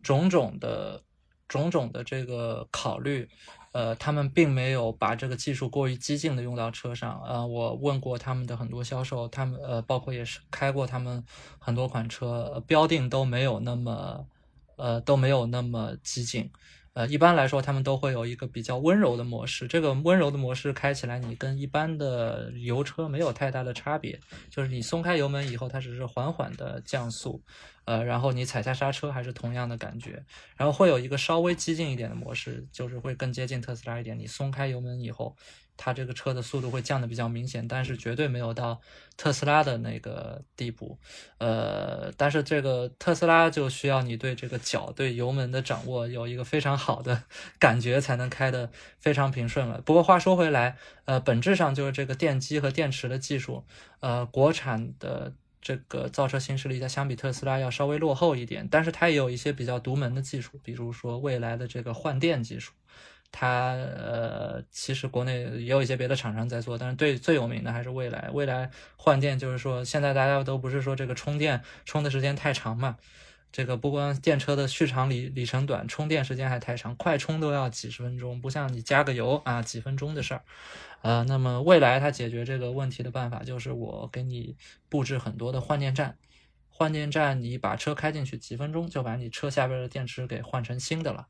[0.01, 0.99] 种种的
[1.47, 3.29] 种种的这个考虑。
[3.75, 7.21] 呃，他们并没有把这个技术过于激进的用到车上。
[7.27, 11.21] 呃，我问过他们的很多销售，他们呃，包括也是开过他们
[11.59, 14.25] 很多款车，标定都没有那么，
[14.77, 16.49] 呃，都没有那么激进。
[16.95, 19.67] 呃，一般来说，他们都会有一个比较温柔的模式。
[19.67, 24.17] 这个温柔的模式开起来，你跟一般的油车没有太大的差别，
[24.49, 27.43] 就是你松开油门以后，它只是缓缓的降速。
[27.83, 30.23] 呃，然后你踩下刹车还是同样的感觉，
[30.55, 34.17] 然后会有一个稍微激进一点的模式，就是会更接近特斯拉一点。
[34.17, 35.35] 你松开油门以后，
[35.77, 38.79] 它这个车的速度会降的比较明显，但是绝对没有到
[39.17, 40.97] 特斯拉的那个地步。
[41.37, 47.23] 呃，但是这个特斯拉就需要你对这个脚对油门的掌握有一个非常好的
[47.59, 48.69] 感觉，才能开得
[48.99, 49.81] 非常平顺了。
[49.81, 53.63] 不过话说回来，呃，本质上就是这个电机和电池的技术，
[53.99, 55.33] 呃，国产的。
[55.61, 62.71] 这个造车新势力它相比特斯拉要稍微落后一点，但是它也有一些比较独门的技术，比如说未来的这个换电技术，
[63.37, 68.29] 它呃其实国内也有一些别的厂商在做，但是最最有名的还是未来。
[68.31, 72.95] 未来换电就是说现在大家都不是说这个充电充的时间太长嘛。
[73.51, 80.41] 这个不光电车的续航里里程短，充电时间还太长，快充都要几十分钟，不像你加个油啊，几分钟的事儿。
[81.01, 84.57] 呃，那么未来它解决这个问题的办法就是我给你
[84.89, 86.17] 布置很多的换电站，
[86.69, 91.27] 换电站你把车开进去，几分钟就把你车下边的电池给换成新的了。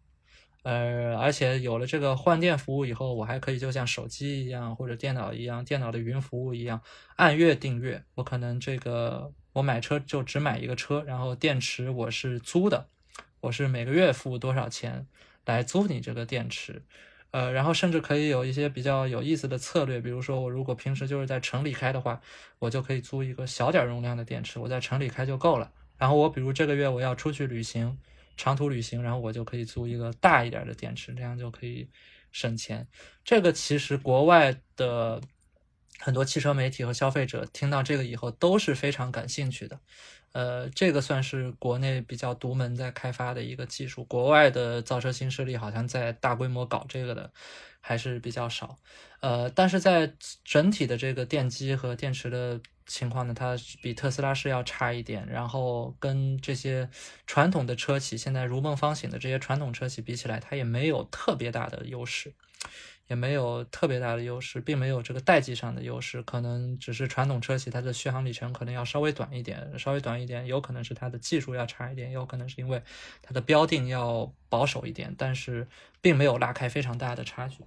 [0.65, 6.81] 呃，而且有了这个换电服务以后，我还可以就像手机一样或者电脑一样，电脑的云服务一样，
[7.15, 8.03] 按月订阅。
[8.15, 9.31] 我可能这个。
[9.55, 12.89] 我买车就只买一个车，然后电池我是租的，
[13.39, 15.07] 我是每个月付多少钱
[15.45, 16.83] 来租你这个电池，
[17.31, 22.19] 呃，然后甚至可以有一些比较有意思的策略，比如说我如果平时就是在城里开的话，
[22.59, 25.71] 我就可以租一个小点容量的电池，我在城里开就够了。
[25.97, 27.97] 然后我比如这个月我要出去旅行，
[28.35, 31.89] 长途旅行，然后我就可以租一个大一点的电池，这样就可以
[32.31, 32.87] 省钱。
[33.23, 35.21] 这个其实国外的。
[35.97, 39.79] 很多汽车媒体和消费者听到这个以后都是非常感兴趣的，
[40.33, 47.31] 呃，这个算是国内比较独门在开发的一个技术，国外的造车新势力好像在大规模搞这个的
[47.79, 48.77] 还是比较少，
[49.21, 50.13] 呃，但是在
[50.43, 56.89] 整体的这个电机和电池的情况呢，它比特斯拉是要差一点，然后跟这些
[57.25, 62.33] 传统的车企现在如梦方醒的这些传统车企比起来，它也没有特别大的优势。
[63.07, 72.81] 也没有特别大的优势，并没有这个代际上的优势，可能只是传统车企它的续航里程可能要稍微短一点，稍微短一点，有可能是它的技术要差一点，也有可能是因为
[73.21, 75.67] 它的标定要保守一点，但是
[76.01, 77.63] 并没有拉开非常大的差距。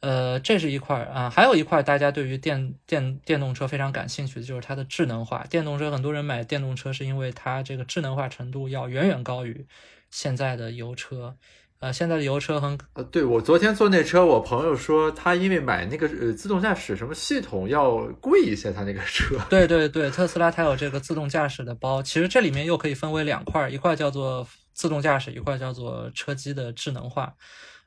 [0.00, 5.46] 呃，这是一块儿啊，还有一块大家对于电电电动车非常感兴趣的就是它的智能化。
[5.48, 9.66] 电动车很多人买电动车是因为它这个智能化程度要远远高于
[10.10, 11.36] 现在的油车。
[11.80, 19.36] 呃，现在的油车很呃，对我昨天坐那车，我朋友说他因为买那个呃自动驾驶什么系统要贵一些，他那个车。
[19.50, 27.34] 对对对，特斯拉它有这个自动驾驶的包，其实这里面又可以分为两块，一块叫做自动驾驶，一块叫做车机的智能化。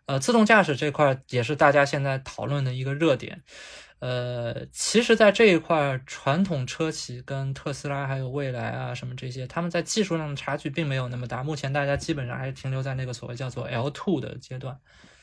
[0.08, 3.44] 呃，自动驾驶这块也是大家现在讨论的一个热点。
[4.00, 11.44] 呃，其实，在这一块，传统车企跟特斯拉还有蔚来啊什么这些，他们在技术上的差距并没有那么大。
[11.44, 14.78] 目前大家基本上还是停留在那个所谓叫做 L two 的阶段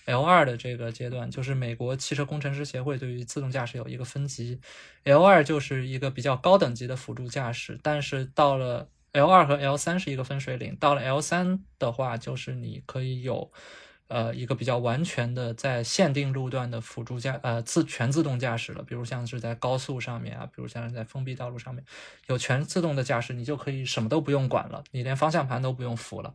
[0.06, 4.61] ，L 二的这个阶段，就是美国汽车工程师协会对于自动驾驶有一个分级
[5.05, 13.52] ，L 二就是一个比较高等级的辅助驾驶，但是到了 L 二和 L 三是一个分水岭，到了 L 三的话，就是你可以有。
[14.09, 21.83] 呃，一个比较完全的在限定路段的辅助驾呃自全自动驾驶了，比如像是在高速上面啊，比如像是在封闭道路上面，
[22.27, 26.35] 有全自动的驾驶，你就可以什么都不用管了，你连方向盘都不用扶了。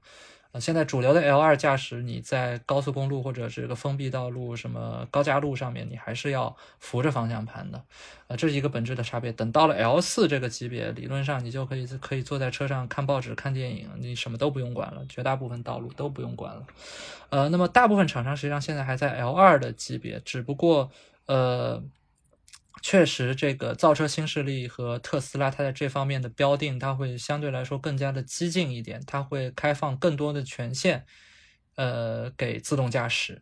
[0.52, 7.84] 呃，现在主流的 L 二驾驶，你在高速公路或者是个封闭道路、什么高架路上面，你还是要扶着方向盘的。
[8.28, 9.32] 呃，这是一个本质的差别。
[9.32, 16.64] 等到了 L 四这个级别，理论上你就可以可以坐在车上看报纸、看电影，你什么都不用管了，绝大部分道路都不用管了。
[17.30, 20.90] 呃，那么大部分厂商实际上现在还在 L 二的级别，只不过
[21.28, 21.84] 呃。
[22.82, 31.06] 确实，这个造车新势力和特斯拉，它在这方面的标定，它会相对来说更加的激进一点，它会开放更多的权限，
[31.76, 33.42] 呃，给自动驾驶，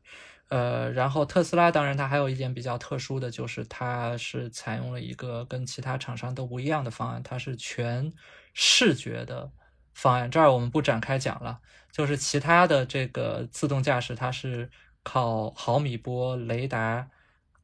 [0.49, 8.11] 呃，然后特斯拉当然它还有一点比较特殊的就是，它是采用了一个跟其他厂商都不一样的方案，它是全
[8.53, 9.51] 视觉的
[9.93, 11.59] 方案，这儿我们不展开讲了，
[11.91, 14.69] 就是其他的这个自动驾驶，它是
[15.03, 17.07] 靠毫米波雷达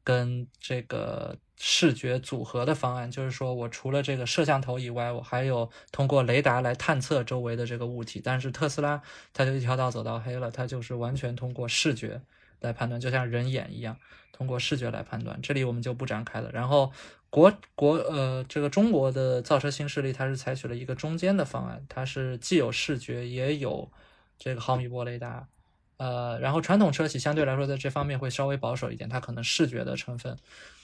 [0.04, 1.36] 跟这个。
[1.56, 8.20] 视觉组合的方案就是说，我除了这个摄像头以外，我还有通过雷达来探测周围的这个物体。
[8.22, 9.00] 但是特斯拉
[9.32, 12.20] 它就一条道走到黑了，它就是完全通过视觉
[12.60, 13.96] 来判断，就像人眼一样，
[14.32, 15.40] 通过视觉来判断。
[15.40, 16.50] 这里我们就不展开了。
[16.52, 16.92] 然后
[17.30, 23.90] 国国呃，这个中国的造车新势力，它是采取了一个中间的方案，它是既有视觉也有
[24.38, 25.46] 这个毫米波雷达。
[25.98, 30.36] 呃，然后传统车企相对来说在这方面会稍微保守一点，它可能视觉的成分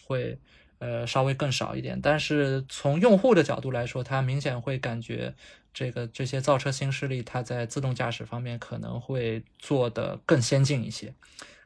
[0.05, 0.39] 会。
[0.81, 5.35] 呃，稍微更少一点，但是从用户的角度来说，他明显会感觉
[5.75, 11.15] 这个这些造车新势力，它在自动驾驶方面可能会做得更先进一些。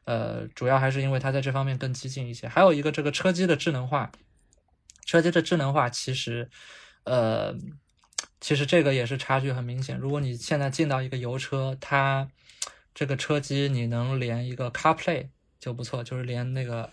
[0.04, 2.48] 呃，主要还是因为它在这方面更激进一些。
[2.48, 4.10] 还有一个这个车机的智能化，
[5.06, 6.50] 车机的智能化其实，
[7.04, 7.54] 呃，
[8.40, 9.96] 其实这个也是差距很明显。
[9.96, 12.28] 如果你现在进到一个油车，它
[12.92, 15.28] 这个车机你能连一个 CarPlay
[15.60, 16.92] 就不错，就是连那个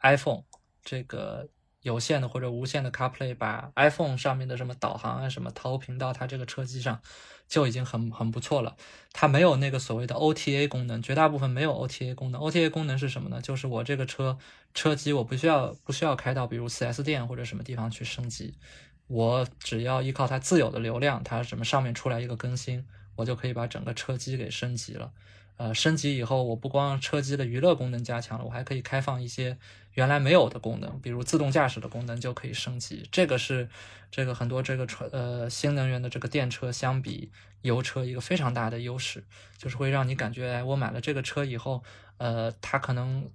[0.00, 0.42] iPhone
[0.84, 1.48] 这个。
[1.82, 7.00] 有线的或者无线的 CarPlay，把 iPhone 上面的什么导航啊、什么投屏到它这个车机上，
[7.48, 8.76] 就已经很很不错了。
[9.14, 12.38] 它没有那个所谓的 OTA 功能，绝大部分没有 OTA 功能。
[12.38, 13.40] OTA 功能是什么呢？
[13.40, 14.36] 就是我这个车
[14.74, 18.58] 车机我不需要不需要开到比如 4S 店或者什么地方去升级，
[19.06, 22.86] 我只要依靠它自有的流量，它什么上面出来一个更新，
[23.16, 25.12] 我就可以把整个车机给升级了。
[25.56, 29.58] 呃，升级以后，我不光车机的娱乐功能加强了，我还可以开放一些
[29.94, 33.08] 原来没有的功能，比如自动驾驶的功能就可以升级。
[33.10, 33.68] 这个是
[34.10, 37.30] 这个很多这个车呃新能源的这个电车相比
[37.62, 39.24] 油车一个非常大的优势，
[39.58, 41.82] 就是会让你感觉哎我买了这个车以后，
[42.18, 43.30] 呃，它可能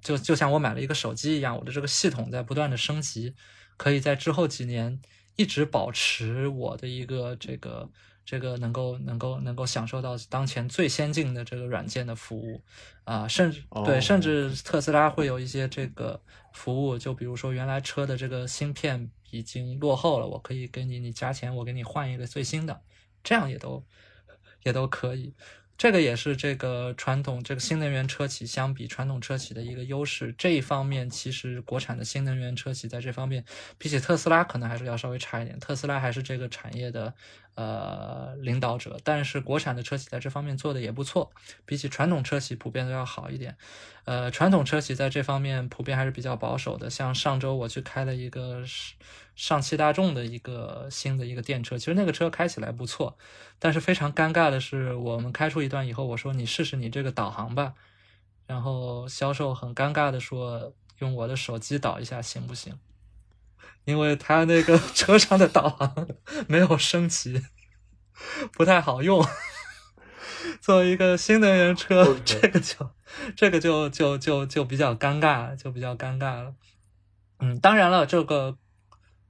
[0.00, 3.34] 就就像我买了一个手机一样，我的这个系统在不断的升级，
[3.76, 5.00] 可以在之后几年
[5.36, 7.88] 一直保持我的一个这个。
[8.22, 12.62] 这个能够能够能够享受到当前最先进的这个软件的服务，
[13.02, 16.20] 啊，甚至对，甚至特斯拉会有一些这个
[16.52, 22.80] 服务，就比如说原来车的这个芯片已经落后了，我可以给你，你加钱，我给你换一个最新的，
[23.24, 23.84] 这样也都
[24.62, 25.34] 也都可以。
[25.80, 30.34] 这个也是这个传统这个新能源车企相比传统车企的一个优势。
[30.36, 33.42] 这一方面，其实国产的新能源车企在这方面
[33.78, 35.58] 比起特斯拉可能还是要稍微差一点。
[35.58, 37.14] 特斯拉还是这个产业的
[37.54, 41.30] 呃领导者，但是国产的车企在这方面做的也不错，
[41.64, 43.56] 比起传统车企普遍都要好一点。
[44.04, 46.90] 呃，传统车企在这方面普遍还是比较保守的。
[46.90, 48.64] 像上周我去开了一个。
[49.36, 53.16] 上汽大众的一个新的一个电车，其实那个车开起来不错，
[53.58, 57.72] 但是非常尴尬的是，我们开出一段以后，我说你试试你这个导航吧，
[58.46, 62.78] 然后销售很尴尬的说用我的手机导一下行不行？
[63.84, 66.08] 因为他那个 车上的导航
[66.46, 67.42] 没有升级，
[68.52, 69.24] 不太好用。
[70.60, 72.90] 作为一个新能源车，这个就
[73.36, 76.54] 这个就就就就比较尴尬，就比较尴尬了。
[77.38, 78.56] 嗯，当然了，这个。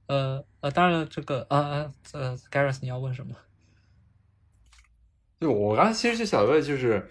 [0.07, 3.33] 呃呃，当然了这个啊啊呃，Gareth，你要问什么？
[5.39, 7.09] 就我刚才其实就想问，就是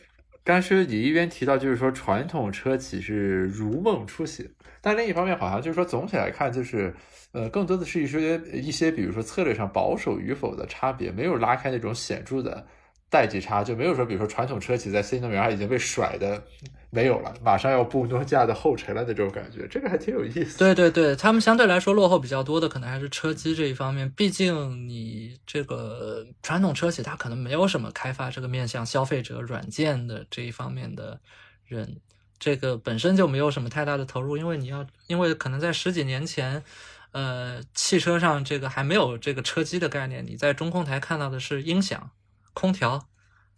[0.52, 4.50] 但是你一边提到，就是说传统车企是如梦初醒，
[4.80, 6.92] 但另一方面好像就是说总体来看，就是
[7.30, 12.66] 呃，更多的是一些一些，比如说策略上保守与否的差别，没有拉开那种显著的
[13.10, 16.42] 代际差，就没有说，比如说传统车企在新能源上已经被甩的。
[16.92, 20.58] 没有了，马上要步诺基亚的后尘了的这种感觉，这个还挺有意思。
[20.58, 24.10] 对对对，他们相对来说落后比较多的，可能还是车机这一方面。
[24.10, 31.20] 毕竟你这个传统车企，它可能没有什么开发这个面向消费者软件的这一方面的
[31.64, 32.00] 人，
[32.40, 34.36] 这个本身就没有什么太大的投入。
[34.36, 36.60] 因为你要，因为可能在十几年前，
[37.12, 42.10] 呃，汽车上这个还没有这个车机的概念，你在中控台看到的是音响、
[42.52, 43.06] 空调。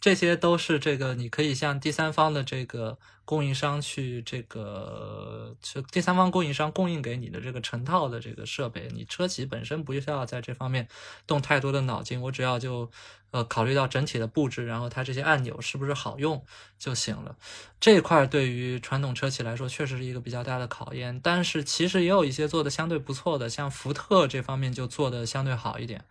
[0.01, 10.89] 这些都是这个，你可以向第三方的这个供应商去这个，就第三方供应商供应给你的这个成套的这个设备，你车企本身不需要在这方面
[11.25, 12.91] 动太多的脑筋，我只要就
[13.31, 16.45] 呃考虑到整体的布置，然后它这些按钮是不是好用
[16.81, 17.37] 就行了。
[17.79, 26.05] 这一块对于传统车企来说确实是一个比较大的考验，但是其实也有一些做的相对不错的，像福特这方面就做的相对好一点。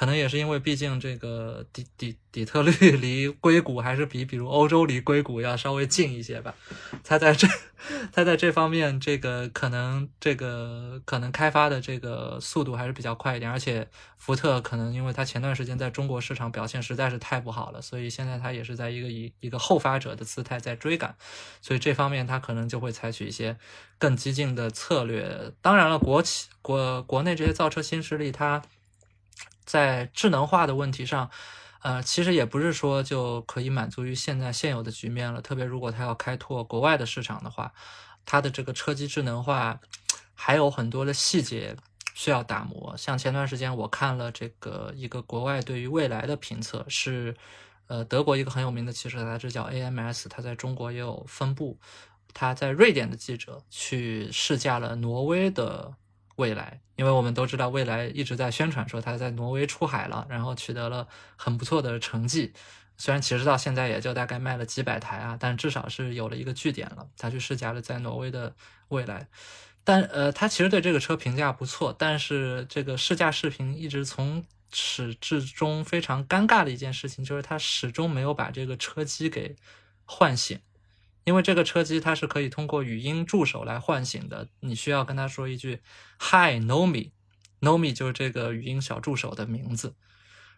[0.00, 6.54] 可能也是因为，毕竟这个底底底特律 离硅谷还是比比如欧洲离硅谷要稍微近一些吧。
[7.04, 7.46] 它在这，
[8.10, 13.50] 它在这方面，这个可能这个可能开发的这个速度还是比较快一点。
[13.50, 13.86] 而且
[14.16, 21.14] 福特可能因为它前段时间在中国市场表现实在是太不好了，所以现在它也是在一个以一个后发者的姿态在追赶。
[21.60, 23.58] 所以这方面它可能就会采取一些
[23.98, 25.52] 更激进的策略。
[25.60, 28.62] 当然了，国企国国内这些造车新势力，它。
[29.64, 31.30] 在智能化的问题上，
[31.82, 35.40] 呃，其实也不是说就可以满足于现在现有的局面了。
[35.40, 37.72] 特别如果它要开拓国外的市场的话，
[38.24, 39.80] 它的这个车机智能化
[40.34, 41.76] 还有很多的细节
[42.14, 42.94] 需要打磨。
[42.96, 47.34] 像前段时间我看了这个一个国外对于未来的评测，是
[47.86, 51.78] 呃德国一个很有名的汽车杂志叫 AMS，它在中国也有分布。
[52.32, 55.94] 他在瑞典的记者去试驾了挪威的。
[56.40, 61.06] 未来，因为我们都知道，未来一直在宣传说他在挪威出海了，然后取得了
[61.36, 62.52] 很不错的成绩。
[62.96, 67.06] 虽然其实到现在也就大概卖了几百台啊，但至少是有了一个据点了。
[67.16, 68.54] 他去试驾了在挪威的
[68.88, 69.28] 未来，
[69.84, 79.56] 但呃，他其实对这个车评价不错，但是这个试驾视频一直从始至终非常尴尬的一件事情，就是他始终没有把这个车机给
[80.04, 80.58] 唤醒。
[81.24, 85.80] 因为这个车机它是可以通过语音助手来唤醒的，你需要跟他说一句
[86.18, 89.94] “Hi Nomi”，Nomi 就是这个语音小助手的名字。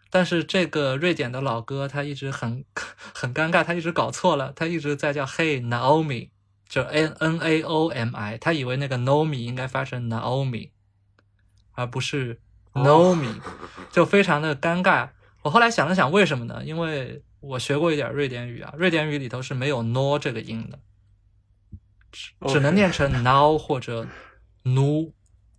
[0.09, 2.63] 但是这个瑞典的老哥他一直很
[3.13, 6.29] 很尴尬，他一直搞错了，他一直在叫 “Hey Naomi”，
[6.69, 10.69] 就 N N A O M I，他以为那个 Nomi 应该发成 Naomi，
[11.71, 12.39] 而不是
[12.73, 13.41] Nomi，
[13.91, 15.09] 就非常的尴尬。
[15.41, 16.63] 我后来想了想，为什么呢？
[16.63, 20.79] 因为我学过一点瑞典语啊，瑞典语里头是没有 no 这个音的，
[22.09, 24.07] 只只能念成 now 或者
[24.63, 25.11] nu，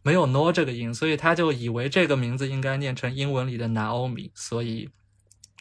[0.03, 4.89] 没有 no 这个音，所以他就以为这个名字应该念成英文里的 Naomi，所以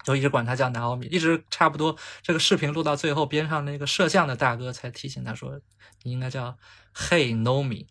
[0.06, 5.60] 就一直管他叫 Naomi，一直差不多这个视频录到最后，边上那个摄像的大哥才提醒他说，
[6.04, 6.58] 你应该叫
[6.96, 7.88] Hey Nomi，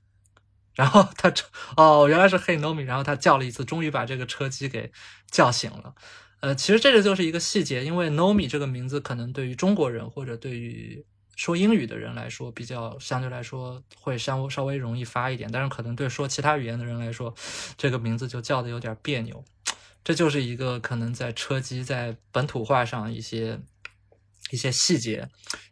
[0.75, 1.31] 然后他
[1.77, 4.91] 哦原来是 Hey Nomi，然后他叫了一次，终于把这个车机给
[5.31, 5.95] 叫醒了。
[6.43, 11.07] 呃，其实这个就是一个细节，因为 Nomi 这个名字可能对于中国人或者对于
[11.37, 17.33] 说英语的人来说，比较相对来说会稍稍微容易发一点，但是可能对说其他语言的人来说，
[17.77, 19.45] 这个名字就叫的有点别扭。
[20.03, 23.61] 这就是一个可能在车机在本土化上一些
[24.51, 25.29] 一些细节，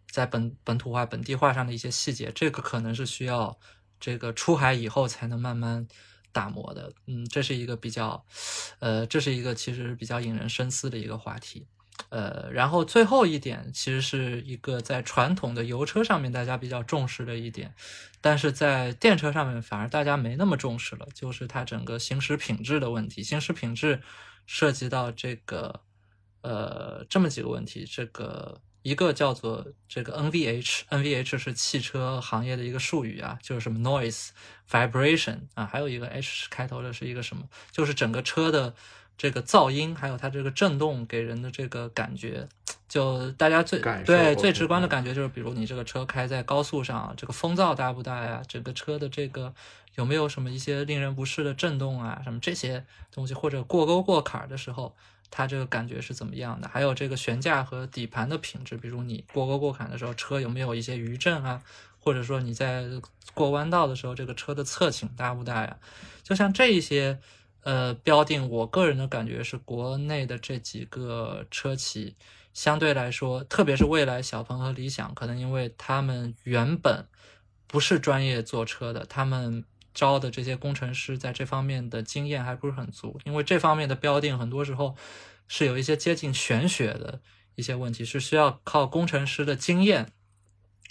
[0.09, 3.59] 在本本土化本地化上的一些细节，这个可能是需要
[3.99, 5.89] 这个出海以后才能慢慢。
[6.33, 8.25] 打磨的，嗯，这是一个比较，
[8.79, 11.67] 呃，这是一个其实比较引人深思的一个话题，
[12.09, 17.75] 呃，然后最后一点其实是一个在传统的油车上面大家比较重视的一点，
[18.21, 23.23] 但是在电车上面反而大家没那么重视了，就是它整个行驶品质的问题。
[23.23, 24.01] 行驶品质
[24.47, 25.81] 涉及到这个，
[26.43, 28.61] 呃，这么几个问题，这个。
[28.83, 34.31] 一个叫做这个 NVH，NVH 是汽车行业的一个术语啊，就是什么 noise
[34.71, 38.75] vibration 啊，还有一个 H 开头的是一个什么，就是整个车的
[39.19, 42.49] 这个噪音，还有它这个震动给人的这个感觉，
[42.89, 48.43] 就大家最对最直观的感觉就是，比如你这个车开在高速上，这个风噪大不大呀？
[48.49, 49.55] 整个车的这个
[49.97, 52.23] 有没有什么一些令人不适的震动啊？
[52.25, 54.97] 什么这些东西，或者过沟过坎的时候。
[55.31, 56.69] 它这个感觉是怎么样的？
[56.69, 61.63] 还有这个悬架和底盘的品质，比如你过沟过坎的时候，车有没有一些余震啊？
[61.99, 62.85] 或者说你在
[63.33, 65.79] 过弯道的时候，这个车的侧倾大不大呀？
[66.23, 67.19] 就像这一些
[67.63, 72.17] 呃标定，我个人的感觉是，国内的这几个车企
[72.53, 77.07] 相对来说，特别是蔚来、小鹏和理想，可能因为他们原本
[77.67, 79.65] 不是专业做车的，他们。
[79.93, 84.97] 招的这些工程师在这方面的经验还不是很足，因为这方面的标定很多时候
[85.49, 87.21] 是有一些接近玄学的
[87.57, 90.13] 一些问题，是需要靠工程师的经验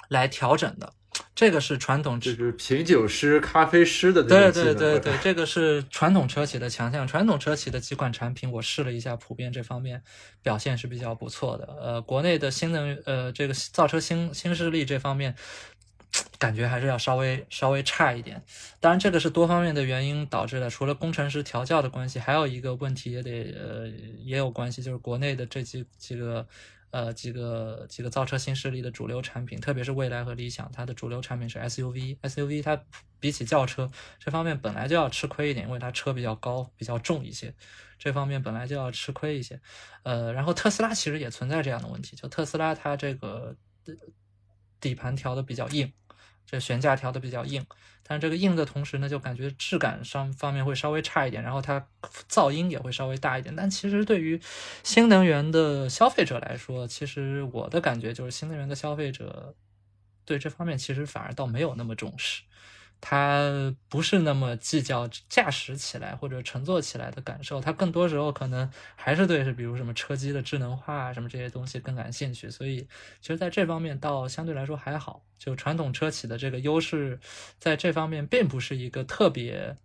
[0.09, 0.93] 来调整的。
[1.33, 7.07] 这个是传统，就是品酒师、咖啡师的对对对对，这个是传统车企的强项。
[7.07, 10.03] 传统车企的几款产品我试了一下，普遍这方面
[10.41, 11.65] 表现是比较不错的。
[11.81, 15.35] 呃，国内的新能源呃这个造车新新势力这方面。
[16.37, 18.41] 感觉还是要稍微稍微差一点，
[18.79, 23.87] 当然这个是多方面的原因导致的，除了工程师调教的关系，还有一个问题也得呃
[24.23, 26.47] 也有关系，就是国内的这几几个
[26.91, 32.81] 呃几个几个造车新势力的主流产品，特别是蔚来和理想，它的主流产品是 SUV，SUV 它
[33.19, 37.53] 比起轿车这方面本来就要吃亏一点，因为它车比较高比较重一些，
[37.97, 39.59] 这方面本来就要吃亏一些，
[40.03, 43.55] 呃，然后特斯拉其实也存在这样的问题，就特斯拉它这个
[44.79, 45.91] 底盘调的比较硬。
[46.49, 47.63] 这悬架调的比较硬，
[48.01, 51.85] 但这个硬的同时呢，就感觉质感上方面会稍微差一点，然后它
[52.27, 53.55] 噪音也会稍微大一点。
[53.55, 54.41] 但其实对于
[54.83, 59.53] 新能源的消费者来说，其实我的感觉就是新能源的消费者
[60.25, 62.41] 对这方面其实反而倒没有那么重视。
[63.01, 72.87] 他不是那么计较驾驶起来或者乘坐起来的感受，他更多时候可能还是对是比如什么车机的智能化什么这些东西更感兴趣，所以
[73.21, 75.23] 其实在这方面倒相对来说还好。
[75.37, 77.17] 就传统车企的这个优势，
[77.59, 79.77] 在这方面并不是一个特别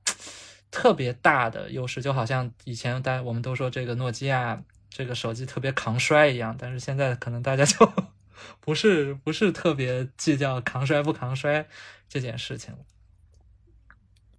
[0.73, 4.61] 特别大的优势，就好像以前大家我们都说这个诺基亚
[4.91, 7.89] 这个手机特别抗摔一样，但是现在可能大家就
[8.61, 11.69] 不是不是特别计较抗摔不抗摔
[12.09, 12.81] 这件事情了。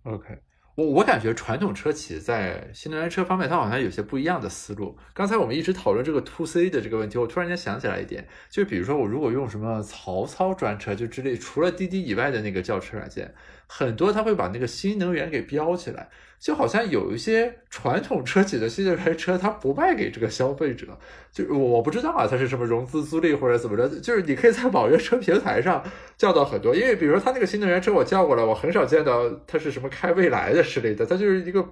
[0.06, 0.38] OK，
[0.76, 4.96] 我我感觉传统车企在新能源车方面，它好像有些不一样的思路。
[5.16, 13.34] 刚才我们一直讨论这个 To C 的这个问题，我突然间想起来一点，就比如说我如果用什么曹操专车，就之类除了滴滴以外的那个叫车软件，
[13.66, 16.10] 很多它会把那个新能源给标起来。
[16.40, 20.98] 就好像有一些传统车企的新能源车，它不卖给这个消费者，
[21.32, 25.84] 就我不知道啊，它是什么融资租赁或者怎么着，就是你可以在网约车平台上
[26.18, 31.68] 叫到很多，因为比如说它那个新能源车我叫过来，我很少见到它是什么开未来的之类的，它就是一个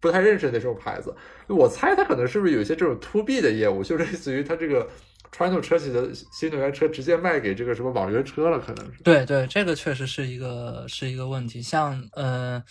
[0.00, 1.14] 不太认识的那种牌子。
[1.46, 4.88] 我猜它可能是不是有一些这种 to B 的业务，就类似于它这个。
[5.30, 11.60] 传统车企的新能源车直接卖给这个什么网约车了，可能是对对，这个确实是一个是一个问题。
[11.60, 12.62] 像呃，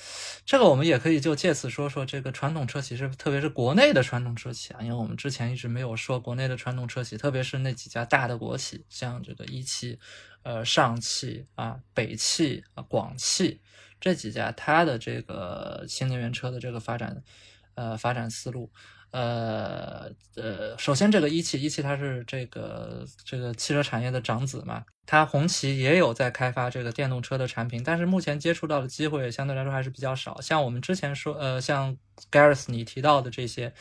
[0.45, 9.99] 这个我们也可以就借此说说这个传统车企，是特别是国内的传统车企啊，因为我们之前一直没有说国内的传统车企，特别是那几家大的国企，像这个一汽、
[10.43, 13.61] 呃上汽啊、北汽啊、广汽
[13.99, 17.23] 这几家，它的这个新能源车的这个发展
[17.75, 18.71] 呃发展思路。
[19.11, 30.39] 呃呃，首先这个一汽，一汽它是这个这个汽车产业的长子嘛，它红旗也有在开发这个电动车的产品，但是目前接触到的机会相对来说还是比较少。
[30.41, 31.97] 像我们之前说，呃，像
[32.29, 33.73] Gareth 你提到的这些，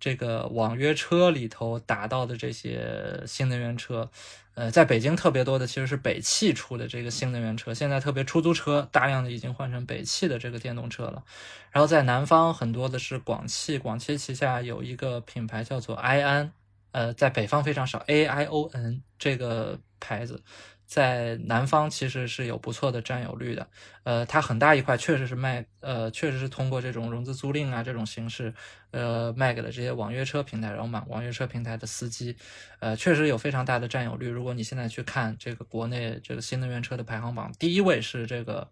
[0.00, 4.10] 这个网约车里头打到的这些新能源车。
[4.54, 11.22] 呃，在北京特别多的其实是北汽出的这个新能源车，现在特别出租车大量的已经换成北汽的这个电动车了。
[11.70, 16.52] 然后在南方很多的是广汽，广汽旗下有一个品牌叫做埃安，
[16.92, 20.42] 呃，在北方非常少，A I O N 这个牌子。
[20.86, 23.68] 在南方其实是有不错的占有率的，
[24.02, 28.52] 呃，它很大一块确实是卖，呃，确实是通过这种融资租赁啊这种形式，
[28.90, 32.34] 呃，卖给了这些网约车平台，然后网网约车平台的司机，
[32.80, 34.28] 呃，确实有非常大的占有率。
[34.28, 38.68] 如果你现在去看这个国内这个新能源车的排行榜，第一位是这个，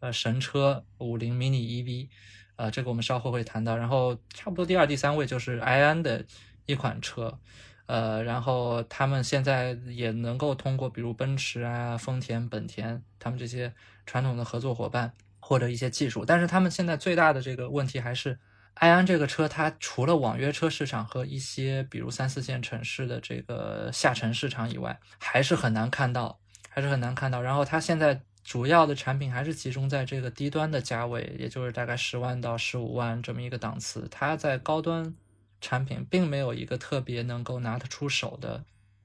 [0.00, 2.08] 呃，神车五菱 mini EV，
[2.56, 6.22] 呃，这个我们稍后会谈到，然后差不多第二、第三位就是埃安的
[6.66, 7.38] 一款车。
[7.86, 13.72] 呃，然后他们现在也能够通过，比如奔驰啊、丰田、本田，他们这些
[14.04, 18.38] 传统的合作伙伴或者一些技术，但是他们现在最大的这个问题还是，
[18.74, 27.40] 埃安这个车，它除了网约车市场和一些比如三四线城市的这个下沉市场以外，还是很难看到，还是很难看到。
[27.40, 35.14] 然后它现在主要的产品还是集中在这个低端的价位，也就是大概十万到十五万这么一个档次，它在高端。
[35.60, 38.64] 产品并没有一个特别能够拿得出手的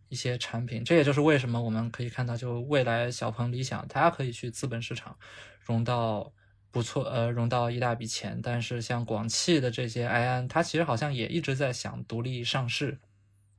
[0.09, 5.17] 一些产品，这也就是为什么我们可以看到，就未来小鹏、理想，它可以去资本市场
[5.65, 6.33] 融到
[6.69, 8.39] 不错，呃，融到一大笔钱。
[8.43, 12.99] 但是像广汽的这些埃安，它其实好像也一直在想独立上市，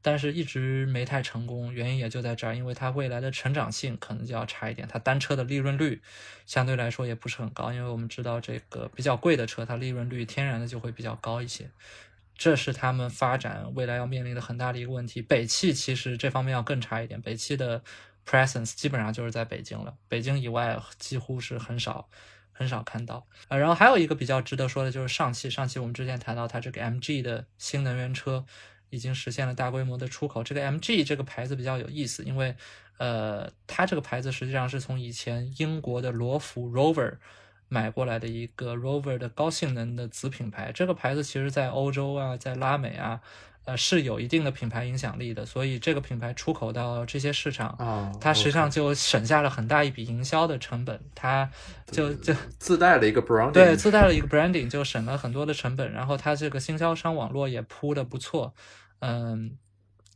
[0.02, 1.73] 但是一直没太成功。
[1.73, 6.02] 原因也就在这儿，因为它未来的成长性可能就要差一点，它单车的利润率
[6.44, 11.70] 相对来说也不是很高，因为我们知道这个比较贵的车，它利润率天然的就会比较高一些。
[12.36, 15.22] 这是他们发展未来要面临的很大的一个问题。
[15.22, 17.82] 北汽其实这方面要更差一点，北汽的
[18.26, 22.09] presence 基本上就是在北京了，北京以外几乎是很少
[22.50, 23.26] 很少看到。
[23.48, 28.44] 呃，然后还有一个比较值得说的就是上汽，上汽我们之前谈到它这个 MG 的新能源车
[28.90, 30.42] 已经实现了大规模的出口。
[30.42, 32.56] 这个 MG 这个牌子比较有意思，因为
[32.98, 37.18] 呃，它这个牌子实际上是从以前英国的罗孚 Rover。
[37.73, 43.19] 买过来的一个 Rover 的高性能的子品牌，这个牌子其实在欧洲啊，在拉美啊，
[43.65, 51.49] 呃是有一定的品牌影响力的，所以这个品牌出口到这些市场啊，它实际上就省下了很大一笔营销的成本，它
[51.86, 58.53] 就就自带了一个 branding，对，自带了一个 branding 就省了很多的成本，然后它这个经销商网络也铺的不错，
[58.99, 59.57] 嗯。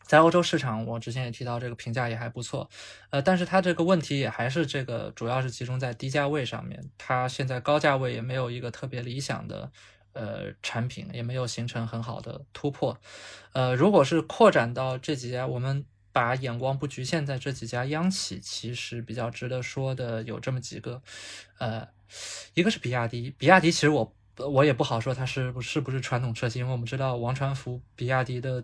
[0.07, 2.71] 在欧洲市场，我之前也提到这个评价也还不错，
[3.11, 9.73] 呃，但是它这个问题也还是这个主要是集中在低价位上面，它现在高价位也没有一个特别理想的
[10.13, 12.97] 呃产品，也没有形成很好的突破，
[13.53, 21.03] 呃，如果是扩展到这几家，我们把眼光不局限在这几家央企，其实比较值得说的有这么几个，
[21.59, 21.89] 呃，
[22.55, 28.63] 一个是比亚迪，比亚迪其实我我也不好说它是不是不是传统车企，因为我们知道王传福比亚迪的。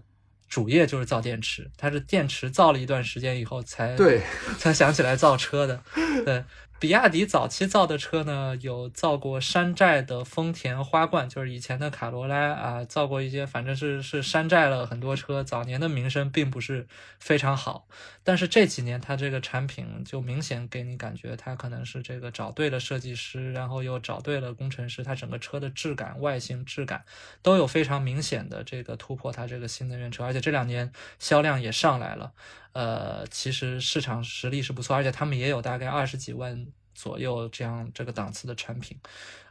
[0.52, 4.20] 主业就是造电池，它是电池造了一段时间以后才对
[4.58, 5.82] 才想起来造车的，
[6.26, 6.44] 对。
[6.78, 15.44] 比亚迪早期造的车呢，有造过山寨的丰田花冠，就是以前的卡罗拉啊，造过一些，反正是是山寨了很多车。
[15.44, 16.88] 早年的名声并不是
[17.20, 17.86] 非常好，
[18.24, 27.04] 但是这几年它这个产品就明显给你感觉，它可能是这个找对了设计师，然后又找对了工程师，它整个车的质感、外形质感
[27.42, 29.32] 都有非常明显的这个突破。
[29.32, 32.32] 它这个新能源车，而且这两年销量也上来了。
[32.72, 38.96] 呃，其实市场实力是不错，而且他们也有大概二十几万左右这样这个档次的产品，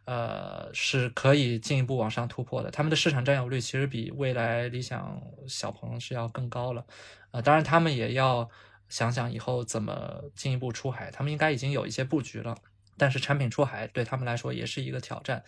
[0.06, 2.72] 呃，是可以进一步往上突破的。
[2.72, 6.86] 他们的市场占有率其实比未来、理想、小鹏是要更高了。
[7.32, 8.50] 呃，当然他们也要
[8.90, 12.56] 想想以后怎么进一步出海，他们应该已经有一些布局了，
[12.98, 15.44] 但是产品出海对他们来说也是一个挑战。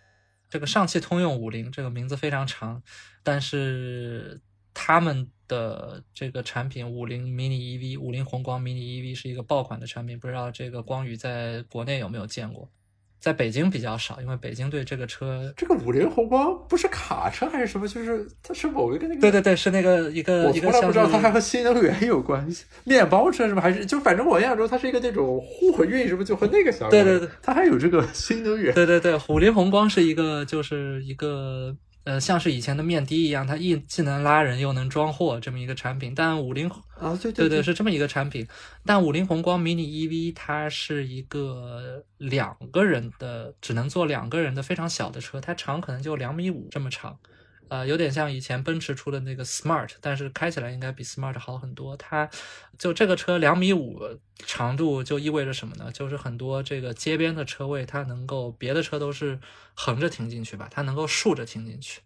[0.49, 2.81] 这个上汽通用五菱这个名字非常长，
[3.23, 4.41] 但是。
[4.75, 12.67] 他们的这个产品五菱 mini EV，五菱宏光 mini EV 是一个爆款的产品，不知道这个光宇在国内有没有见过？
[13.23, 17.87] 在北京比较少，因为北京对这个车，这个五菱宏光不是卡车还是什么？
[17.87, 22.65] 就是它是某一个那个，对对对，是那个一个一个我从来不知道它还和新能源有关系。
[22.83, 23.61] 面包车是吧？
[23.61, 26.91] 还是就反正我印象中它是一个那种货运，是不是就和那个相关？
[26.91, 28.75] 对对对，它还有这个新能源。
[28.75, 31.73] 对对对，五菱宏光是一个，就是一个
[32.05, 36.13] 呃，像是以前的面的一样，它一既能拉人又能装货这么一个产品。
[36.13, 36.69] 但五菱
[36.99, 38.45] 啊，对对对，是这么一个产品。
[38.85, 47.17] 但五菱宏光 mini EV 它是一个两个人的，只能坐两个人的非常小的车，它长可能就两米五这么长。
[47.73, 51.97] 呃，有点像以前奔驰出的那个 Smart，但是开起来应该比 Smart 好很多。
[51.97, 52.29] 它
[52.77, 53.99] 就这个车两米五
[54.45, 55.91] 长度，就意味着什么呢？
[55.91, 59.39] 就是很多这个街边的车位，它能够别的车都是
[59.73, 62.01] 横着停进去吧，它能够竖着停进去，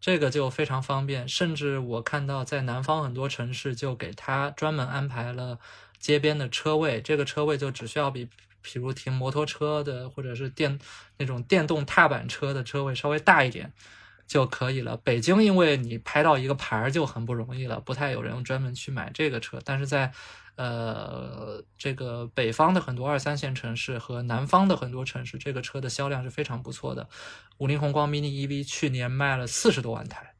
[0.00, 1.28] 这个就非常方便。
[1.28, 5.58] 甚至我看到在南方很多城市就给它专门安排了
[5.98, 8.26] 街边的车位，这个车位就只需要比。
[8.66, 10.78] 比如停摩托车的，或者是电
[11.18, 13.70] 那种电动踏板车的车位稍微大一点，
[14.26, 14.96] 就可以了。
[14.96, 19.60] 北京因为你拍到一个牌儿就很不容易了，不太有人专门去买这个车。
[19.64, 20.12] 但是在
[20.56, 27.08] 呃这个北方的很多二三线城市和南方的很多城市，这个车的销量是非常不错的。
[27.58, 30.34] 五菱宏光 mini EV 去年卖了四十多万台，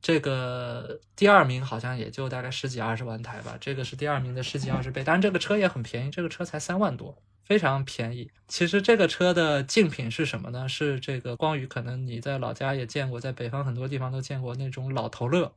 [0.00, 5.04] 这个第二名好像也就大概十几二十万台吧，这个是第二名的十几二十倍。
[5.04, 7.22] 当然这个车也很便宜，这个车才三万多。
[7.46, 8.30] 非常便宜。
[8.48, 10.68] 其实这个车的竞品是什么呢？
[10.68, 15.52] 是这个光宇，可能你在老家也见过，在北方很多地方都见过那种老头乐，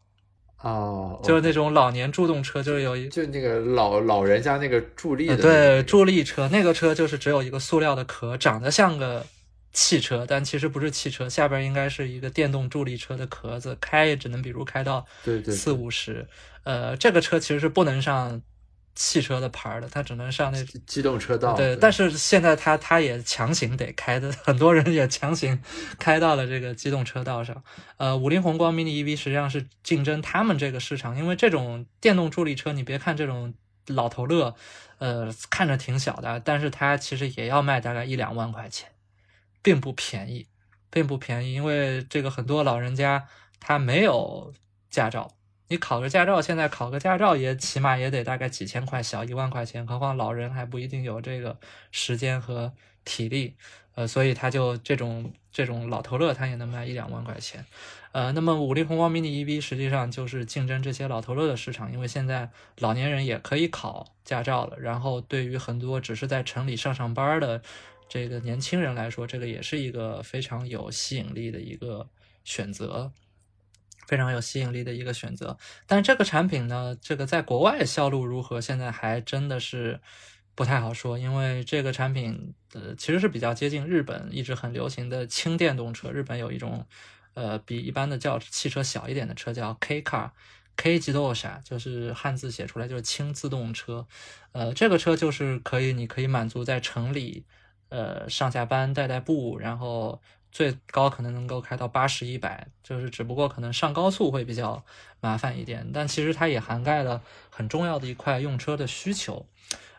[0.62, 9.26] 哦，就是那种老年助动车，就是有一就那个老老人家那个助力的那个，对助力车，那个车就是只有一个塑料的壳，长得像个
[9.72, 16.28] 汽车，但其实不是汽车，下边应该是一个电动助力车的壳子，开也只能比如开到对对四五十。
[16.64, 18.42] 呃，这个车其实是不能上。
[19.02, 21.56] 汽车的牌儿的，它只能上那机动车道。
[21.56, 25.58] 对，但是现在他他也强行得开的，很多人也强行
[25.98, 27.64] 开到了这个机动车道上。
[27.96, 33.54] 呃，五菱宏光 mini EV 实际上是竞争他们这个市场，因为这种电动助力车，你别看这种
[33.88, 34.54] 老头乐，
[34.98, 38.90] 呃，看着挺小的，但是它其实也要卖大概一两万块钱，
[39.62, 40.48] 并不便宜，
[40.90, 43.26] 并不便宜，因为这个很多老人家
[43.62, 44.54] 他没有
[44.92, 45.32] 驾照。
[45.72, 51.56] 你考个驾照，现在考个驾照也起码也得大概几千块，小一万块钱，何况老人还不一定有这个
[51.92, 52.74] 时间和
[53.06, 53.56] 体力，
[53.94, 57.64] 呃，所以他就这种这种老头乐，他也能卖一两万块钱，
[58.14, 67.62] 呃，那么五菱宏光 mini EV 实际上就是竞争这些老头乐的市场，因为现在老年人也可以考驾照了，然后对于很多只是在城里上上班的
[68.08, 72.10] 这个年轻人来说，这个也是一个非常有吸引力的一个
[72.44, 73.12] 选择。
[74.10, 75.56] 非常有吸引力的一个选择，
[75.86, 80.02] 但这个产品呢，这个在国外销路如何，现在还真的是
[80.56, 86.10] 不太好说，因为这个产品呃其实是比较接近日本一直很流行的轻电动车。
[86.10, 86.88] 日本有一种
[87.36, 94.08] 呃比一般的轿车汽车小一点的车叫 K car，K 自动车就是汉字写出来就是轻自动车，
[94.54, 97.46] 呃这个车就是可以你可以满足在城里
[97.90, 100.20] 呃上下班代代步，然后。
[100.52, 104.84] 最高可能能够开到八十一百，就是只不过可能上高速会比较
[105.22, 109.46] 麻烦一点，但其实它也涵盖了很重要的一块用车的需求，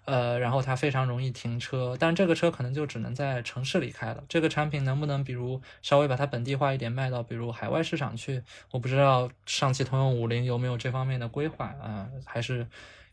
[0.06, 4.24] 呃，然后它非常容易停车，但这个车可能就只能在城市里开了。
[4.28, 8.42] 这个产品能不能比如稍微把它本地化一点，卖到比如海外市场去？
[8.72, 12.66] 我不知道上汽通用五菱有没有这方面的规划啊，还是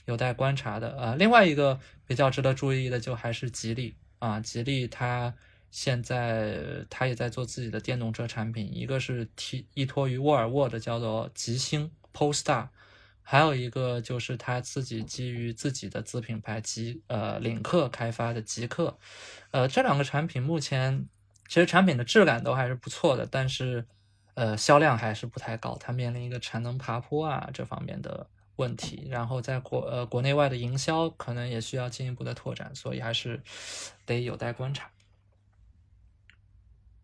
[0.05, 1.15] 有待观察的啊。
[1.15, 5.35] 另外一个比较值得注意的就还是吉利啊，吉利它。
[5.69, 12.69] 现在他也在做自己的电动车产品，一个是提依托于沃尔沃的，叫做极星 Polestar，
[13.21, 18.97] 还有一个就是他自己基于自己的子品牌极呃领克开发的极客，
[19.51, 21.07] 呃这两个产品目前
[21.47, 23.85] 其实产品的质感都还是不错的，但是
[24.33, 33.43] 呃销量还是不太高，它面临一个产能爬坡啊这方面的问题，然后在国呃国内外的营销可能也需要进一步的拓展，所以还是
[34.05, 34.89] 得有待观察。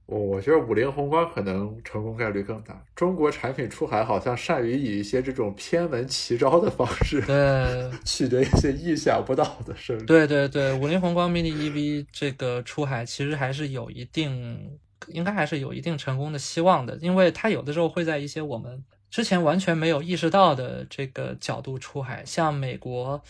[0.06, 2.84] 我我觉得五菱宏光可能成功概率更大。
[2.96, 10.06] 中国产品出海好像善于以一些这种偏门奇招的方式，对， 取得一些意想不到的胜利。
[10.06, 14.78] 对对对，五菱宏光 mini EV 这个出海其实还是有一定，
[15.08, 18.84] 应该还是有一定成功的希望的，因为它有的时候会在一些我们。
[19.14, 23.22] 之前完全没有意识到的这个角度出海，像美国，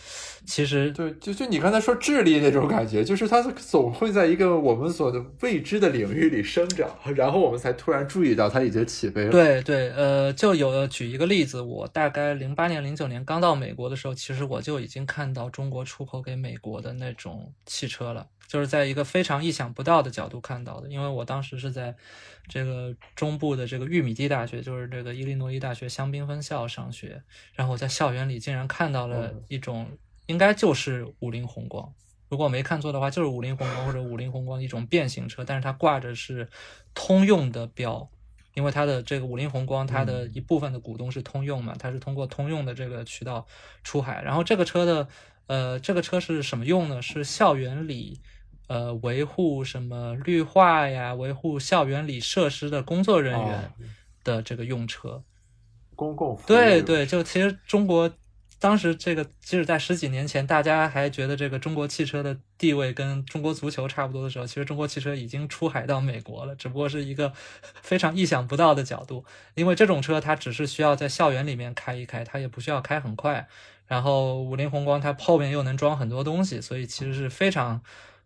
[0.46, 9.30] 其实对，就就你刚才说智利那种感觉，就是它总会在一个我们所的未知的领域里生长，然后我们才突然注意到它已经起飞了。
[9.30, 18.26] 对对，呃，就有举一个例子，我大概零八年、零九年刚到美国的时候，其实我就已经看到中国出口给美国的那种汽车了。
[18.54, 20.88] 就是在一个非常意想不到的角度看到的。
[20.88, 21.92] 因为我当时是在
[22.46, 27.20] 这个中部的这个玉米地大学，就是这个伊利诺伊大学香槟分校上学，
[27.54, 31.92] 然后我在校园里竟然看到了一种，应该就是五菱宏光，
[32.28, 36.48] 如果我没看错的话，就是五菱宏光或者五菱宏光一种变形车，但是它挂着是
[36.94, 38.08] 通用的标。
[38.54, 43.44] 因为它的这个五菱宏光，它的一部分的股东是通用嘛，它是通过通用的这个渠道
[43.82, 44.22] 出海。
[44.22, 45.08] 然后这个车的，
[45.48, 47.02] 呃，这个车是什么用呢？
[47.02, 48.20] 是校园里，
[48.66, 53.72] 呃，维护什么绿化呀，维护校园里设施的工作人员
[54.22, 55.22] 的这个用车。
[55.94, 56.46] 公共服务。
[56.46, 58.12] 对对，就其实中国。
[58.60, 67.30] 当时这个，即使在十几年前，大家还觉得这个中国汽车的地位跟中国足球差不多的时候，其实中国汽车已经出海到美国了，只不过是一个
[67.82, 69.22] 非常意想不到的角度。
[69.54, 73.46] 因为这种车它只是需要在校园里面开一开，它也不需要开很快。
[73.86, 77.82] 然后五菱宏光它后面又能装很多东西，所以其实是非常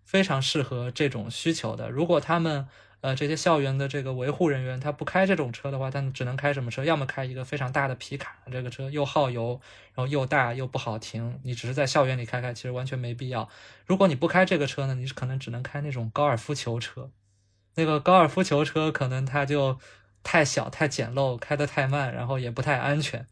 [0.08, 1.90] 非常适合这种需求的。
[1.90, 2.66] 如果他们
[3.02, 6.82] 呃，这些校园的这个维护人员，他不开这种车的话，他只能开什么车？
[6.82, 9.60] 要么开一个非常大的皮卡，这个车又耗油，
[9.94, 11.38] 然后又大又不好停。
[11.44, 13.48] 你只是在校园里开开，其实完全没必要。
[13.86, 17.10] 如果你不开这个车呢，你可能只能开那种高尔夫球车。
[17.74, 19.78] 那个高尔夫球车可能它就
[20.24, 23.26] 太小、太简陋，开得太慢，然后也不太安全。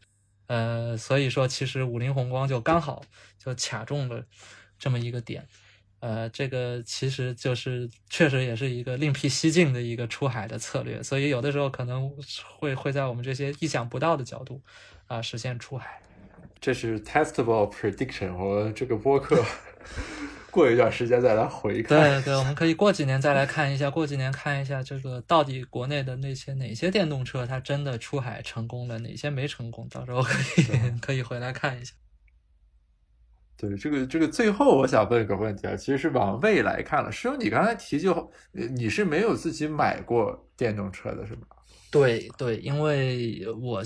[0.45, 3.03] 呃，所以说其实五菱宏光就刚好
[3.37, 4.23] 就卡中了
[4.79, 5.47] 这么一个点。
[6.07, 12.09] 呃，这个其实就是确实也是一个另辟蹊径的一个出海的策略，所以有的时候可能
[12.57, 14.61] 会会在我们这些意想不到的角度
[15.07, 15.99] 啊实现出海。
[16.61, 19.43] 这是 testable prediction，我这个播客
[20.49, 21.99] 过一段时间再来回看。
[21.99, 30.31] 对对，我们可以过几年再来看一下，过几年看一下这个到底国内的那些哪些电动车它真的出海成功了，哪些没成功，到时候可
[30.61, 30.65] 以
[31.01, 31.93] 可以回来看一下。
[33.57, 37.11] 对这个这个最后我想问一个问题啊，其实是往未来看了。
[37.11, 41.41] 师兄，你刚才提就你是没有自己买过电动车的是吗？
[41.89, 43.81] 对对，因为我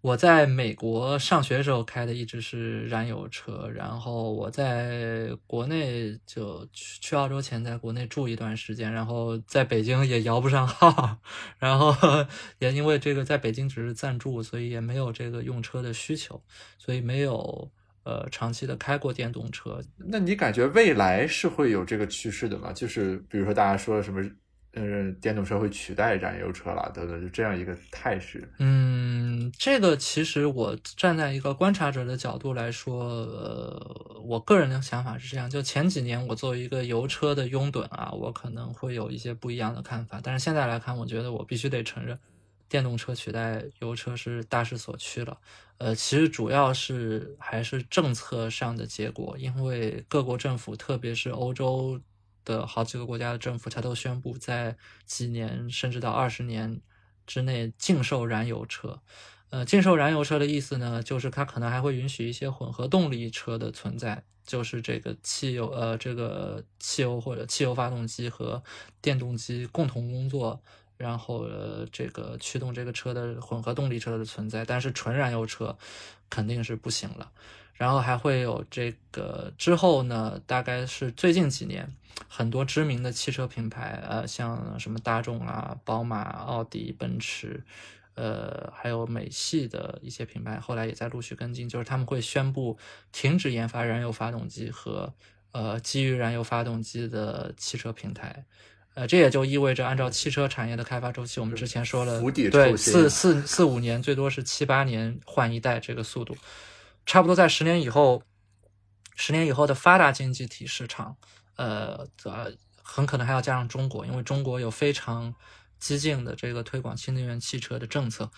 [0.00, 11.18] 我在美国上学的时候开的一直是燃油车，然后我在国内就去去澳洲前在国内住一段时间，然后在北京也摇不上号，
[11.58, 11.92] 然后
[12.60, 16.40] 也因为这个在北京只是暂住，所以也没有这个用车的需求，
[16.78, 17.72] 所以没有。
[18.04, 22.72] 呃，长期的开过电动车，那你感觉未来是会有这个趋势的吗？
[22.72, 24.22] 就是比如说大家说什么，
[24.72, 28.46] 呃，电动车会取代燃油车了等等，就这样一个态势。
[28.58, 42.18] 嗯，这个其实我站在一个观察者的角度来说，呃，我个人的想法是这样：就前几年我作为一个油车的拥趸啊，我可能会有一些不一样的看法，但是现在来看，我觉得我必须得承认。
[42.66, 45.38] 电动车取代油车是大势所趋了，
[45.78, 52.00] 呃，其实主要是还是政策上的结果，因为各国政府，特别是欧洲
[52.44, 56.80] 的好几个国家的政府，它都宣布在几年甚至到二十年
[57.26, 59.00] 之内禁售燃油车。
[59.50, 68.62] 呃，禁售燃油车的意思呢，就是它可能还会允许一些混合动力车的存在，就是这个汽油，呃，这个汽油或者汽油发动机和
[69.02, 70.62] 电动机共同工作。
[70.96, 75.76] 然后呃，这个驱动这个车的混合动力车的存在，但是纯燃油车
[76.30, 77.30] 肯定是不行了。
[77.74, 81.92] 然后还会有这个之后呢，大概是最近几年，
[82.28, 87.64] 很多知名的汽车品牌，呃，像什么大众啊、宝马、奥迪、奔驰，
[88.14, 92.78] 呃，还有美系的一些品牌，后来也在陆续跟进，就是他们会宣布
[93.10, 95.12] 停止研发燃油发动机和
[95.50, 98.44] 呃基于燃油发动机的汽车平台。
[98.94, 106.36] 呃，这也就意味着，按照汽车产业的开发周期，我们之前说了，对，四四四五年，最多是七八年换一代这个速度，
[107.04, 108.22] 差不多在十年以后，
[109.16, 111.16] 十年以后的发达经济体市场，
[111.56, 112.52] 呃，呃，
[112.82, 115.34] 很可能还要加上中国，因为中国有非常
[115.78, 118.30] 激进的这个推广新能源汽车的政策，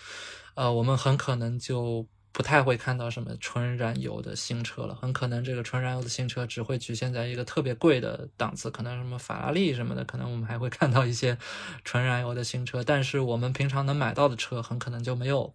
[0.55, 2.09] 呃，我们很可能就。
[2.37, 11.39] 不太会看到什么纯燃油的新车了，很可能这个纯燃油的新车只会局限在一个特别贵的档次，可能什么法拉利什么的，可能我们还会看到一些
[11.83, 15.55] 纯燃油的新车，但是我们平常能买到的车很可能就没有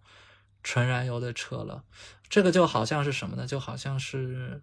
[0.64, 1.84] 纯燃油的车了。
[2.28, 3.46] 这个就好像是什么呢？
[3.46, 4.60] 就好像是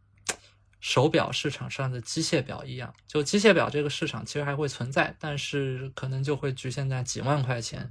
[0.82, 7.90] 手表市场上的机械表一样，就机械表这个市场其实还会存在，但是可能就会局限在几万块钱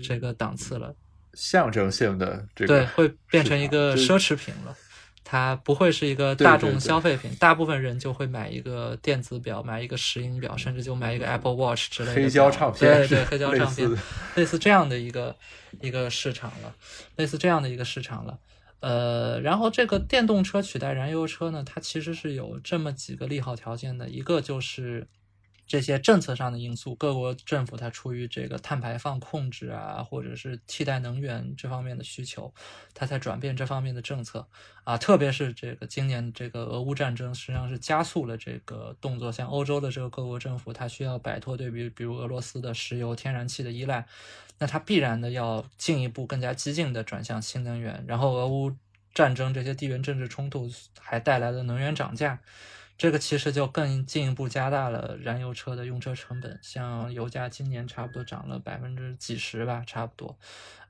[0.00, 0.94] 这个档次了。
[1.40, 4.76] 象征性的这个对，会变成一个奢侈品了，
[5.24, 7.34] 它不会是一个大众消费品。
[7.36, 12.14] 大部分人就会买一个电子表，买一个石英表，甚至就买一个 Apple Watch 之类的。
[12.14, 13.90] 黑胶唱片，对对，黑胶 唱片，
[14.34, 15.34] 类似这样的一个
[15.80, 16.74] 一个市场了，
[17.16, 18.38] 类似这样的一个市场了。
[18.80, 25.06] 呃，然后这个电动车取代燃油车呢，它其实是有这么几个利好条件的，一个就是
[25.70, 32.52] 这些政策上的因素，各国政府它出于这个碳排放控制啊，或者是替代能源这方面的需求，
[32.92, 34.44] 它才转变这方面的政策
[34.82, 34.98] 啊。
[34.98, 39.30] 特别是这个今年这个俄乌战争，实际上是加速了这个动作。
[39.30, 44.04] 像欧洲的这个各国政府，它需要摆脱对比比如俄罗斯的石油、天然气的依赖。
[44.58, 48.74] 那它必然的要进一步更加激进的转向新能源，然后俄乌
[49.14, 50.68] 战争这些地缘政治冲突
[50.98, 52.40] 还带来了能源涨价，
[53.00, 56.60] 这个其实就更进一步加大了燃油车的用车成本。
[56.60, 60.38] 像油价今年差不多涨了百分之几十吧，差不多。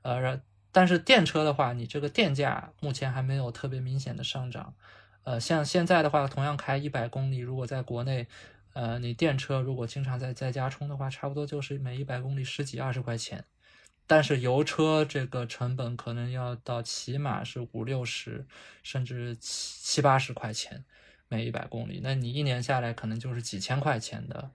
[0.01, 0.41] 呃，
[0.73, 4.73] 但是电车的话，你这个电价目前还没有特别明显的上涨。
[5.23, 8.27] 呃，像现在的话，同样开一百公里，如果在国内，
[8.73, 13.45] 呃，你电车如果经常在在家充的话，差不多就是每一百公里十几二十块钱。
[14.05, 18.45] 但是油车这个成本可能要到起码是五六十，
[18.83, 20.83] 甚至七七八十块钱
[21.31, 24.51] 每一百公里，那你一年下来可能就是几千块钱的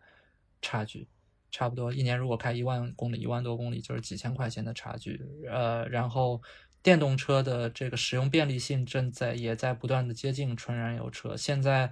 [0.61, 1.09] 差距，
[1.51, 5.25] 差不多一年如果开一万公里，一万多公里就是几千块钱的差距。
[5.51, 6.43] 呃，然后
[6.83, 11.35] 电动车的这个使用便利性正在也在不断的接近纯燃油车。
[11.35, 11.91] 现在，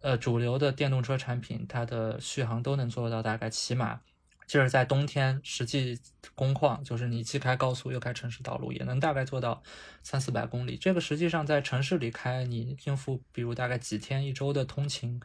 [0.00, 4.02] 呃，主流的电动车产品它的续航都能做到大概起码。
[4.46, 5.98] 就是在冬天，实际
[6.34, 9.62] 工况就是你既开高速又开城市道路，也能大概做到
[10.02, 10.76] 三四百公里。
[10.76, 15.20] 这个实际上在城市里开，你应付比如大概几天一周的通勤，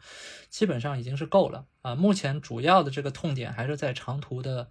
[0.50, 1.94] 基本上已经是够了啊。
[1.94, 4.68] 目前主要的这个痛点还是在长途的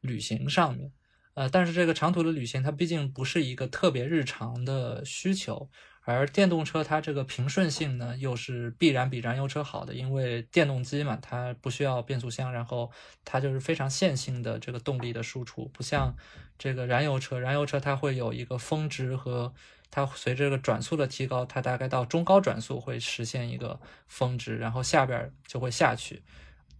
[0.00, 0.92] 旅行上面，
[1.34, 5.70] 呃，但是这个长途的旅行它毕竟不是一个特别日常的需求。
[6.04, 12.90] 而电动车它这个平顺性呢，又是必然比燃油车好的，因为电动机嘛，它不需要变速箱，然后
[13.24, 16.16] 它就是非常线性的这个动力的输出，不像
[16.58, 19.54] 这个燃油车，燃油车它会有一个峰值和
[19.92, 26.24] 它随着这个转速的提高，它大概到中高转速会实现一个峰值，然后下边就会下去，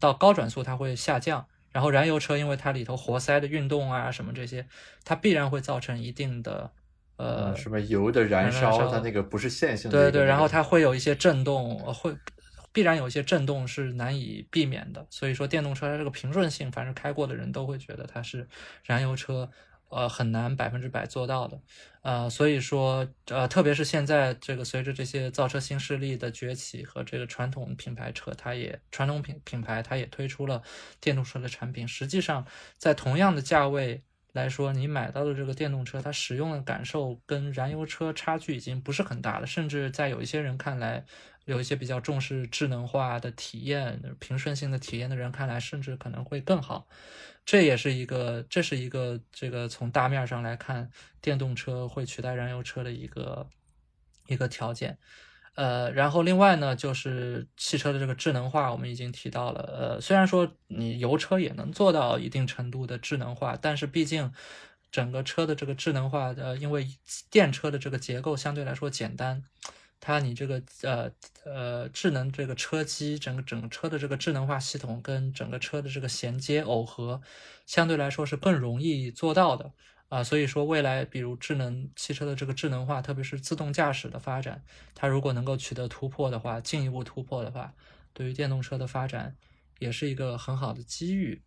[0.01, 4.67] 到高转速它会下降，然后燃油车因为它里头活塞的运动啊什么这些，
[5.05, 6.73] 它必然会造成一定的。
[7.23, 9.97] 呃，什么油的燃烧，它那个不是线性的。
[9.97, 12.13] 对对，然后它会有一些震动，会
[12.73, 15.07] 必然有一些震动是难以避免的。
[15.09, 18.49] 所以说，电动车它这个平顺性，凡是开过的人都会觉得它是
[18.83, 19.49] 燃油车，
[19.89, 21.61] 呃，很难百分之百做到的。
[22.03, 30.61] 呃，所以说，呃，特别是现在这个随着这些造车新势力的崛起和这个传统品牌车，它也传统品品牌它也推出了
[31.01, 31.87] 电动车的产品。
[31.87, 32.45] 实际上，
[32.77, 34.03] 在同样的价位。
[34.33, 41.05] 来说，你买到的这个电动车，它使用的感受跟燃油车差距已经不是很大了，甚至在有一些人看来，
[41.45, 46.89] 有一些比较重视智能化的体验、平顺性的体验的人看来，甚至可能会更好。
[47.45, 50.91] 这也是一个，这是一个这个从大面上来看，
[51.21, 53.47] 电动车会取代燃油车的一个
[54.29, 54.97] 一个条件。
[55.55, 59.61] 呃，然后另外呢，就是汽车的这个智能化，我们已经提到了。
[59.79, 64.33] 呃，虽然说你油车也能做到一定程度的智能化，但是毕竟
[64.91, 66.87] 整个车的这个智能化，呃，因为
[67.31, 69.43] 电车的这个结构相对来说简单，
[70.01, 71.11] 它你这个呃
[71.45, 77.21] 呃智能这个车机，整个整个车的这个智能化系统跟整个车的这个衔接耦合，
[77.67, 79.73] 相对来说是更容易做到的。
[80.13, 84.63] 啊，所以说未来，比如智能汽车的这个智能化，特别是自动驾驶的发展，
[84.95, 87.73] 它如果能够取得突破的话，进一步突破的话，
[88.13, 89.35] 对于电动车的发展
[89.79, 91.41] 也是一个很好的机遇。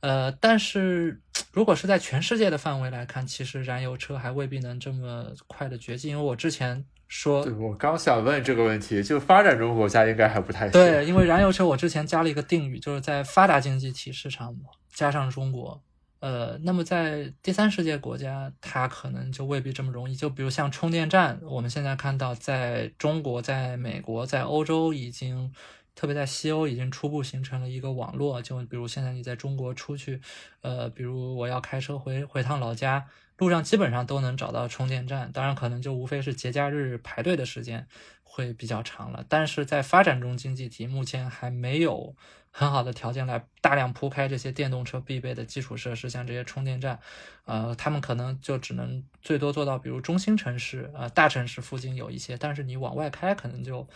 [0.00, 1.20] 呃，但是
[1.52, 14.56] 如果是在全世界的范围来看，其实燃油车还未必能这么快的崛起，因为我之前说，对我刚想问这个问题，就发展中国家应该还不太对，因为燃油车我之前加了一个定语，就是在发达经济体市场
[14.94, 15.82] 加上中国。
[16.20, 20.14] 呃，那么在第三世界国家，它可能就未必这么容易。
[20.14, 25.50] 就比如像充电站，我们现在看到，在中国、在美国、在欧洲，已经，
[25.94, 28.42] 特别在西欧，已经初步形成了一个网络。
[28.42, 30.20] 就比如现在你在中国出去，
[30.60, 33.06] 呃，比如我要开车回回趟老家，
[33.38, 35.32] 路上基本上都能找到充电站。
[35.32, 37.88] 当然，可能就无非是节假日排队的时间
[38.22, 39.24] 会比较长了。
[39.26, 42.14] 但是在发展中经济体，目前还没有。
[42.50, 46.98] 很好的条件来大量铺开这些电动车必备的基础设施，像这些充电站，
[47.44, 53.88] 呃，他们可能就只能最多做到，比如中心城市呃，大城市附近有一些，但是你往外开可能就，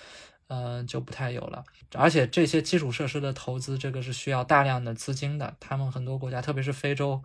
[0.47, 1.65] 呃，就不太有了。
[1.95, 5.57] 而且这些基础设施的投资，这个是需要大量的资金的。
[5.59, 7.23] 他们很多国家，特别是非洲，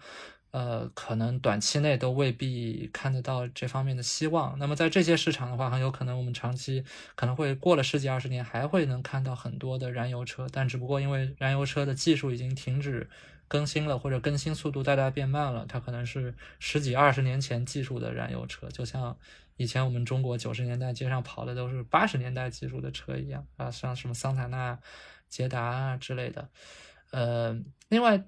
[0.52, 4.58] 呃，可能短期内都未必看得到这方面的希望。
[4.58, 13.08] 那么在这些市场的话，很有可能我们长期可能会过了十几二十年，还会能看到很多的燃油车，但只不过因为燃油车的技术已经停止
[13.48, 19.16] 更新了，或者更新速度大大变慢了，它可能是十几二十年前技术的燃油车，就像
[19.58, 24.80] 以前我们中国九十年代街上跑的都是八十年代技术的车一样啊，像什么桑塔纳、
[25.30, 26.50] 捷达啊之类的。
[27.12, 27.56] 呃，
[27.88, 28.24] 另外。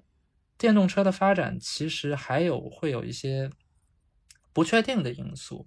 [0.62, 3.50] 电动车的发展其实还有会有一些
[4.52, 5.66] 不确定的因素，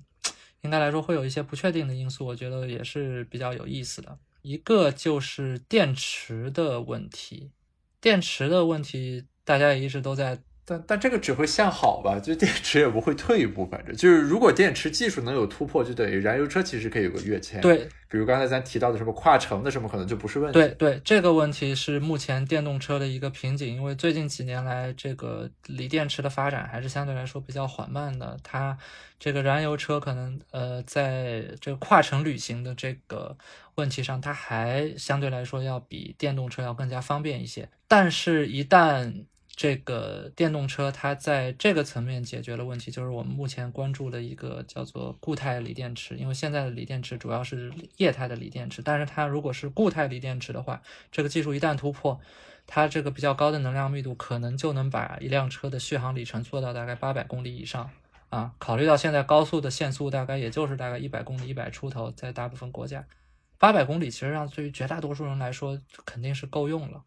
[0.61, 4.17] 应该来说会有一些不确定的因素，我觉得也是比较有意思的。
[4.41, 7.51] 一个就是电池的问题，
[7.99, 10.41] 电池的问题大家也一直都在。
[10.67, 17.61] 但但这个只会向好吧，就电池也不会退一步，反正就是如果电池技术能有突破，就等于燃油车其实可以有个跃迁。
[17.61, 20.53] 对，比如刚才咱提到的什么跨城的什么，可能就不是问题。
[20.53, 28.35] 对对，这个问题是目前电动车的一个瓶颈，因为最近几年来，这个锂电池的发展还是相对来说比较缓慢的。
[28.41, 28.75] 它
[29.19, 33.37] 这个燃油车可能呃，在这个跨城旅行的这个
[33.75, 37.69] 问题上，它还相对来说要比电动车要更加方便一些。
[37.87, 39.25] 但是，一旦
[39.55, 46.17] 这个电动车它在这个层面解决了问题，就是我们目前关注的一个叫做固态锂电池。
[46.17, 52.19] 因为现在的锂电池主要是液态的锂电池，但是它如果是固态锂电池的话，这个技术一旦突破，
[52.67, 57.89] 它这个比较高的能量密度可能就能把一辆车的续航里程做到大概八百公里以上
[58.29, 58.53] 啊。
[58.59, 63.05] 考虑到现在高速的限速大概也就是大概一百公里、一百出头，在大部分国家，
[63.57, 67.01] 八百公里其实上对于绝大多数人来说肯定是够用了。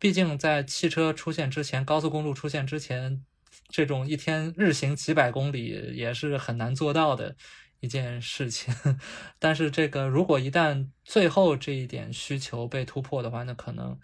[0.00, 3.22] 毕竟，在汽车出现之前，高速公路出现之前，
[3.68, 7.36] 这种一天日行几百公里也是很难做到的
[7.80, 8.74] 一件事情。
[9.38, 14.00] 但是，这个如果一旦最后这一点需求被突破的话，那可能，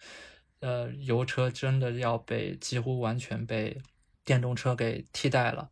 [0.61, 3.81] 呃，油车真的要被几乎完全被
[4.23, 5.71] 电动车给替代了。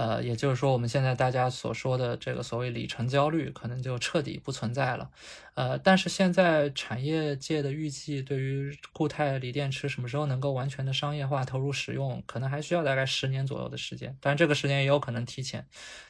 [0.00, 5.10] 呃，也就是说，我们现在大家所说的这个所谓里程焦虑，可能就彻底不存在了。
[5.52, 14.16] 呃，但是现在产业界的预计，对于固态锂电池什么时候能够完全的商业化投入使用，可能还需要大概十年左右的时间。
[14.22, 15.66] 但这个时间也有可能提前。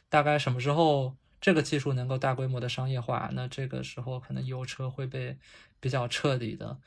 [0.07, 5.37] 大概什么时候这个技术能够大规模的商业化，那这个时候可能油车会被
[5.81, 6.77] 比较彻底的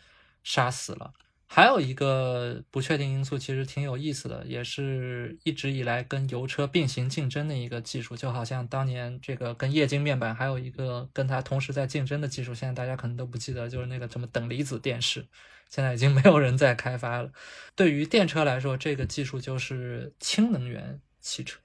[0.43, 1.13] 杀死了。
[1.47, 15.27] 还有一个不确定因素，其实挺有意思的，也是一直以来跟油车并行竞争的一个技术，就好像当年这个跟液晶面板还有一个跟它同时在竞争的技术，现在大家可能都不记得，就是那个什么等离子电视，
[15.71, 17.31] 现在已经没有人在开发了。
[17.77, 21.61] 对于电车来说，这个技术就是氢能源汽车。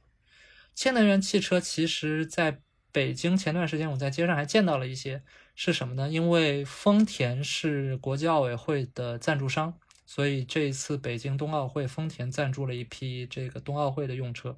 [0.76, 2.60] 氢能源汽车其实在
[2.92, 5.24] 北京前段时间我在街上还见到了一些。
[5.62, 6.08] 是什么呢？
[6.08, 9.74] 因为丰田是国际奥委会的赞助商，
[10.06, 14.58] 所以这一次北京冬奥会，丰田赞助了一批这个冬奥会的用车，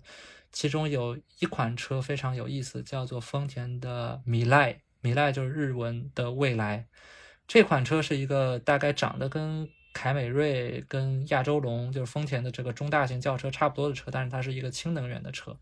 [0.52, 6.86] 其中有一款车非常有意思，叫做丰田的米莱，米莱就是日文的未来。
[7.48, 15.57] 这款车是一个大概长得跟凯美瑞、跟亚洲龙，就是丰田的这个中大型轿车差不多的车，但是它是一个氢能源的车。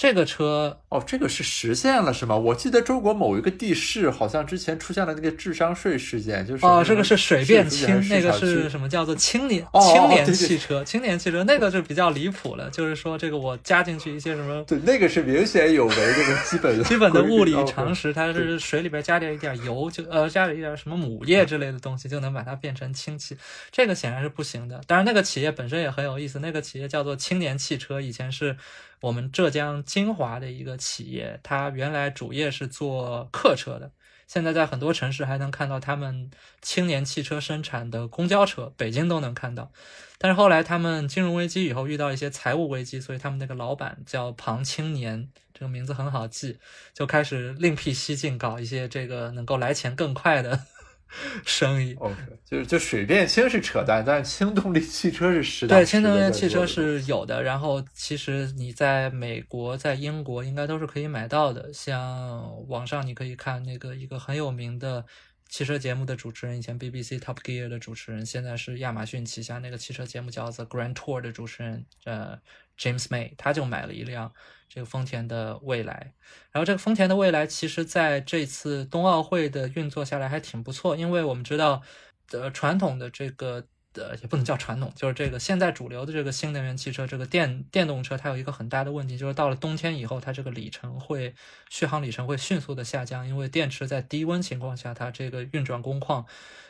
[0.00, 2.34] 这个车哦，这个是实现了是吗？
[2.34, 10.82] 我记得中国某一个地市好像之前出现了那个智商税事件，就是哦，这个是水变氢，那个是什么叫做青年青年汽车？
[10.84, 14.64] 青年汽车那个就比较离谱了，就是说这个我加进去一些什么？
[14.66, 23.36] 对，那个是明显有违这个基本 基本的物理常识，它是水里边加点一点油，就呃加了一点什么母液之类的东西，就能把它变成氢气，
[23.70, 24.80] 这个显然是不行的。
[24.86, 28.56] 当然，那个企业本身也很有意思，那个企业叫做青年汽车，以前是。
[29.00, 33.90] 我们浙江金华的一个企业，它原来主业是做客车的，
[34.26, 39.72] 现在在很多城市还能看到他们青年汽车生产的公交车，北京都能看到。
[40.18, 46.58] 但是后来他们金融危机以后遇到一些财务危机，所以他们那个老板叫庞青年，这个名字很好记，
[46.92, 50.66] 就开始另辟蹊径，搞一些这个能够来钱更快的。
[51.44, 52.14] 生意，OK，
[52.44, 57.42] 就是就水变氢是扯淡，但是氢动力汽车是实打对，氢能源汽车是有的。
[57.42, 61.72] 然后其实你在美国、在英国应该都是可以买到的。
[61.72, 65.04] 像网上你可以看那个一个很有名的
[65.48, 72.38] 汽车节目的主持人，以前 BBC Top Gear 的主持人，现在是亚马逊旗下那个汽车节目叫 The Grand Tour 的主持人，呃
[72.78, 74.32] ，James May，他就买了一辆。
[74.72, 76.14] 这个丰田的未来，
[76.52, 81.82] 然后这个丰田的未来，其实在这次冬奥会的运作下来还挺不错，因为我们知道，
[82.30, 91.34] 呃，传统的这个呃也不能叫传统，就是这个现在主流的这个新能源汽车，这个电电动车，它有一个很大的问题，就是到了冬天以后，它这个里程会
[91.68, 96.24] 续航里程会迅速的下降，因为电池在低温情况下，它这个运转工况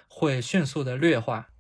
[0.09, 1.51] 会迅速的劣化。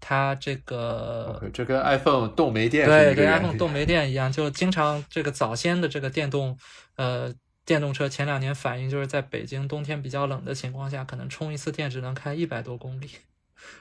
[0.00, 6.56] 它这个这跟 iPhone 动没电对，跟 iPhone 动没电一样，就经常这个早先的这个电动
[6.96, 7.34] 呃
[7.66, 13.10] 电动车前两年反映就是在北京冬天比较冷的情况下，可能充一次电只能开一百多公里，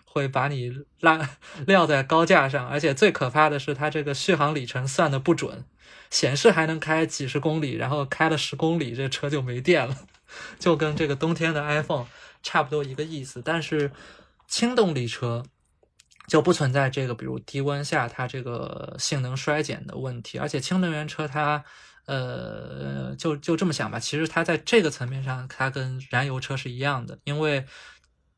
[0.06, 1.30] 会把你拉
[1.65, 5.64] 撂在高架上，而且最可怕的是它这个续航里程算的不准，
[6.10, 9.95] 显示还能开几十公里，然后开了十公里这车就没电了，
[10.60, 12.07] 就跟这个冬天的 iPhone
[12.41, 13.91] 差不多一个意思，但是
[14.48, 15.45] 轻动力车。
[16.28, 21.64] 就不存在这个，比如低温下它这个性能衰减的问题，而且氢能源车它，
[22.06, 27.66] 呃，就就这么想吧，其实它在这个层面上，它跟燃油车是一样的，因为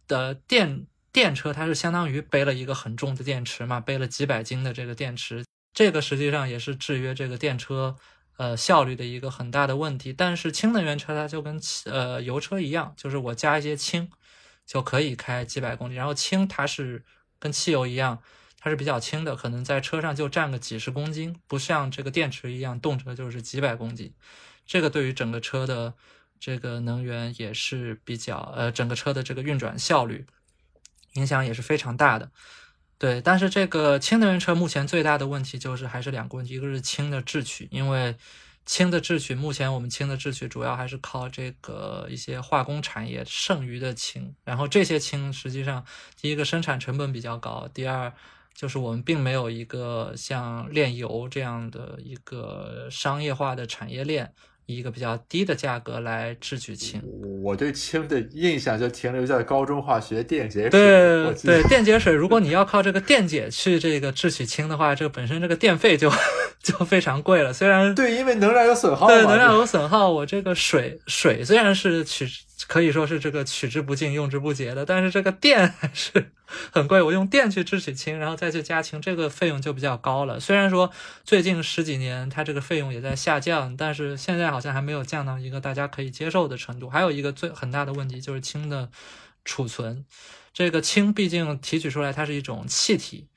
[0.08, 5.44] 的电电车它是相当于背了一个很重的电池嘛，背了几百斤的这个电池，
[5.74, 7.96] 这个实际上也是制约这个电车
[8.38, 10.14] 呃效率的一个很大的问题。
[10.14, 14.12] 但是氢能源车它就跟呃油车一样，就是我加一些氢
[14.68, 17.04] 就可以开几百公里，然后氢它是。
[17.40, 18.22] 跟汽油一样，
[18.60, 24.14] 它是比较轻的，可能在车上就占个几十公斤，不像这个电池一样，动辄就是几百公斤。
[24.66, 25.94] 这个对于整个车的
[26.40, 30.26] 这个能源也是比较，呃，整个车的这个运转效率
[31.14, 32.32] 影响也是非常大的。
[32.98, 38.16] 对，但是这个氢能源车目前最大的问题就是还是两个问题，一个是氢的制取，因为。
[38.70, 45.84] 氢的制取，目前我们氢的制取主要还是靠这个一些化工产业剩余的氢，然后这些氢实际上，
[46.22, 48.14] 第一个生产成本比较高，第二
[48.54, 54.32] 就是我们并没有一个像炼油这样的一个商业化的产业链。
[54.70, 57.02] 以一个比较低的价格来制取氢，
[57.44, 60.70] 我对氢的印象就停留在高中化学电解水。
[60.70, 66.12] 对对，电解水，如果你要靠这个电解去这个制取氢的话，这个本身这个电费就
[66.62, 67.52] 就非常贵了。
[67.52, 72.28] 虽然对，因为能量有损耗，对，能量有损耗，我这个水水虽然是取。
[72.68, 76.32] 可以说是这个取之不尽、用之不竭的，但是这个电还是
[76.72, 77.02] 很贵。
[77.02, 80.40] 我用电去制取氢，然后再去加氢，这个费用就比较高了。
[80.40, 80.92] 虽然说
[81.24, 86.90] 最近十几年它这个费用也在下降，但是现在好像还没有降到一个大家可以接受的程度。
[86.90, 88.90] 还有一个最很大的问题就是氢的
[89.46, 90.06] 储存。
[90.52, 93.28] 这个氢毕竟提取出来它是一种气体，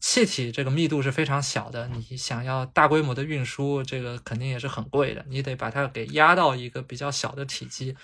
[0.00, 5.24] 气体这个密度是非常小的，你想要大规模的运输，这个肯定也是很贵的。
[5.28, 7.94] 你得把它给压到一个比较小的体积。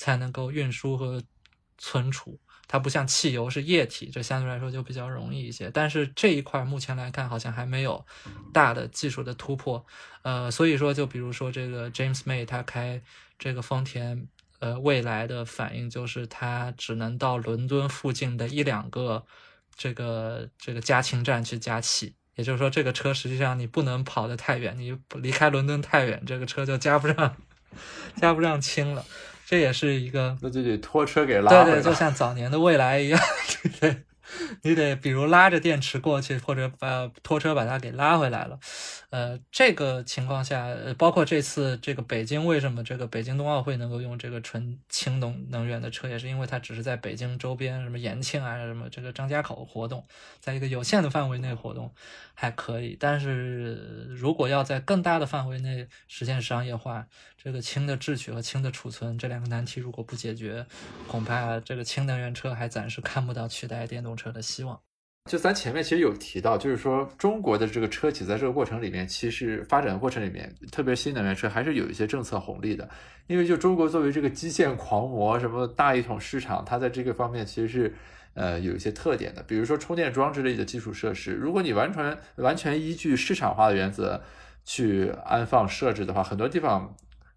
[0.00, 1.22] 才能够运输和
[1.76, 5.70] 存储，它不像汽油是液体，这相对来说就比较容易一些。
[5.70, 8.02] 但是这一块目前来看，好像还没有
[8.50, 9.84] 大的技术的突破。
[10.22, 13.02] 呃，所以说，就比如说这个 James May 他开
[13.38, 14.26] 这个丰田，
[14.60, 19.26] 呃，未来的反应就是他只能到伦敦附近的一两个
[19.76, 27.36] 这个这个加氢站去加气，也就是说，这个车实际上你不能跑得太远，你离开伦敦太远，这个车就加不上
[28.16, 29.04] 加不上氢了。
[29.50, 31.64] 这也是一个，那就得拖车给拉。
[31.64, 33.20] 对对，就像早年的未来一样，
[33.80, 34.04] 对。
[34.62, 38.56] 你得比如拉着电池过去，或者把拖车把它给拉回来了。
[39.10, 50.04] 呃，这个情况下，包括这次这个北京为什么这个北京冬奥会能够用这个纯氢能能源的车，也是因为它只是在北京周边，什么延庆啊，什么这个张家口活动，
[50.38, 51.92] 在一个有限的范围内活动
[52.34, 52.96] 还可以。
[53.00, 60.64] 但是如果要在更大的范围内实现商业化，这个氢的制取和氢的储存这两个难题如果不解决，
[61.08, 64.80] 恐怕这个氢能源车还暂时看不到取代电动车的希望。
[65.28, 72.88] 就咱前面其实有提到，就是说中国的这个车企在这个过程里面，其实发展的过程里面，特别新能源车还是有一些政策红利的。
[73.26, 77.94] 因为就中国作为这个基建狂魔，什么大一统市场，它在这个方面其实是
[78.34, 79.42] 呃有一些特点的。
[79.44, 84.20] 比如说充电桩之类的基础设施，如果你完全完全依据市场化的原则
[84.64, 86.96] 去安放设置的话，很多地方。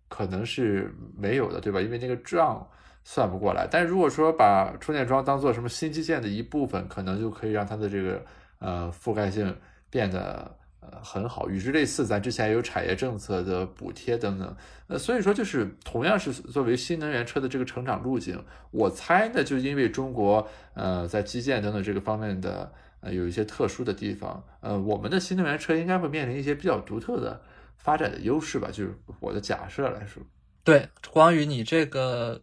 [0.10, 1.82] 可能是没有的，对吧？
[1.82, 2.70] 因为那个账
[3.04, 3.68] 算不过来。
[3.70, 8.26] 但如果说把充电桩当做什么新基建的一部分，可能就可以让它的这个
[8.60, 9.56] 呃覆盖性
[9.90, 11.50] 变得呃很好。
[11.50, 14.56] 与之类似，咱之前也有产业政策的补贴等等。
[14.88, 22.72] 呃，所以说就是同样是作为新能源车的这个成长路径，我猜呢，就因为中国呃在基建等等这个方面的
[23.02, 27.42] 呃有一些特殊的地方，呃，我们的新能源车应该会面临一些比较独特的。
[27.76, 30.24] 发展的优势吧，就是我的假设来说。
[30.64, 32.40] 对，光宇，你这个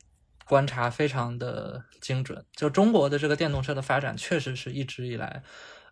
[0.51, 2.45] 观察非常的精准。
[2.61, 5.43] 就中国的这个电动车的发展，确实是一直以来，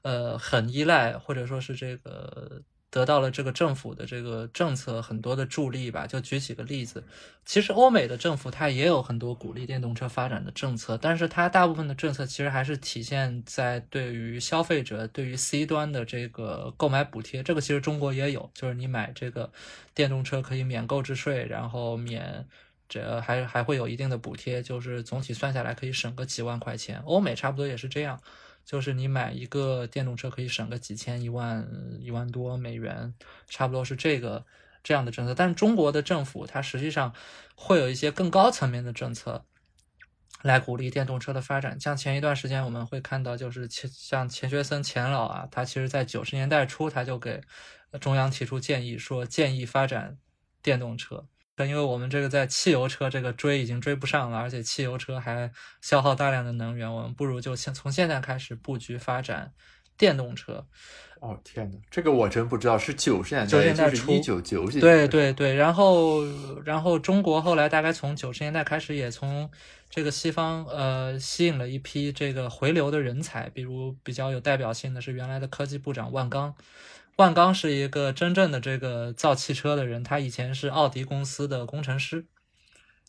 [0.02, 2.62] 呃，很依赖或者说是这个。
[2.90, 7.04] 得到了这个政府的这个政策很多的助力吧，就举几个例子。
[7.44, 17.42] 其实欧美的政府它也有很多鼓励电动车发展的政策，但是它大部分的政策其实还是体现在对于消费者、对于 C 端的这个购买补贴。
[17.42, 19.52] 这个其实中国也有，就是你买这个
[19.94, 22.48] 电动车可以免购置税，然后免
[22.88, 27.00] 这还还会有一定的补贴，就是总体算下来可以省个几万块钱。
[27.04, 28.20] 欧美差不多也是这样。
[28.64, 31.66] 就是你买一个电动车可以省个几千、一万、
[32.00, 33.14] 一万多美元，
[33.46, 34.44] 差不多是这个
[34.82, 35.34] 这样的政策。
[35.34, 37.14] 但是中国的政府它实际上
[37.54, 39.44] 会有一些更高层面的政策。
[40.42, 47.40] 来鼓励电动车的发展，像前一段时间我们会看到，就是钱像钱学森钱老啊，他其实在九十年代初他就给
[48.00, 50.16] 中央提出建议，说建议发展
[50.62, 51.26] 电动车，
[51.66, 59.52] 因为我们这个在汽油车这个追已经追不上了，而且汽油车还消耗大量的能源，我们不如就先从现在开始布局发展
[59.96, 60.66] 电动车。
[61.20, 64.80] 哦天哪，这个我真不知道，是九十年代，九十年代初，一九九几年。
[64.80, 66.24] 对对对，然后
[66.64, 69.50] 然后中国后来大概从九十年代开始，也从
[69.90, 76.54] 这个西方呃吸引了一批这个回流的人才，比如比较有代表性的是原来的科技部长万钢。
[77.18, 82.26] 万钢是一个真正的这个造汽车的人，他以前是奥迪公司的工程师。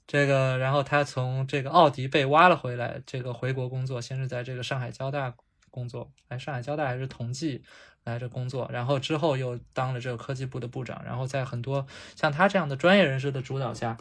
[0.08, 5.36] 这个然后他从这个奥迪被挖了回来，这个回国工作，先是在这个上海交大
[5.70, 7.64] 工作，哎，上海交大还是同济。
[8.06, 13.98] 来着工作，然后之后又当了这个科技部的部长，然后在很多像他这样的专业人士的主导下，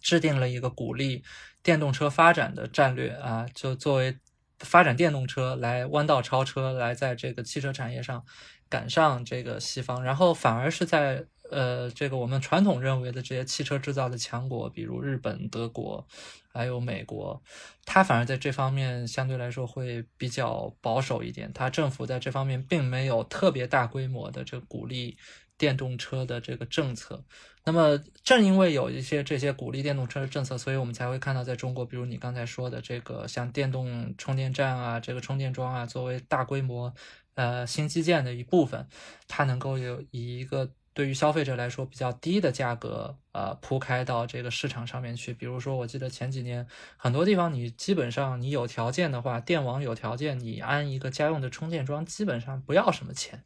[0.00, 1.24] 制定了一个鼓励
[1.60, 4.18] 电动车发展的战略啊，就作为
[4.60, 8.22] 发展电动车来弯道超车，来在这个汽车产业上
[8.68, 16.06] 赶上这个西方，然后反而是在呃这个我们传统认为的这些汽车制造的强国，比如日本、德国。
[16.56, 17.42] 还有美国，
[17.84, 21.52] 它反而在这方面相对来说会比较保守一点。
[21.52, 25.18] 它政府在这方面并没有特别大规模的这个鼓励
[25.58, 27.22] 电动车的这个政策。
[27.64, 36.94] 那么正因为有一些这些鼓励电动车的政策，所以我们才会看到在中国，比如你刚才说的这个像电动充电站啊，这个充电桩啊，作为大规模
[37.36, 38.88] 呃新基建的一部分，
[39.28, 40.72] 它能够有以一个。
[40.96, 45.34] 对于消费者来说比较低的价格，呃，铺开到这个市场上面去。
[45.34, 46.66] 比如说，我记得前几年
[46.96, 53.44] 很多地方，你基本上你有条件的话，电网有条件，你安一个家用的充电桩，基本上不要什么钱，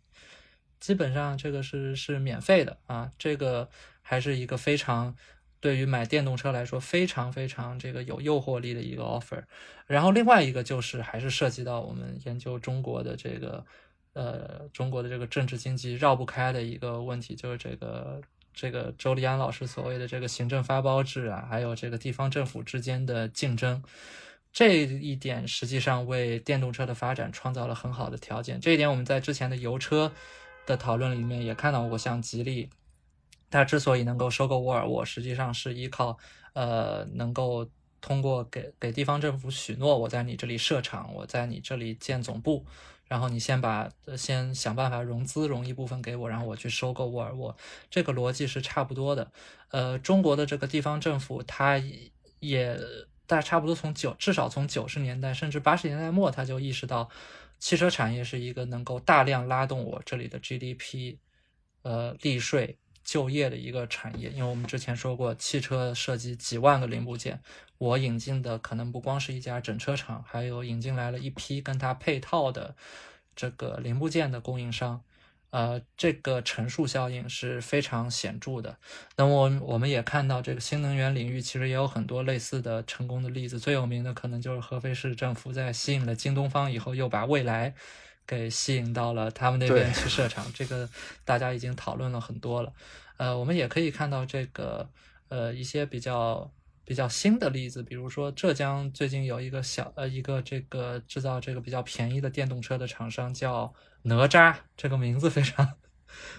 [0.78, 3.10] 基本上这个是是免费的啊。
[3.19, 3.69] 这个
[4.01, 5.17] 还是一个非常
[5.60, 9.44] 对于买电动车来说非常非常这个有诱惑力的一个 offer。
[9.86, 13.64] 然后另外一个就是还是涉及到我们研究中国的这个。
[14.12, 18.20] 呃，中国的这个政治经济绕不开的一个问题，就是这个
[18.52, 23.80] 这个周立安老师所谓的这个行政发包制啊，还有这个地方政府之间的竞争，
[24.52, 28.60] 这一点实际上为电动车的发展创造了很好的条件。
[28.60, 30.12] 这一点我们在之前的油车
[30.66, 32.68] 的讨论里面也看到过，像吉利，
[33.50, 36.16] 它之所以能够收购沃尔沃，实际上是依靠
[36.54, 37.68] 呃能够
[38.00, 42.64] 通过给给地方政府许诺，我在你这里设厂，我在你这里建总部。
[43.06, 47.56] 然后你先把先想办法融资融一部分给我，然后我去收购沃尔沃，
[47.90, 49.32] 这个逻辑是差不多的。
[49.70, 51.82] 呃，中国的这个地方政府，它
[52.38, 52.78] 也
[53.26, 57.10] 大差不多从九至少从九十年代甚至八十年代末，他就意识到
[57.58, 61.18] 汽车产业是一个能够大量拉动我这里的 GDP，
[61.82, 62.78] 呃，利税。
[63.10, 67.40] 就业的一个产业，因为我们之前说过，汽车涉及几万个零部件，
[67.76, 72.76] 我引进的可能不光是一家整车厂，还有引进来了一批跟它配套的
[73.34, 75.02] 这个零部件的供应商，
[75.50, 78.76] 呃，这个乘数效应是非常显著的。
[79.16, 87.74] 那么我们也看到，这个新能源领域其实也有很多类似的成功的例子，最有名的可能就是合肥市政府在吸引了京东方以后，又把未来。
[88.31, 90.89] 给吸引到了他们那边去设厂，这个
[91.25, 92.73] 大家已经讨论了很多了。
[93.17, 94.89] 呃，我们也可以看到这个
[95.26, 96.49] 呃一些比较
[96.84, 105.75] 比较新的例子，比如说浙江最近有一个小呃一个这个制造这个比较便宜的电动车的厂商叫哪吒，这个名字非常。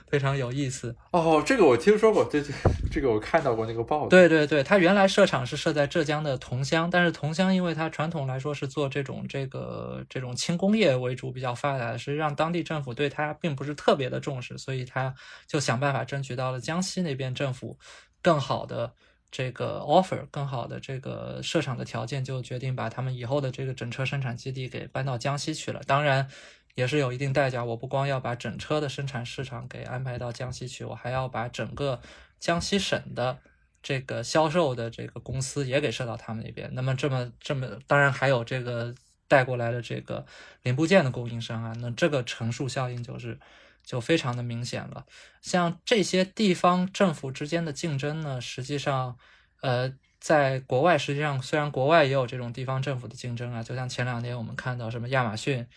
[0.07, 2.53] 非常有意思哦，这个我听说过，对对，
[2.91, 4.07] 这个我看到过那个报道。
[4.07, 15.13] 对对对，它原来设厂是设在浙江的桐乡，但是桐乡因为它传统来说是做这种这个这种轻工业为主，比较发达的，实际上当地政府对它并不是特别的重视，所以他
[15.47, 17.77] 就想办法争取到了江西那边政府
[18.21, 18.93] 更好的
[19.31, 25.81] 这个 offer，更好的这个设厂的条件，就决定把他们以后的这个整车生产基地给搬到江西去了。
[25.87, 26.27] 当然。
[26.75, 27.63] 也是有一定代价。
[27.63, 32.01] 我不光要把整车的生产市场给安排到江西去，我还要把整个
[32.39, 33.39] 江西省的
[33.83, 36.69] 这个销售的这个公司也给设到他们那边。
[36.73, 38.93] 那么这么这么，当然还有这个
[39.27, 40.25] 带过来的这个
[40.63, 43.39] 零部件的供应商啊，那这个乘数效应就是
[43.83, 45.05] 就非常的明显了。
[45.41, 49.17] 像这些地方政府之间的竞争呢，实际上，
[49.61, 55.67] 呃，在国外实际上虽然国外也有这种地方政府的竞争啊，就像前两年我们看到什么亚马逊。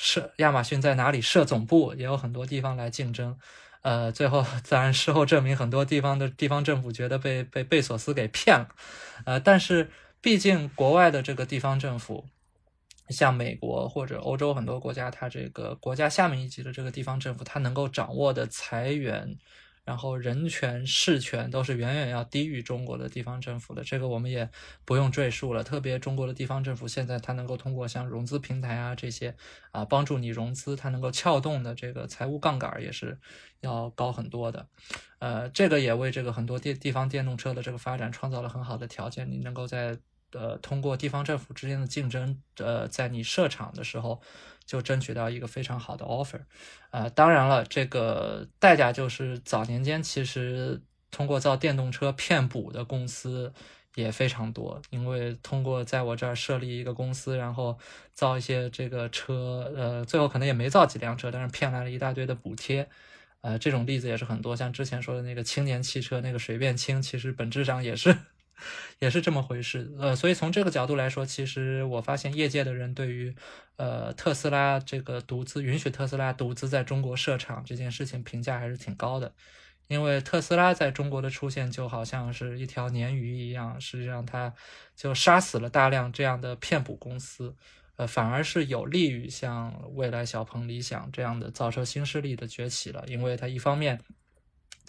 [0.00, 3.36] 设亚马逊在哪里设总部，也有很多地方来竞争，
[3.82, 8.68] 呃，最后自然事后证明，很多地方的地方政府觉得被被贝索斯给骗了，
[9.24, 12.24] 呃，但是毕竟国外的这个地方政府，
[13.08, 19.36] 像美国或者欧洲很多国家，它这个国家下面一级的这个地方政府，它能够掌握的财源。
[19.88, 24.46] 然后人权、事权都是远远要低于中国的地方政府的，这个我们也
[24.84, 25.64] 不用赘述了。
[25.64, 29.34] 特别中国的地方政府现在它能够通过像融资平台啊这些
[29.70, 33.18] 啊帮助你融资，它能够撬动的这个财务杠杆也是
[33.60, 34.68] 要高很多的。
[35.20, 39.30] 呃，这个也为这个很多地地方电动车的这个发展创造了很好的条件。
[39.30, 39.98] 你能够在
[40.32, 44.20] 呃通过地方政府之间的竞争，呃，在你设厂的时候。
[44.68, 46.40] 就争取到一个非常好的 offer，
[46.90, 53.50] 呃，当然了，这个代价就是早年间其实通过造电动车骗补的公司
[53.94, 57.78] 也非常多，因为通过在我这儿设立一个公司，然后
[58.12, 62.86] 造一些这个车，呃，最后可能也没造几辆车，但是骗来了一大堆的补贴，
[63.40, 68.14] 呃，这种例子也是很多，像之前说的那个青年汽车那个随便清，其实本质上也是。
[68.98, 73.34] 也是这么回事，呃，所以从这个角度来说，其实我发现业界的人对于，
[73.76, 79.32] 呃，特斯拉这个独资允许特斯拉独资在中国设厂这件事情评价还是挺高的，
[79.86, 84.52] 因为特斯拉在中国的出现就好像是一条鲶鱼一样，实际上它
[84.96, 87.54] 就杀死了大量这样的骗补公司，
[87.96, 94.00] 呃，反而是有利于像未来小鹏、理想这样的造车新势力的崛起了，因为它一方面。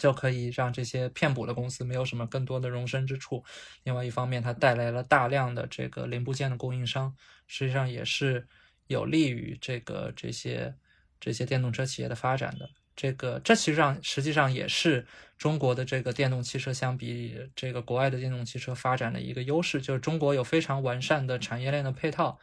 [0.00, 3.44] 就可以让这些骗补的公司没有什么更多的容身之处。
[3.84, 7.14] 另外一方面，它带来了大量的这个零部件的供应商，
[7.46, 8.48] 实际上也是
[8.86, 10.74] 有利于这个这些
[11.20, 12.70] 这些电动车企业的发展的。
[12.96, 15.06] 这个这其实上实际上也是
[15.36, 22.38] 中国的这个电动汽车相比这个国外的电动汽车发展的一个优势，就是中国有非常完善的产业链的配套。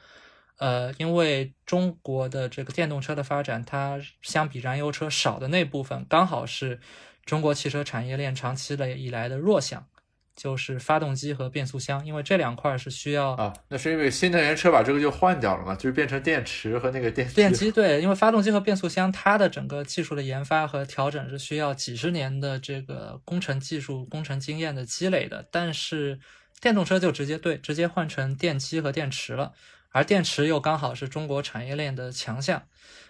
[0.57, 6.79] 呃，因为中国的这个电动车的发展，它相比燃油车少的那部分，刚好是。
[7.27, 9.85] 中国汽车产业链长期以来的弱项，
[10.33, 13.53] 就是发动机和变速箱，因为这两块是需要啊。
[13.67, 17.69] 那是因为新能源车把这个就换掉了嘛，就是变成电池和那个电电机。
[17.69, 25.45] 对，因为发动机和变速箱，它的整个技术的研发和调整是需要几十年的这个工程技术、工程经验的积累的。
[25.51, 26.19] 但是
[26.61, 29.51] 电动车就直接对，直接换成电机和电池了，
[29.91, 32.63] 而电池又刚好是中国产业链的强项。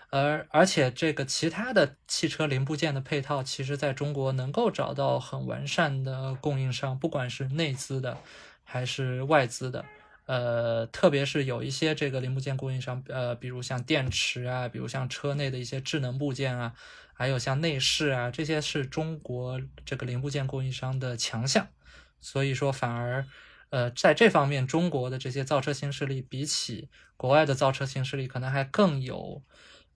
[0.09, 8.17] 而而且这个其他的汽车零部件的配套，其实在中国能够找到很完善的供应商，不管是内资的
[8.63, 9.83] 还是外资的，
[10.25, 16.73] 呃，特别是有一些这个零部件供应商，呃，比如像电池啊，比如像车内的一些智能部件啊，
[17.13, 21.67] 还有像内饰啊，这些是中国这个零部件供应商的强项。
[22.21, 23.27] 所以说，反而，
[23.71, 29.43] 呃，在这方面，中国的这些造车新势力比起国外的造车新势力，可能还更有。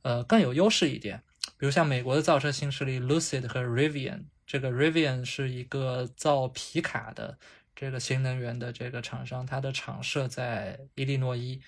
[0.04, 1.22] 呃，更有优势一点，
[1.58, 7.38] 比如像美国的造车新势力 Lucid 和 Rivian，这个 Rivian 是一个造皮卡的
[7.76, 11.62] 这个新能源的这个厂商，它的厂设在伊利诺伊，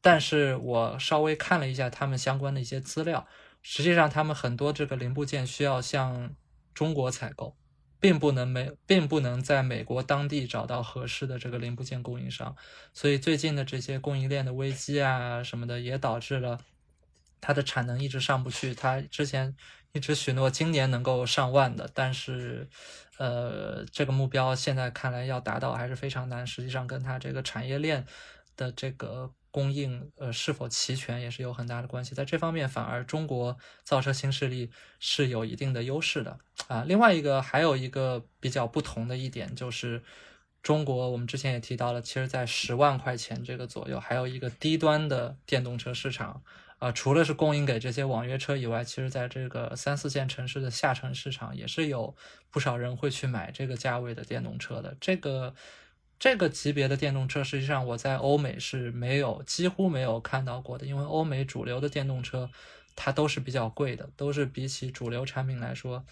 [0.00, 3.26] 但是我稍微看了一下他们相关的一些资料，
[3.60, 6.34] 实际上他们很多这个零部件需要向
[6.72, 7.56] 中国采购，
[7.98, 12.56] 并不能美，并不能在美国当地找到合适的这个零部件供应商，
[12.94, 16.58] 所以最近的这些供应链的危机啊什么的，也导致了。
[17.40, 19.56] 它的产能一直上不去，它之前
[19.92, 22.68] 一直许诺今年能够上万的，但是，
[23.18, 26.46] 呃，这个目标现在看来要达到还是非常难。
[26.46, 28.06] 实际上，跟它这个产业链
[28.56, 32.14] 的这个供应，呃，是否齐全也是有很大的关系。
[32.14, 34.70] 在这方面，反而中国造车新势力
[35.00, 36.38] 是有一定的优势的
[36.68, 36.84] 啊。
[36.86, 40.02] 另外一个还有一个比较不同的一点就是，
[40.62, 46.42] 中国我们之前也提到了，其实在十万块钱这个左右，还有一个低端的电动车市场。
[46.80, 52.16] 啊，除了是供应给这些网约车以外，其实在这个三四线城市的下沉市场，也是有
[52.50, 54.96] 不少人会去买这个价位的电动车的。
[54.98, 55.54] 这个
[56.18, 62.50] 这个级别的电动车，实际上我在欧美是没有几乎没有看到过的，因为欧美主流的电动车
[62.96, 66.02] 它都是比较贵的，都是比起主流产品来说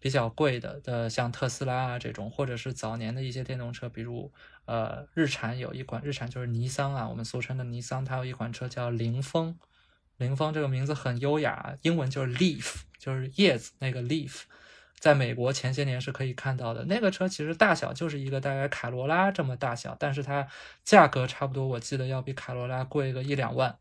[0.00, 0.80] 比较贵的。
[0.80, 4.32] 的像特斯拉啊这种，或者是早年的一些电动车，比如
[4.64, 9.56] 呃日产有一款日产就是尼桑啊，我们俗称的尼桑，它有一款车叫凌风。
[10.18, 14.42] 凌风这个名字很优雅，英文就是 leaf，就是叶子那个 leaf，
[14.98, 16.84] 在美国前些年是可以看到的。
[16.86, 20.48] 那个车其实大小就是一个大概卡罗拉这么大小，但是它
[20.84, 23.76] 价格差不多，我记得要比卡罗拉贵个一两万。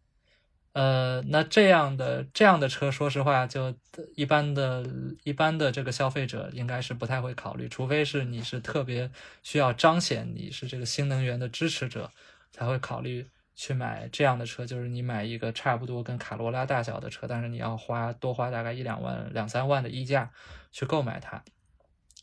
[0.74, 3.74] 呃，那这样的这样的车，说实话，就
[4.16, 4.86] 一般的
[5.24, 9.10] 一般的这个消费者应该是不太会考虑，除非是你是特别
[9.42, 12.12] 需要彰显你是这个新能源的支持者，
[12.52, 13.26] 才会考虑。
[13.56, 20.30] 去买这样的车，就是你买一个差不多跟卡罗拉大小的车，但是你要花多花大概一两万、两三万的溢价
[20.72, 21.44] 去购买它。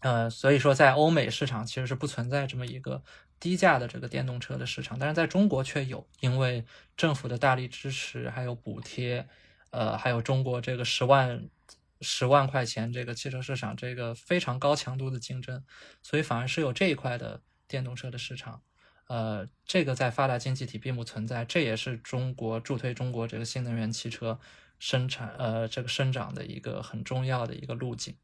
[0.01, 3.03] 呃，所以说在欧美市场其实是不存在这么一个
[3.41, 6.65] 低价的这个电动车的市场，但是在中国却有，因为
[6.97, 9.27] 政府的大力支持，还有补贴，
[9.71, 11.49] 呃，还有中国这个十万
[12.01, 15.65] 十万块钱这个汽车市场这个非常高强度的竞争，
[16.03, 18.61] 所以反而是有这一块的电动车的市场。
[19.13, 24.41] 呃，这个在发达经济体并不存在，这也是中国助推中国这个新能源汽车
[24.79, 28.15] 生产呃这个生长的一个很重要的一个路径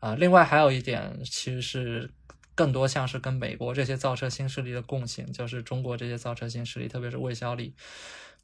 [0.00, 0.14] 啊。
[0.16, 2.10] 另外还有一点，其实是
[2.54, 7.74] 更多像是跟美国这些造车新势力的共性，就是中国这些造车新势力，特别是魏小李，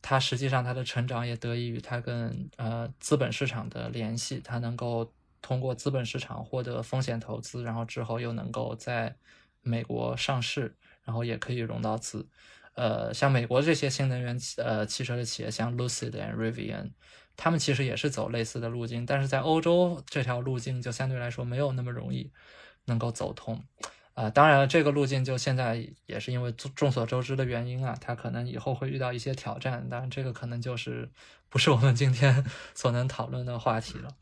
[0.01, 9.15] 它实际上它的成长也得益于它跟呃资本市场的联系，它能够通过资本市场获得风险投资，然后之后又能够在
[9.61, 10.75] 美国上市。
[11.05, 12.27] 然后也可以融到资，
[12.75, 16.93] 呃，像美国这些新能源呃汽车的企业，像 Lucid and Rivian，
[17.37, 22.33] 他们其实也是走类似的路径，但是在欧洲这条路径就相对来说没有那么容易
[22.87, 23.63] 能够走通，
[24.15, 31.11] 啊，当然了，这个路径就现在也是因为众所周知的原因啊，它可能以后会遇到一些挑战，当然这个可能就是
[31.49, 34.17] 不是我们今天 所能讨论的话题了。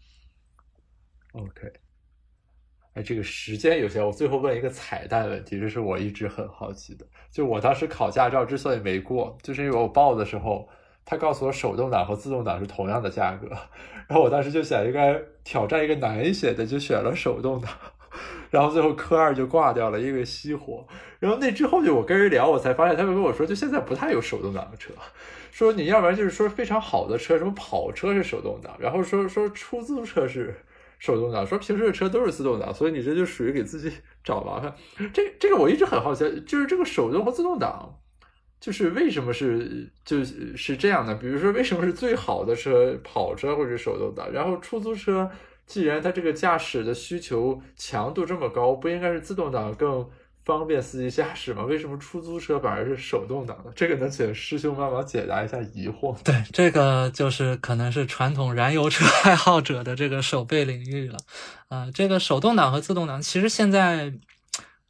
[1.32, 1.72] OK。
[2.94, 7.06] 哎，这个时间有限，我最后问一个彩蛋问题，这是我一直很好奇的。
[7.30, 10.68] 就我当时考驾照之所以没过，就是因为我报的时候，
[11.02, 13.48] 他告诉我手动挡和自动挡是同样的价格，
[14.06, 17.72] 然后我当时就想应该挑战一个难一些的，就选了手动挡，
[18.50, 20.86] 然后最后科二就挂掉了，因为熄火。
[21.18, 24.92] 然后那之后就我跟人聊，我才发现他们跟我说，就现在不太有手动挡的车，
[25.50, 30.54] 说你要不然就是说非常好的车，什么跑车是手动挡，然后说说出租车是。
[31.02, 33.90] 手动挡说平时的车都是自动挡，所以你这就属于给自己
[34.22, 34.72] 找麻烦。
[35.12, 37.92] 这这个我一直很好奇，就是这个手动和自动挡，
[38.60, 41.12] 就是为什么是就是这样的？
[41.16, 45.28] 比如说为什么是最好的车跑车或者手动挡，然后出租车
[45.66, 50.08] 既然它这个驾驶的需求强度这么高，不应该是自动挡更？
[50.44, 51.62] 方便司机驾驶吗？
[51.68, 53.70] 为什么出租车反而是手动挡的？
[53.74, 56.16] 这个能请师兄帮忙解答一下疑惑？
[56.22, 61.18] 对，这个就是可能是传统燃油车爱好者的这个手背领域了。
[61.68, 64.12] 啊，这个手动挡和自动挡，其实现在，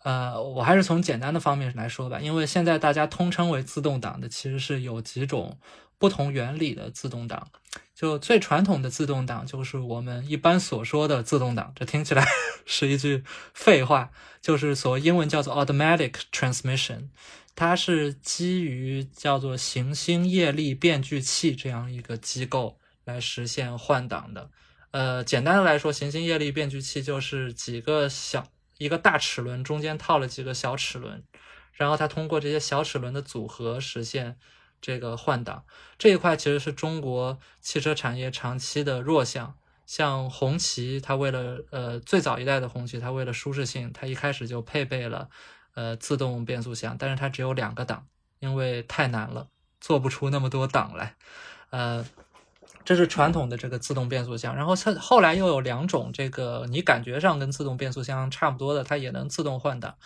[0.02, 5.58] 呃，我还是从简单的方面来说吧，因为现在大家通称为自动挡的，其实是有几种
[5.98, 7.46] 不同原理的自动挡。
[7.94, 12.26] 就最传统的自动挡，就是我们一般所说的自动挡，这听起来
[12.66, 13.22] 是一句
[13.54, 14.10] 废话，
[14.42, 17.08] 就是所英文叫做 automatic transmission，
[17.54, 24.50] 它是基于叫做行星液力变矩器这样一个机构来实现换挡的。
[24.90, 28.46] 呃，简单的来说，行星液力变矩器就是几个小
[28.76, 31.22] 一个大齿轮中间套了几个小齿轮，
[31.72, 34.36] 然后它通过这些小齿轮的组合实现。
[34.84, 35.64] 这个换挡
[35.96, 39.56] 这一块其实是中国汽车产业长期的弱项，
[39.86, 45.28] 像红旗，它为了呃最早一代的红旗，它为了舒适性，它一开始就配备了
[45.74, 48.06] 呃自动变速箱，但是它只有两个档，
[48.38, 49.48] 因为太难了，
[49.80, 51.16] 做不出那么多档来，
[51.70, 52.06] 呃，
[52.84, 59.96] 这是传统的这个自动变速箱，然后它后来又有两种这个你感觉上跟自动变速箱差不多的，它也能自动换挡，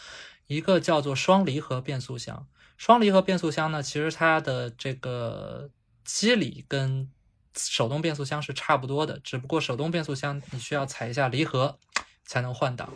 [0.47, 2.47] 一个叫做双离合变速箱。
[2.77, 5.71] 双离合变速箱呢，其实它的这个
[6.05, 7.09] 机理跟
[7.57, 11.79] 手动变速箱是差不多的，只不过手动变速箱你需要踩一下离合
[12.25, 12.93] 才能换挡，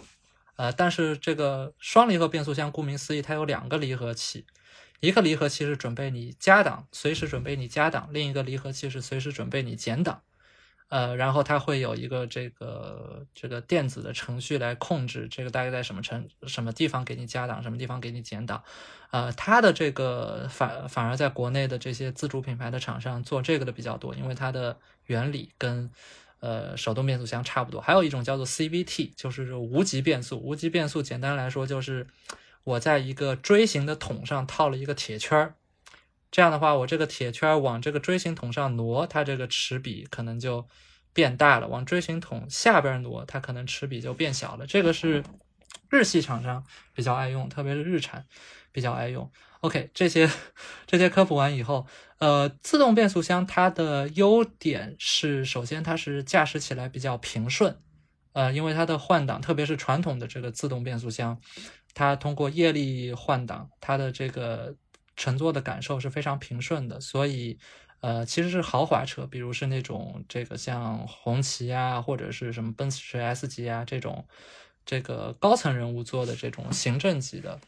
[0.56, 4.44] 呃，但是这个双离合变速箱顾名思义，它有两个离合器，
[5.00, 10.22] 一个离合器是准备你加档，随时准备你加档，另一个离合器是随时准备你减档。
[10.90, 18.62] 呃，然后它会有一个这个这个电子的程序来控制这个大概在什么程什么地方给你加档，什么地方给你减档，
[19.12, 25.88] 呃，它的这个反反而在国内的这些自主品牌的厂商做这个的比较多，因为它的原理跟
[26.40, 27.80] 呃手动变速箱差不多。
[27.80, 30.40] 还有一种叫做 CVT，就是无级变速。
[30.40, 32.08] 无级变速简单来说就是
[32.64, 35.54] 我在一个锥形的桶上套了一个铁圈儿。
[36.30, 40.64] 这样的话，我这个铁圈往这个锥形筒上挪，它这个齿比可能就
[41.12, 44.64] 变大了；往锥形筒下边挪，它可能齿比就变小了。
[44.64, 45.24] 这个是
[45.88, 48.24] 日系厂商比较爱用，特别是日产
[48.70, 49.28] 比较爱用。
[49.62, 50.30] OK，这些
[50.86, 51.84] 这些科普完以后，
[52.18, 57.76] 呃，自动变速箱它的优点是，首先它是驾驶起来比较平顺，
[58.34, 61.40] 呃，因为它的换挡，特别是传统的这个自动变速箱，
[61.92, 64.76] 它通过液力换挡，它的这个。
[65.20, 67.58] 乘坐的感受是非常平顺的，所以，
[68.00, 74.26] 呃，其实是豪华车，比如是那种这个像红旗啊，或者是什么奔驰 S 级啊这种，
[74.86, 77.60] 这个高层人物坐的这种行政级的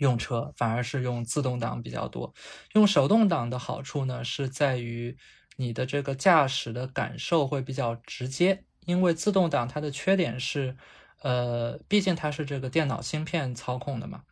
[0.00, 2.34] 用车，反而是用自动挡比较多。
[2.74, 5.16] 用手动挡的好处呢，是在于
[5.56, 10.76] 你的这个驾驶的感受会比较直接，因为自动挡它的缺点是，
[11.22, 14.24] 呃，毕竟它是这个电脑芯片操控的嘛。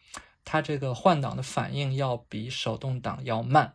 [0.44, 3.74] 它这个换挡的反应要比手动挡要慢，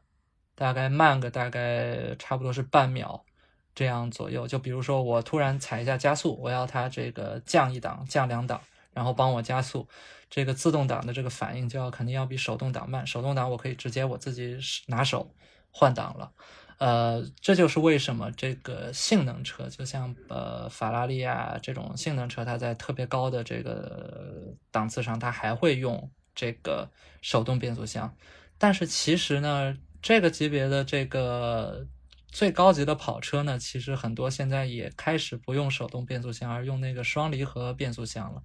[0.55, 3.25] 大概慢个大概差不多是半秒
[3.73, 4.47] 这样左右。
[4.47, 8.61] 就比如说我突然踩一下加速，我要它这个降一档、降两档，
[8.93, 9.87] 然后帮我加速，
[10.29, 13.05] 这个自动挡的这个反应就要肯定要比手动挡慢。
[13.07, 14.57] 手动挡我可以直接我自己
[14.87, 15.33] 拿手
[15.71, 16.31] 换挡了。
[16.77, 26.89] 呃，这就是为什么这个性能车，就像呃法拉利啊这种性能车，它在特别高的这个档次上，它还会用这个
[27.21, 28.15] 手动变速箱。
[28.57, 31.85] 但是其实呢，这个级别的这个
[32.31, 38.41] 最高级的跑车呢，其实很多现在也开始不用手动变速箱，而用那个双离合变速箱了。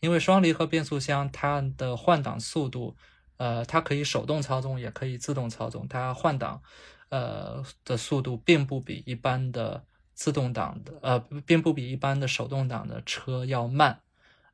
[0.00, 2.96] 因为双离合变速箱它的换挡速度，
[3.38, 6.62] 呃，它可以手动操纵，也可以自动操纵，它换挡。
[7.10, 14.00] 呃的速度并不比一般的自动挡的呃，并不比一般的手动挡的车要慢，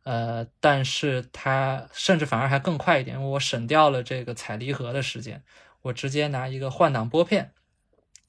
[0.06, 5.42] 呃，但是它甚至反而还更快一点，因为我省掉了这个踩离合的时间，
[5.82, 7.52] 我直接拿一个换挡拨片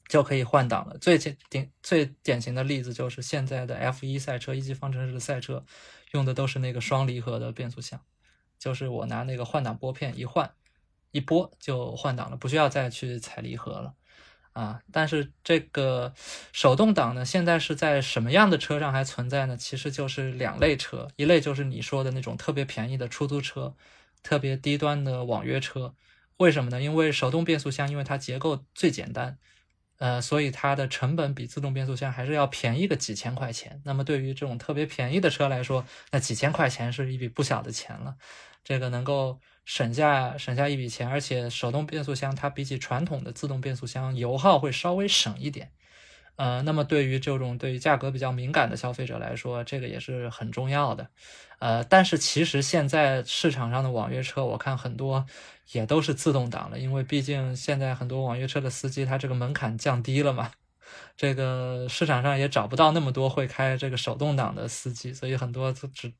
[0.07, 0.97] 就可以换挡了。
[0.97, 5.63] 最典最典型的例子就是现在的 F1 赛车，一级方程式的赛车
[6.13, 8.01] 用的都是那个双离合的变速箱，
[8.57, 10.51] 就是我拿那个换挡拨片一换
[11.11, 13.93] 一拨就换挡了，不需要再去踩离合了。
[14.57, 16.11] 啊，但是这个
[16.51, 19.55] 手动挡呢，现在是在什么样的车上还存在呢？
[19.55, 23.75] 其实就是两类车，一类就是你说的那种特别便宜的出租车，
[24.23, 25.93] 特别低端的网约车。
[26.37, 26.81] 为什么呢？
[26.81, 29.37] 因为手动变速箱，因为它结构最简单，
[29.99, 33.79] 呃，所以它的成本比自动变速箱还是要便宜个几千块钱。
[33.85, 38.15] 那么对于这种特别便宜的车来说，那几千块钱是一笔不小的钱了。
[38.63, 39.39] 这个能够。
[39.69, 45.71] 省下省下一笔钱，而且手动变速箱它比起传统的自动变速箱油耗会稍微省一点，
[46.37, 51.09] 呃，那么对于这种对于价格比较敏感的消费者来说，这个也是很重要的，
[51.59, 55.25] 呃，但是其实现在市场上的网约车，我看很多
[55.73, 60.51] 也都是自动挡了，因为毕竟现在很多网约车的司机他这个门槛降低了嘛，
[61.17, 66.13] 这个市场上也找不到那么多会开这个手动挡的司机，所以很多只。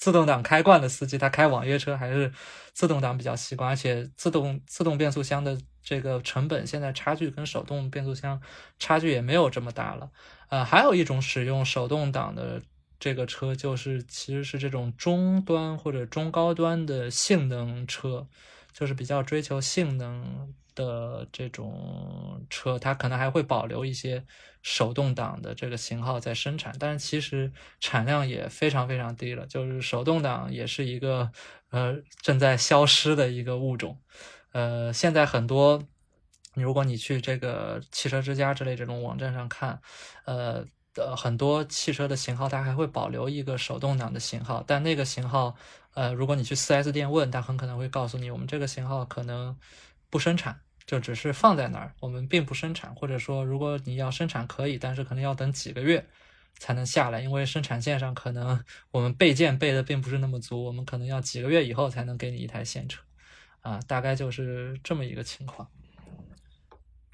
[0.00, 2.32] 自动挡开惯的司机，他开网约车还是
[2.72, 8.40] 自动挡比较习惯，而且自动自动变速箱的这个成本现在差距跟手动变速箱
[8.78, 10.10] 差距也没有这么大了。
[10.48, 12.62] 呃，还有一种使用手动挡的
[12.98, 18.26] 这个车，就是其实是这种中端或者中高端的性能车，
[18.72, 20.54] 就是比较追求性能。
[20.74, 24.24] 的这种车，它可能还会保留一些
[24.62, 29.46] 手动挡的这个型号在生产，但是其实产量也非常非常低了。
[29.46, 31.30] 就是手动挡也是一个
[31.70, 33.98] 呃正在消失的一个物种。
[34.52, 35.82] 呃，现在很多，
[36.54, 39.80] 如果你去这个汽车之家之类这种网站上看，
[40.24, 45.54] 呃的很多汽车的型号，它还会保留一个手动挡的型号，但那个型号，
[45.94, 49.56] 呃，如果你去 4S 店问，他很可能会告诉你，我们这个型号可能。
[50.10, 56.04] 不生产就只是放在那儿，我们并不生产，或者说如果你要生产可以，但是可能要等几个月
[56.58, 63.02] 才能下来，因为生产线上可能我们备件备的并不是那么足，我们可能要几个月以后才能给你一台现车，
[63.60, 65.70] 啊，大概就是这么一个情况。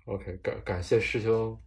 [0.07, 1.61] OK，感感谢师兄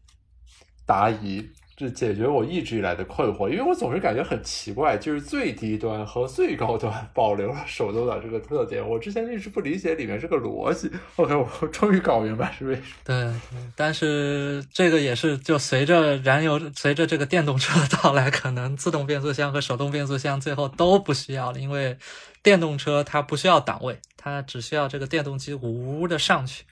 [0.85, 1.47] 答疑。
[1.79, 10.91] 这解决我一直以来的困惑，因为我总是感觉很奇怪，就是最低端和最高端保留了手动挡这个特点，我之前一直不理解里面这个逻辑。
[11.15, 12.87] OK，我终于搞明白是为什么。
[13.05, 13.33] 对，
[13.77, 21.97] 但是这个也是就随着燃油、随着这个电动车的到来，可能自动变速箱和手动变速箱最后都不需要了，因为
[22.43, 26.65] 电动车它不需要档位，它只需要这个电动机呜的上去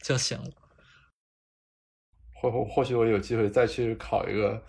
[0.00, 0.44] 就行了。
[2.42, 4.60] 或或或许我有机会再去考一个，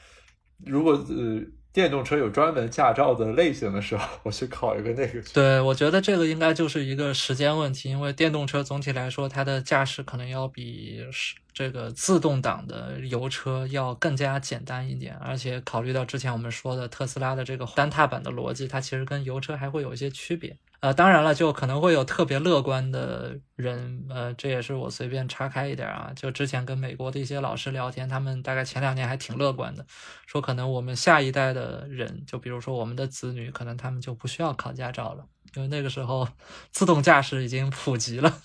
[0.64, 1.42] 如果呃
[1.74, 5.20] 电动车有专门驾照的类型的时候，我去考一个那个。
[5.34, 20.56] 对，我觉得这个应该就是一个时间问题，因为电动车总体来说它的驾驶可能要比是这个自动挡的油车要更加简单一点，而且考虑到之前我们说的特斯拉的这个单踏板的逻辑，它其实跟油车还会有一些区别。
[20.84, 26.12] 呃，当然了，就可能会有特别乐观的人，呃，这也是我随便岔开一点啊。
[26.14, 29.86] 就之前跟美国的一些老师聊天，他们大概前两年还挺乐观的，
[30.28, 35.24] 说可能我们下一代的人，就比如说我们的子女，可能他们就不需要考驾照了，
[35.56, 36.28] 因为那个时候
[36.74, 38.42] 自动驾驶已经普及了，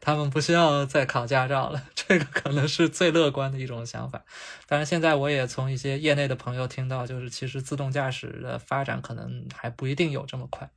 [0.00, 1.82] 他们不需要再考驾照了。
[1.94, 4.24] 这个可能是最乐观的一种想法。
[4.66, 10.70] 当然，现在我也从一些业内的朋友听到，就是其实自动驾驶的发展可能还不一定有这么快。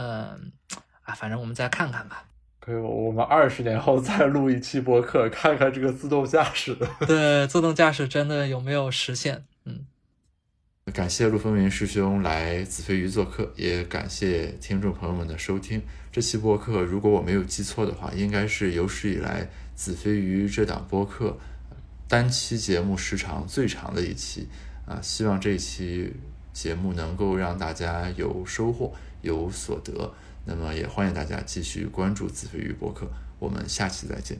[0.00, 0.52] 嗯，
[1.02, 2.24] 啊，反正我们再看看吧。
[2.60, 6.76] 可以，我们二十年后再录一期播客，看看这个自动驾驶。
[7.04, 9.44] 对，自动驾驶真的有没有实现？
[9.64, 9.86] 嗯。
[10.94, 15.82] 感谢陆风云师兄来子非鱼做客，也感谢听众朋友们的收听。
[16.12, 21.36] 这期播客如果我没有记错的话，应该是有史以来子非鱼这档播客
[22.06, 24.48] 单期节目时长最长的一期
[24.86, 24.98] 啊！
[25.02, 26.14] 希望这期
[26.54, 30.12] 节目能够让大家有收获、有所得。
[30.44, 33.06] 那么也欢迎大家继续关注子非鱼博客，
[33.38, 34.38] 我们下期再见。